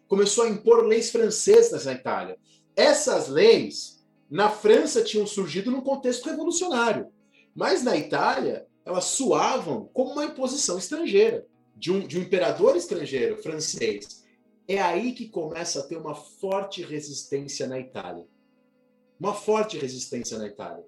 [0.08, 2.38] Começou a impor leis francesas na Itália.
[2.76, 7.08] Essas leis, na França, tinham surgido num contexto revolucionário.
[7.56, 11.46] Mas na Itália, elas soavam como uma imposição estrangeira,
[11.76, 14.24] de um, de um imperador estrangeiro, francês.
[14.68, 18.26] É aí que começa a ter uma forte resistência na Itália.
[19.20, 20.86] Uma forte resistência na Itália.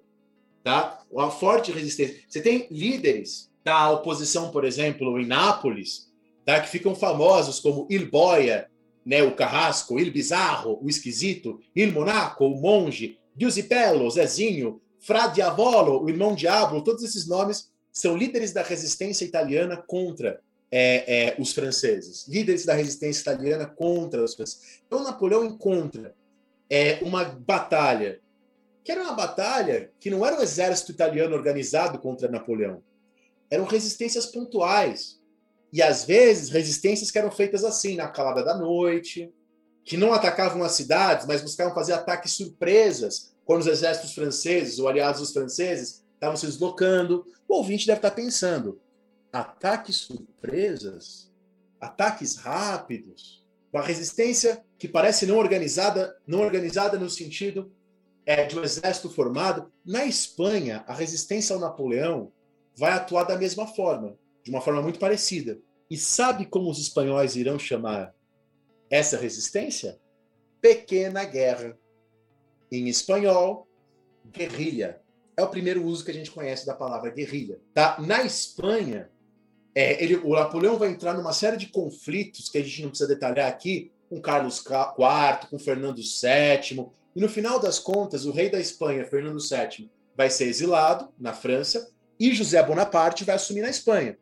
[0.62, 1.04] Tá?
[1.10, 2.22] Uma forte resistência.
[2.28, 6.10] Você tem líderes da oposição, por exemplo, em Nápoles,
[6.44, 6.60] tá?
[6.60, 8.68] que ficam famosos como Il Boia,
[9.06, 9.22] né?
[9.22, 16.10] o Carrasco, Il Bizarro, o Esquisito, Il Monaco, o Monge, Giuseppello, Zezinho, Fra Diavolo, o
[16.10, 22.26] Irmão Diablo, todos esses nomes são líderes da resistência italiana contra é, é, os franceses,
[22.26, 24.80] líderes da resistência italiana contra os franceses.
[24.86, 26.14] Então, Napoleão encontra
[26.68, 28.20] é, uma batalha,
[28.82, 32.82] que era uma batalha que não era um exército italiano organizado contra Napoleão,
[33.48, 35.20] eram resistências pontuais.
[35.72, 39.32] E às vezes resistências que eram feitas assim, na calada da noite,
[39.84, 44.88] que não atacavam as cidades, mas buscavam fazer ataques surpresas quando os exércitos franceses ou
[44.88, 47.24] aliados dos franceses estavam se deslocando.
[47.48, 48.80] O ouvinte deve estar pensando:
[49.32, 51.30] ataques surpresas,
[51.80, 57.70] ataques rápidos, uma resistência que parece não organizada, não organizada no sentido
[58.24, 59.70] é, de um exército formado.
[59.84, 62.32] Na Espanha, a resistência ao Napoleão
[62.76, 65.58] vai atuar da mesma forma, de uma forma muito parecida.
[65.90, 68.14] E sabe como os espanhóis irão chamar
[68.88, 69.98] essa resistência?
[70.60, 71.76] Pequena guerra.
[72.70, 73.66] Em espanhol,
[74.24, 75.02] guerrilha
[75.36, 77.58] é o primeiro uso que a gente conhece da palavra guerrilha.
[77.74, 77.96] Tá?
[77.98, 79.10] Na Espanha,
[79.74, 83.12] é, ele, o Napoleão vai entrar numa série de conflitos que a gente não precisa
[83.12, 88.48] detalhar aqui, com Carlos IV, com Fernando VII, e no final das contas, o rei
[88.48, 93.70] da Espanha, Fernando VII, vai ser exilado na França e José Bonaparte vai assumir na
[93.70, 94.16] Espanha.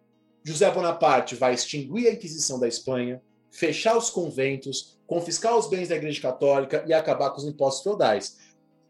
[0.44, 5.96] José Bonaparte vai extinguir a Inquisição da Espanha, fechar os conventos, confiscar os bens da
[5.96, 8.36] Igreja Católica e acabar com os impostos feudais.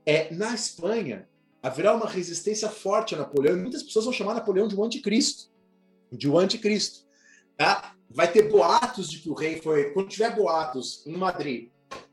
[0.05, 1.29] É, na Espanha,
[1.63, 5.51] haverá uma resistência forte a Napoleão, e muitas pessoas vão chamar Napoleão de um anticristo.
[6.11, 7.07] De um anticristo.
[7.57, 7.95] Tá?
[8.11, 9.93] Vai ter boatos de que o rei foi.
[9.93, 11.69] Quando tiver boatos em Madrid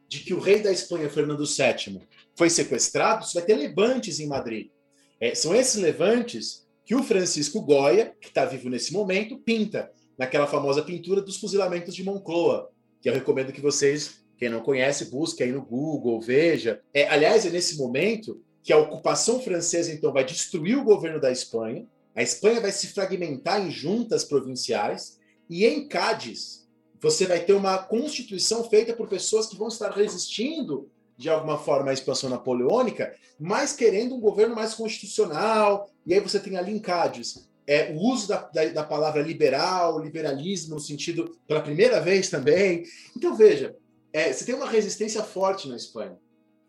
[0.08, 2.02] de que o rei da Espanha, Fernando VII,
[2.36, 4.70] foi sequestrado, vai ter levantes em Madrid.
[5.22, 6.61] É, são esses levantes
[6.92, 11.96] que o Francisco Goya, que está vivo nesse momento, pinta naquela famosa pintura dos fuzilamentos
[11.96, 12.70] de Moncloa,
[13.00, 16.82] que eu recomendo que vocês, quem não conhece, busquem aí no Google, veja.
[16.94, 21.32] É, aliás, é nesse momento que a ocupação francesa então vai destruir o governo da
[21.32, 25.18] Espanha, a Espanha vai se fragmentar em juntas provinciais
[25.50, 26.68] e em Cádiz
[27.00, 31.92] você vai ter uma constituição feita por pessoas que vão estar resistindo de alguma forma
[31.92, 35.88] à expansão napoleônica, mas querendo um governo mais constitucional.
[36.06, 40.74] E aí você tem ali Cádiz é, o uso da, da, da, palavra liberal, liberalismo,
[40.74, 42.84] no sentido, pela primeira vez também.
[43.16, 43.76] Então, veja,
[44.12, 46.18] é, você tem uma resistência forte na Espanha,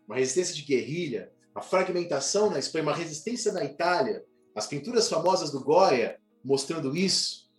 [0.07, 4.23] uma resistência de guerrilha, a fragmentação na Espanha, uma resistência na Itália,
[4.55, 7.49] as pinturas famosas do Goya mostrando isso,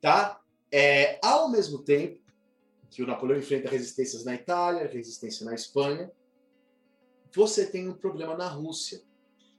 [0.00, 0.38] tá?
[0.70, 2.20] É, ao mesmo tempo
[2.90, 6.10] que o Napoleão enfrenta resistências na Itália, resistência na Espanha,
[7.34, 9.02] você tem um problema na Rússia.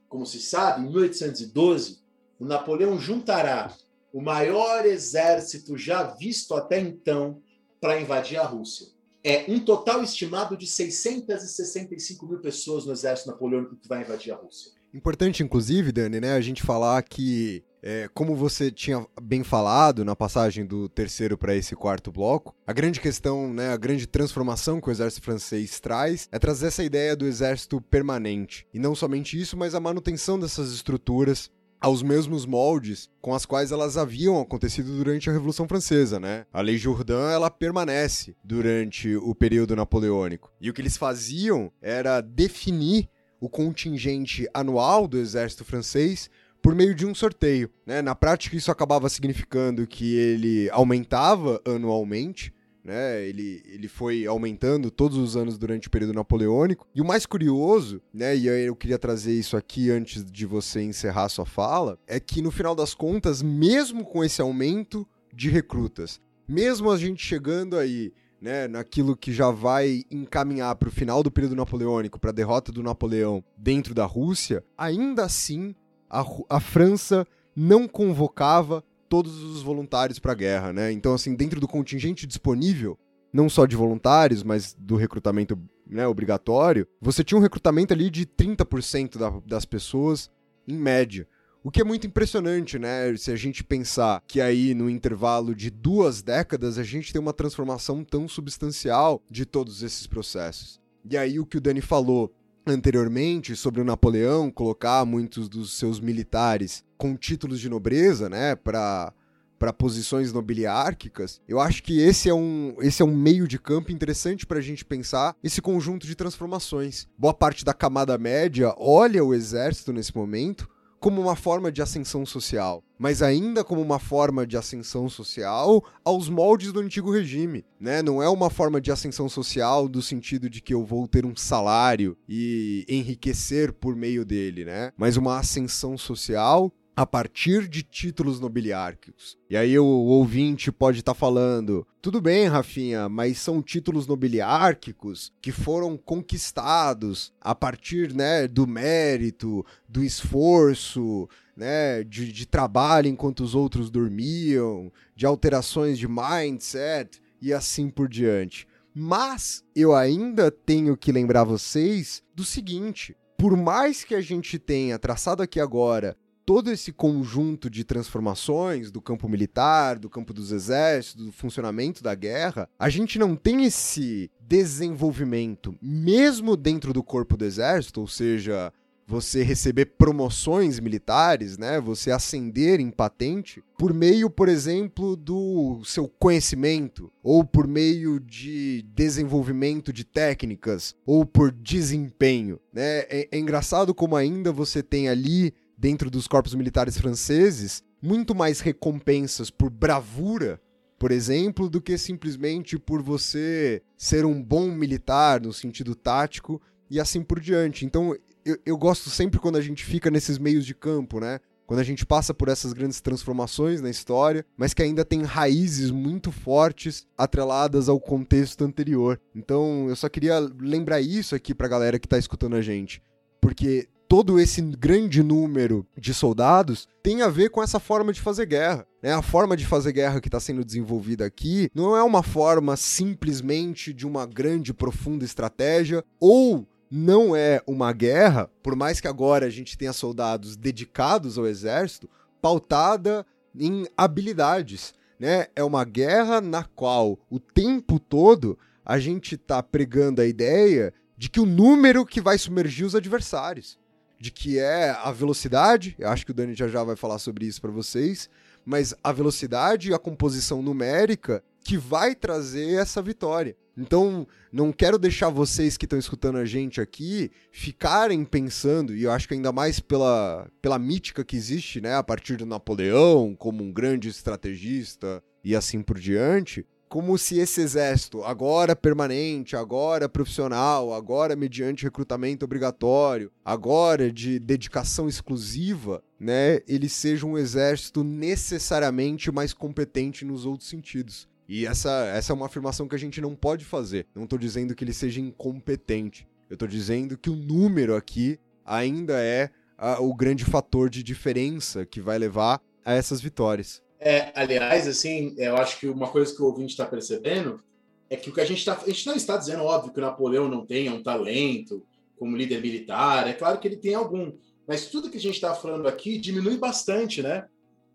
[0.08, 1.98] Como se sabe, em 1812,
[2.38, 3.74] o Napoleão juntará
[4.12, 7.42] o maior exército já visto até então
[7.80, 8.86] para invadir a Rússia.
[9.24, 14.36] É um total estimado de 665 mil pessoas no exército napoleônico que vai invadir a
[14.36, 14.72] Rússia.
[14.94, 20.14] Importante, inclusive, Dani, né, a gente falar que é, como você tinha bem falado na
[20.14, 24.88] passagem do terceiro para esse quarto bloco, a grande questão, né, a grande transformação que
[24.88, 28.68] o exército francês traz é trazer essa ideia do exército permanente.
[28.72, 31.50] E não somente isso, mas a manutenção dessas estruturas
[31.80, 36.46] aos mesmos moldes com as quais elas haviam acontecido durante a Revolução Francesa, né?
[36.50, 40.50] A Lei Jourdan, ela permanece durante o período napoleônico.
[40.58, 43.10] E o que eles faziam era definir
[43.44, 46.30] o contingente anual do exército francês
[46.62, 47.68] por meio de um sorteio.
[47.84, 48.00] Né?
[48.00, 53.22] Na prática, isso acabava significando que ele aumentava anualmente, né?
[53.26, 56.86] Ele, ele foi aumentando todos os anos durante o período napoleônico.
[56.94, 58.34] E o mais curioso, né?
[58.34, 62.50] E eu queria trazer isso aqui antes de você encerrar sua fala, é que no
[62.50, 66.18] final das contas, mesmo com esse aumento de recrutas,
[66.48, 68.10] mesmo a gente chegando aí
[68.44, 72.70] né, naquilo que já vai encaminhar para o final do período napoleônico, para a derrota
[72.70, 75.74] do Napoleão dentro da Rússia, ainda assim
[76.10, 77.26] a, a França
[77.56, 80.92] não convocava todos os voluntários para a guerra, né?
[80.92, 82.98] Então, assim, dentro do contingente disponível,
[83.32, 88.26] não só de voluntários, mas do recrutamento né, obrigatório, você tinha um recrutamento ali de
[88.26, 90.30] 30% da, das pessoas,
[90.68, 91.26] em média.
[91.66, 93.16] O que é muito impressionante, né?
[93.16, 97.32] Se a gente pensar que aí no intervalo de duas décadas a gente tem uma
[97.32, 100.78] transformação tão substancial de todos esses processos.
[101.10, 102.30] E aí o que o Dani falou
[102.66, 109.10] anteriormente sobre o Napoleão colocar muitos dos seus militares com títulos de nobreza, né, para
[109.56, 113.92] para posições nobiliárquicas, eu acho que esse é um, esse é um meio de campo
[113.92, 117.06] interessante para a gente pensar esse conjunto de transformações.
[117.16, 120.68] Boa parte da camada média olha o exército nesse momento
[121.04, 126.30] como uma forma de ascensão social, mas ainda como uma forma de ascensão social aos
[126.30, 128.00] moldes do antigo regime, né?
[128.00, 131.36] Não é uma forma de ascensão social do sentido de que eu vou ter um
[131.36, 134.92] salário e enriquecer por meio dele, né?
[134.96, 139.36] Mas uma ascensão social a partir de títulos nobiliárquicos.
[139.50, 145.32] E aí o ouvinte pode estar tá falando: tudo bem, Rafinha, mas são títulos nobiliárquicos
[145.40, 153.40] que foram conquistados a partir né, do mérito, do esforço, né, de, de trabalho enquanto
[153.40, 158.68] os outros dormiam, de alterações de mindset e assim por diante.
[158.94, 164.98] Mas eu ainda tenho que lembrar vocês do seguinte: por mais que a gente tenha
[164.98, 171.26] traçado aqui agora todo esse conjunto de transformações do campo militar, do campo dos exércitos,
[171.26, 177.44] do funcionamento da guerra, a gente não tem esse desenvolvimento, mesmo dentro do corpo do
[177.44, 178.72] exército, ou seja,
[179.06, 181.80] você receber promoções militares, né?
[181.80, 188.82] Você ascender em patente por meio, por exemplo, do seu conhecimento ou por meio de
[188.94, 193.00] desenvolvimento de técnicas ou por desempenho, né?
[193.10, 195.52] É, é engraçado como ainda você tem ali
[195.84, 200.58] dentro dos corpos militares franceses muito mais recompensas por bravura,
[200.98, 206.58] por exemplo, do que simplesmente por você ser um bom militar no sentido tático
[206.90, 207.84] e assim por diante.
[207.84, 208.16] Então,
[208.46, 211.38] eu, eu gosto sempre quando a gente fica nesses meios de campo, né?
[211.66, 215.90] quando a gente passa por essas grandes transformações na história, mas que ainda tem raízes
[215.90, 219.20] muito fortes atreladas ao contexto anterior.
[219.34, 223.02] Então, eu só queria lembrar isso aqui pra galera que tá escutando a gente,
[223.38, 228.46] porque todo esse grande número de soldados tem a ver com essa forma de fazer
[228.46, 228.86] guerra.
[229.02, 229.12] Né?
[229.12, 233.92] A forma de fazer guerra que está sendo desenvolvida aqui não é uma forma simplesmente
[233.92, 239.50] de uma grande, profunda estratégia ou não é uma guerra, por mais que agora a
[239.50, 242.08] gente tenha soldados dedicados ao exército,
[242.40, 243.26] pautada
[243.58, 244.94] em habilidades.
[245.18, 245.46] Né?
[245.56, 251.30] É uma guerra na qual o tempo todo a gente está pregando a ideia de
[251.30, 253.78] que o número que vai submergir os adversários
[254.24, 257.44] de que é a velocidade, eu acho que o Dani já já vai falar sobre
[257.44, 258.30] isso para vocês,
[258.64, 263.54] mas a velocidade e a composição numérica que vai trazer essa vitória.
[263.76, 269.12] Então, não quero deixar vocês que estão escutando a gente aqui ficarem pensando, e eu
[269.12, 273.62] acho que ainda mais pela, pela mítica que existe, né, a partir do Napoleão como
[273.62, 280.94] um grande estrategista e assim por diante, como se esse exército, agora permanente, agora profissional,
[280.94, 289.52] agora mediante recrutamento obrigatório, agora de dedicação exclusiva, né, ele seja um exército necessariamente mais
[289.52, 291.28] competente nos outros sentidos.
[291.48, 294.06] E essa, essa é uma afirmação que a gente não pode fazer.
[294.14, 296.26] Não estou dizendo que ele seja incompetente.
[296.48, 301.84] Eu estou dizendo que o número aqui ainda é a, o grande fator de diferença
[301.84, 303.82] que vai levar a essas vitórias.
[304.00, 307.62] É, aliás, assim, eu acho que uma coisa que o ouvinte está percebendo
[308.10, 308.74] é que o que a gente está.
[308.74, 312.60] A gente não está dizendo, óbvio, que o Napoleão não tenha um talento como líder
[312.60, 314.32] militar, é claro que ele tem algum.
[314.66, 317.46] Mas tudo que a gente está falando aqui diminui bastante, né?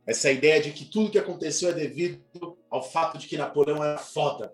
[0.05, 2.19] Essa ideia de que tudo que aconteceu é devido
[2.69, 4.53] ao fato de que Napoleão era foda,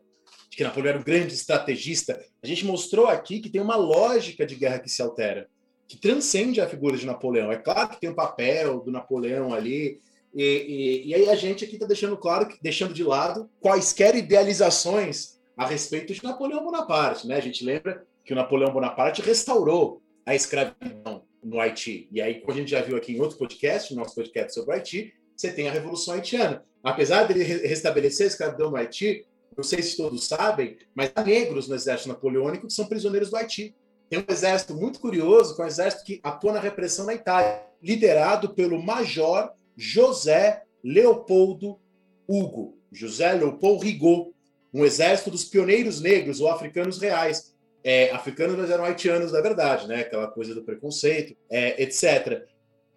[0.49, 2.21] de que Napoleão era um grande estrategista.
[2.43, 5.49] A gente mostrou aqui que tem uma lógica de guerra que se altera,
[5.87, 7.51] que transcende a figura de Napoleão.
[7.51, 9.99] É claro que tem o um papel do Napoleão ali,
[10.35, 14.15] e, e, e aí a gente aqui está deixando claro, que, deixando de lado quaisquer
[14.15, 17.25] idealizações a respeito de Napoleão Bonaparte.
[17.25, 17.37] Né?
[17.37, 22.09] A gente lembra que o Napoleão Bonaparte restaurou a escravidão no Haiti.
[22.11, 24.71] E aí, como a gente já viu aqui em outro podcast, no nosso podcast sobre
[24.71, 26.65] o Haiti, você tem a Revolução Haitiana.
[26.83, 29.25] Apesar dele restabelecer a escravidão no Haiti,
[29.55, 33.37] não sei se todos sabem, mas há negros no exército napoleônico que são prisioneiros do
[33.37, 33.73] Haiti.
[34.09, 37.63] Tem um exército muito curioso, que é um exército que atua na repressão na Itália,
[37.81, 41.79] liderado pelo major José Leopoldo
[42.27, 44.31] Hugo, José Leopoldo Rigaud,
[44.73, 47.53] um exército dos pioneiros negros ou africanos reais.
[47.83, 50.01] É, africanos, mas eram haitianos da verdade, né?
[50.01, 52.43] Aquela coisa do preconceito, é, etc.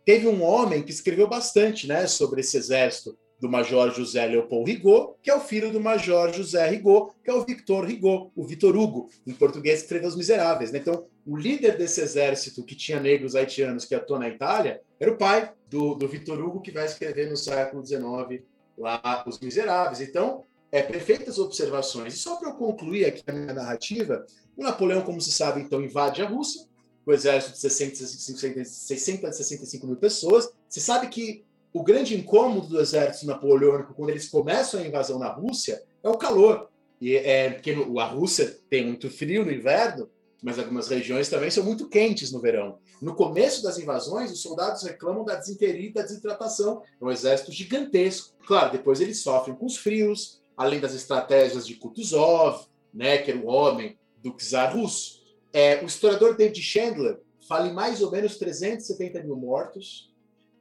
[0.02, 5.12] Teve um homem que escreveu bastante, né, sobre esse exército do Major José Leopoldo Rigaud,
[5.22, 8.76] que é o filho do Major José Rigaud, que é o Victor Rigaud, o Vitor
[8.76, 10.72] Hugo, em português escreveu Os Miseráveis.
[10.72, 10.78] Né?
[10.78, 15.16] Então, o líder desse exército que tinha negros haitianos que atuou na Itália era o
[15.16, 18.42] pai do, do Vitor Hugo, que vai escrever no século XIX
[18.76, 20.00] lá Os Miseráveis.
[20.00, 22.14] Então, é, perfeitas observações.
[22.14, 24.26] E só para eu concluir aqui a minha narrativa,
[24.56, 26.66] o Napoleão, como se sabe, então invade a Rússia,
[27.06, 30.50] o exército de 665, 665 mil pessoas.
[30.68, 35.28] Você sabe que o grande incômodo do exército napoleônico quando eles começam a invasão na
[35.28, 36.68] Rússia é o calor.
[37.00, 40.10] E é porque a Rússia tem muito frio no inverno,
[40.42, 42.78] mas algumas regiões também são muito quentes no verão.
[43.02, 46.82] No começo das invasões, os soldados reclamam da desinteria e da desidratação.
[47.00, 48.34] É um exército gigantesco.
[48.46, 53.40] Claro, depois eles sofrem com os frios, além das estratégias de Kutuzov, né, que era
[53.40, 55.20] o homem do czar russo.
[55.52, 60.08] É, o historiador David Chandler fala em mais ou menos 370 mil mortos,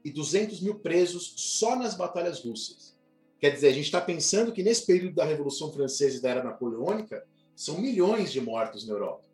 [0.08, 2.96] e 200 mil presos só nas batalhas russas.
[3.42, 6.44] Quer dizer, a gente está pensando que nesse período da Revolução Francesa e da Era
[6.44, 9.27] Napoleônica, são milhões de mortos na Europa.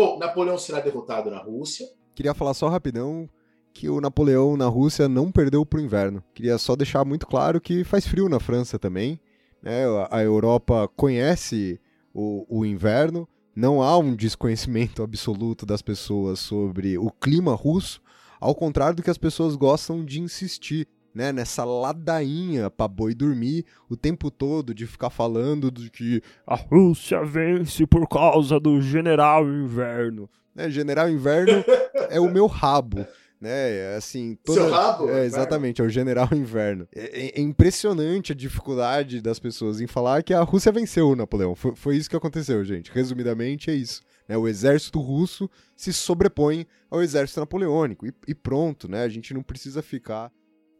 [0.00, 1.86] Bom, Napoleão será derrotado na Rússia.
[2.14, 3.28] Queria falar só rapidão
[3.70, 6.24] que o Napoleão na Rússia não perdeu para o inverno.
[6.32, 9.20] Queria só deixar muito claro que faz frio na França também.
[9.62, 9.82] Né?
[10.10, 11.78] A Europa conhece
[12.14, 18.00] o, o inverno, não há um desconhecimento absoluto das pessoas sobre o clima russo.
[18.40, 23.64] Ao contrário do que as pessoas gostam de insistir, né, nessa ladainha pra boi dormir
[23.88, 29.46] o tempo todo, de ficar falando de que a Rússia vence por causa do General
[29.46, 30.28] Inverno.
[30.54, 31.64] Né, General Inverno
[32.10, 33.06] é o meu rabo.
[33.40, 34.60] Né, assim, toda...
[34.60, 35.08] Seu rabo?
[35.08, 36.86] É, exatamente, é o General Inverno.
[36.94, 41.54] É, é, impressionante a dificuldade das pessoas em falar que a Rússia venceu o Napoleão.
[41.54, 42.92] Foi, foi isso que aconteceu, gente.
[42.92, 44.02] Resumidamente, é isso.
[44.28, 44.36] Né?
[44.36, 48.06] O exército russo se sobrepõe ao exército napoleônico.
[48.06, 49.02] E, e pronto, né?
[49.02, 50.30] A gente não precisa ficar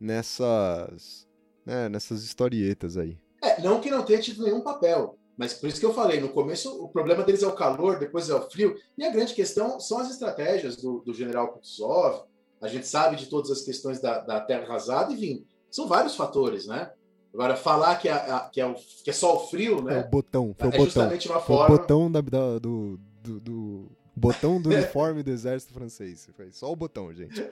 [0.01, 1.27] nessas,
[1.65, 3.19] né, nessas historietas aí.
[3.43, 5.17] É, não que não tenha tido nenhum papel.
[5.37, 8.29] Mas por isso que eu falei, no começo o problema deles é o calor, depois
[8.29, 8.75] é o frio.
[8.99, 12.25] E a grande questão são as estratégias do, do general Kutuzov,
[12.61, 16.67] A gente sabe de todas as questões da, da terra arrasada, enfim, são vários fatores,
[16.67, 16.91] né?
[17.33, 20.01] Agora, falar que, a, a, que, é, o, que é só o frio, É né?
[20.07, 20.85] o botão, foi o É botão.
[20.85, 21.79] justamente uma Foi o forma.
[21.79, 26.29] botão da, da- do, do, do- Botão do uniforme do exército francês.
[26.51, 27.43] Só o botão, gente.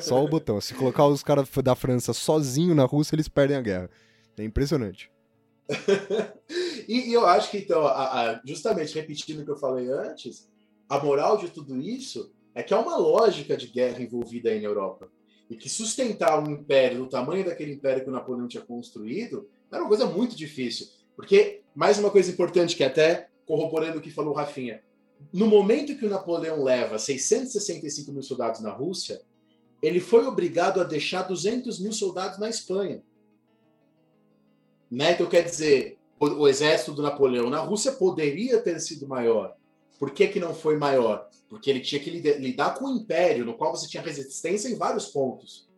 [0.00, 0.60] Só o botão.
[0.60, 3.88] Se colocar os caras da França sozinho na Rússia, eles perdem a guerra.
[4.36, 5.10] É impressionante.
[6.88, 10.50] E, e eu acho que, então, a- a- justamente repetindo o que eu falei antes,
[10.88, 14.66] a moral de tudo isso é que há uma lógica de guerra envolvida aí na
[14.66, 15.08] Europa.
[15.48, 19.82] E que sustentar um império do tamanho daquele império que o Napoleão tinha construído era
[19.82, 20.88] uma coisa muito difícil.
[21.14, 24.82] Porque, mais uma coisa importante, que até corroborando o que falou o Rafinha,
[25.32, 29.20] no momento que o Napoleão leva 665 mil soldados na Rússia,
[29.82, 33.02] ele foi obrigado a deixar 200 mil soldados na Espanha.
[34.90, 35.12] Né?
[35.12, 39.54] Então, quer dizer, o, o exército do Napoleão na Rússia poderia ter sido maior.
[39.98, 41.28] Por que, que não foi maior?
[41.48, 44.76] Porque ele tinha que lida- lidar com o império, no qual você tinha resistência em
[44.76, 45.68] vários pontos.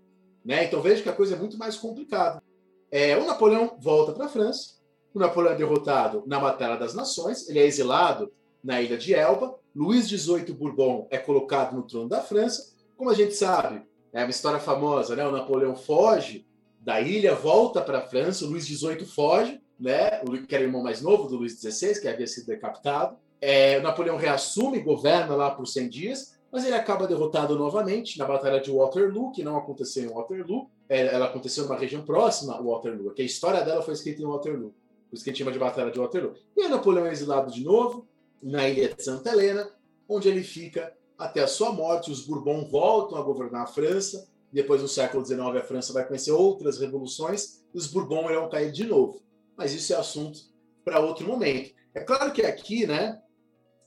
[0.45, 0.65] Né?
[0.65, 2.43] Então veja que a coisa é muito mais complicada.
[2.91, 4.81] É, o Napoleão volta para a França,
[5.15, 8.33] o Napoleão é derrotado na Batalha das Nações, ele é exilado
[8.63, 12.75] na ilha de Elba, Luís XVIII Bourbon é colocado no trono da França.
[12.97, 13.83] Como a gente sabe,
[14.13, 15.27] é uma história famosa, né?
[15.27, 16.47] O Napoleão foge
[16.81, 20.21] da ilha, volta para a França, o Luís XVIII foge, né?
[20.23, 23.17] O que era o irmão mais novo do Luís XVI, que havia sido decapitado.
[23.41, 28.27] É, o Napoleão reassume, governa lá por 100 dias, mas ele acaba derrotado novamente na
[28.27, 32.61] Batalha de Waterloo, que não aconteceu em Waterloo, é, ela aconteceu numa região próxima a
[32.61, 34.75] Waterloo, que a história dela foi escrita em Waterloo,
[35.09, 36.35] por isso que a gente chama de Batalha de Waterloo.
[36.57, 38.07] E aí Napoleão é exilado de novo,
[38.43, 39.71] na ilha de Santa Helena,
[40.09, 42.11] onde ele fica até a sua morte.
[42.11, 46.33] Os Bourbon voltam a governar a França, depois no século XIX a França vai conhecer
[46.33, 49.23] outras revoluções, e os Bourbon irão cair de novo.
[49.57, 50.41] Mas isso é assunto
[50.85, 51.73] para outro momento.
[51.95, 53.21] É claro que aqui, né,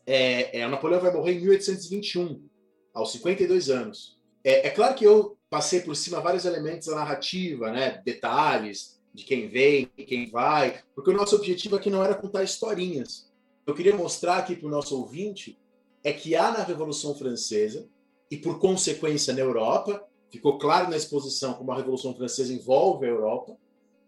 [0.06, 2.48] é, é, Napoleão vai morrer em 1821,
[2.94, 4.18] aos 52 anos.
[4.44, 9.23] É, é claro que eu passei por cima vários elementos da narrativa, né, detalhes de
[9.23, 13.32] quem vem, quem vai, porque o nosso objetivo aqui não era contar historinhas.
[13.66, 15.60] Eu queria mostrar aqui para o nosso ouvinte
[16.04, 17.90] é que há na Revolução Francesa,
[18.30, 23.10] e por consequência na Europa, ficou claro na exposição como a Revolução Francesa envolve a
[23.10, 23.58] Europa,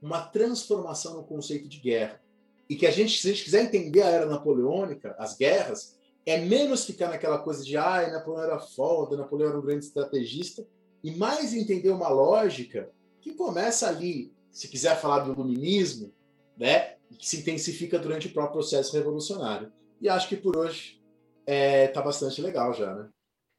[0.01, 2.21] uma transformação no conceito de guerra.
[2.69, 6.37] E que a gente, se a gente quiser entender a era napoleônica, as guerras, é
[6.37, 10.67] menos ficar naquela coisa de ai, Napoleão era foda, Napoleão era um grande estrategista,
[11.03, 16.11] e mais entender uma lógica que começa ali, se quiser falar do iluminismo,
[16.57, 19.71] né, e que se intensifica durante o próprio processo revolucionário.
[20.01, 21.01] E acho que por hoje
[21.45, 23.09] é, tá bastante legal já, né?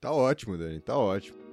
[0.00, 1.47] Tá ótimo, Dani, tá ótimo.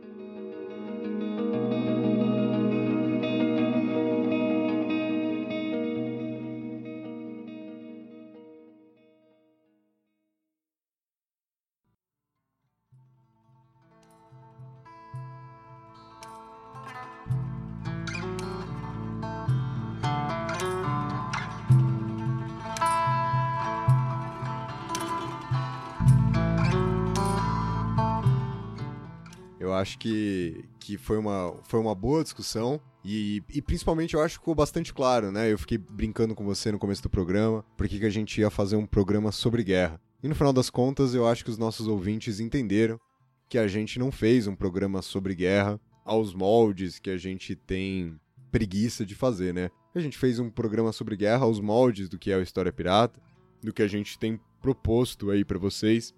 [29.95, 34.39] Acho que, que foi, uma, foi uma boa discussão e, e principalmente eu acho que
[34.39, 35.51] ficou bastante claro, né?
[35.51, 38.75] Eu fiquei brincando com você no começo do programa, porque que a gente ia fazer
[38.75, 39.99] um programa sobre guerra.
[40.21, 42.99] E no final das contas, eu acho que os nossos ouvintes entenderam
[43.47, 48.19] que a gente não fez um programa sobre guerra aos moldes que a gente tem
[48.51, 49.69] preguiça de fazer, né?
[49.93, 53.21] A gente fez um programa sobre guerra aos moldes do que é o História Pirata,
[53.63, 56.13] do que a gente tem proposto aí pra vocês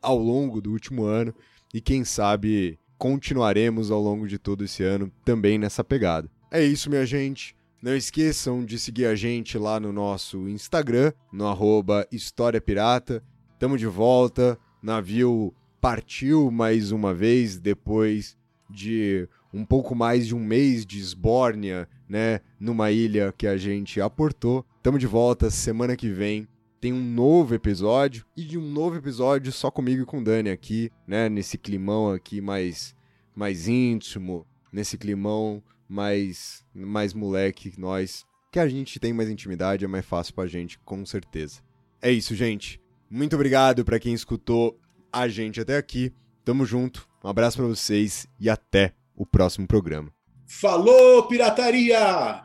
[0.00, 1.34] ao longo do último ano
[1.72, 6.30] e quem sabe continuaremos ao longo de todo esse ano também nessa pegada.
[6.50, 7.56] É isso, minha gente.
[7.82, 13.22] Não esqueçam de seguir a gente lá no nosso Instagram, no arroba História Pirata.
[13.58, 14.58] Tamo de volta.
[14.82, 18.38] Navio partiu mais uma vez depois
[18.70, 22.40] de um pouco mais de um mês de esbórnia, né?
[22.58, 24.64] Numa ilha que a gente aportou.
[24.82, 26.48] Tamo de volta semana que vem
[26.84, 30.50] tem um novo episódio e de um novo episódio só comigo e com o Dani
[30.50, 32.94] aqui, né, nesse climão aqui mais
[33.34, 39.86] mais íntimo, nesse climão mais mais moleque que nós, que a gente tem mais intimidade,
[39.86, 41.62] é mais fácil pra gente, com certeza.
[42.02, 42.78] É isso, gente.
[43.10, 44.78] Muito obrigado pra quem escutou
[45.10, 46.12] a gente até aqui.
[46.44, 47.08] Tamo junto.
[47.24, 50.12] Um abraço pra vocês e até o próximo programa.
[50.44, 52.44] Falou, pirataria!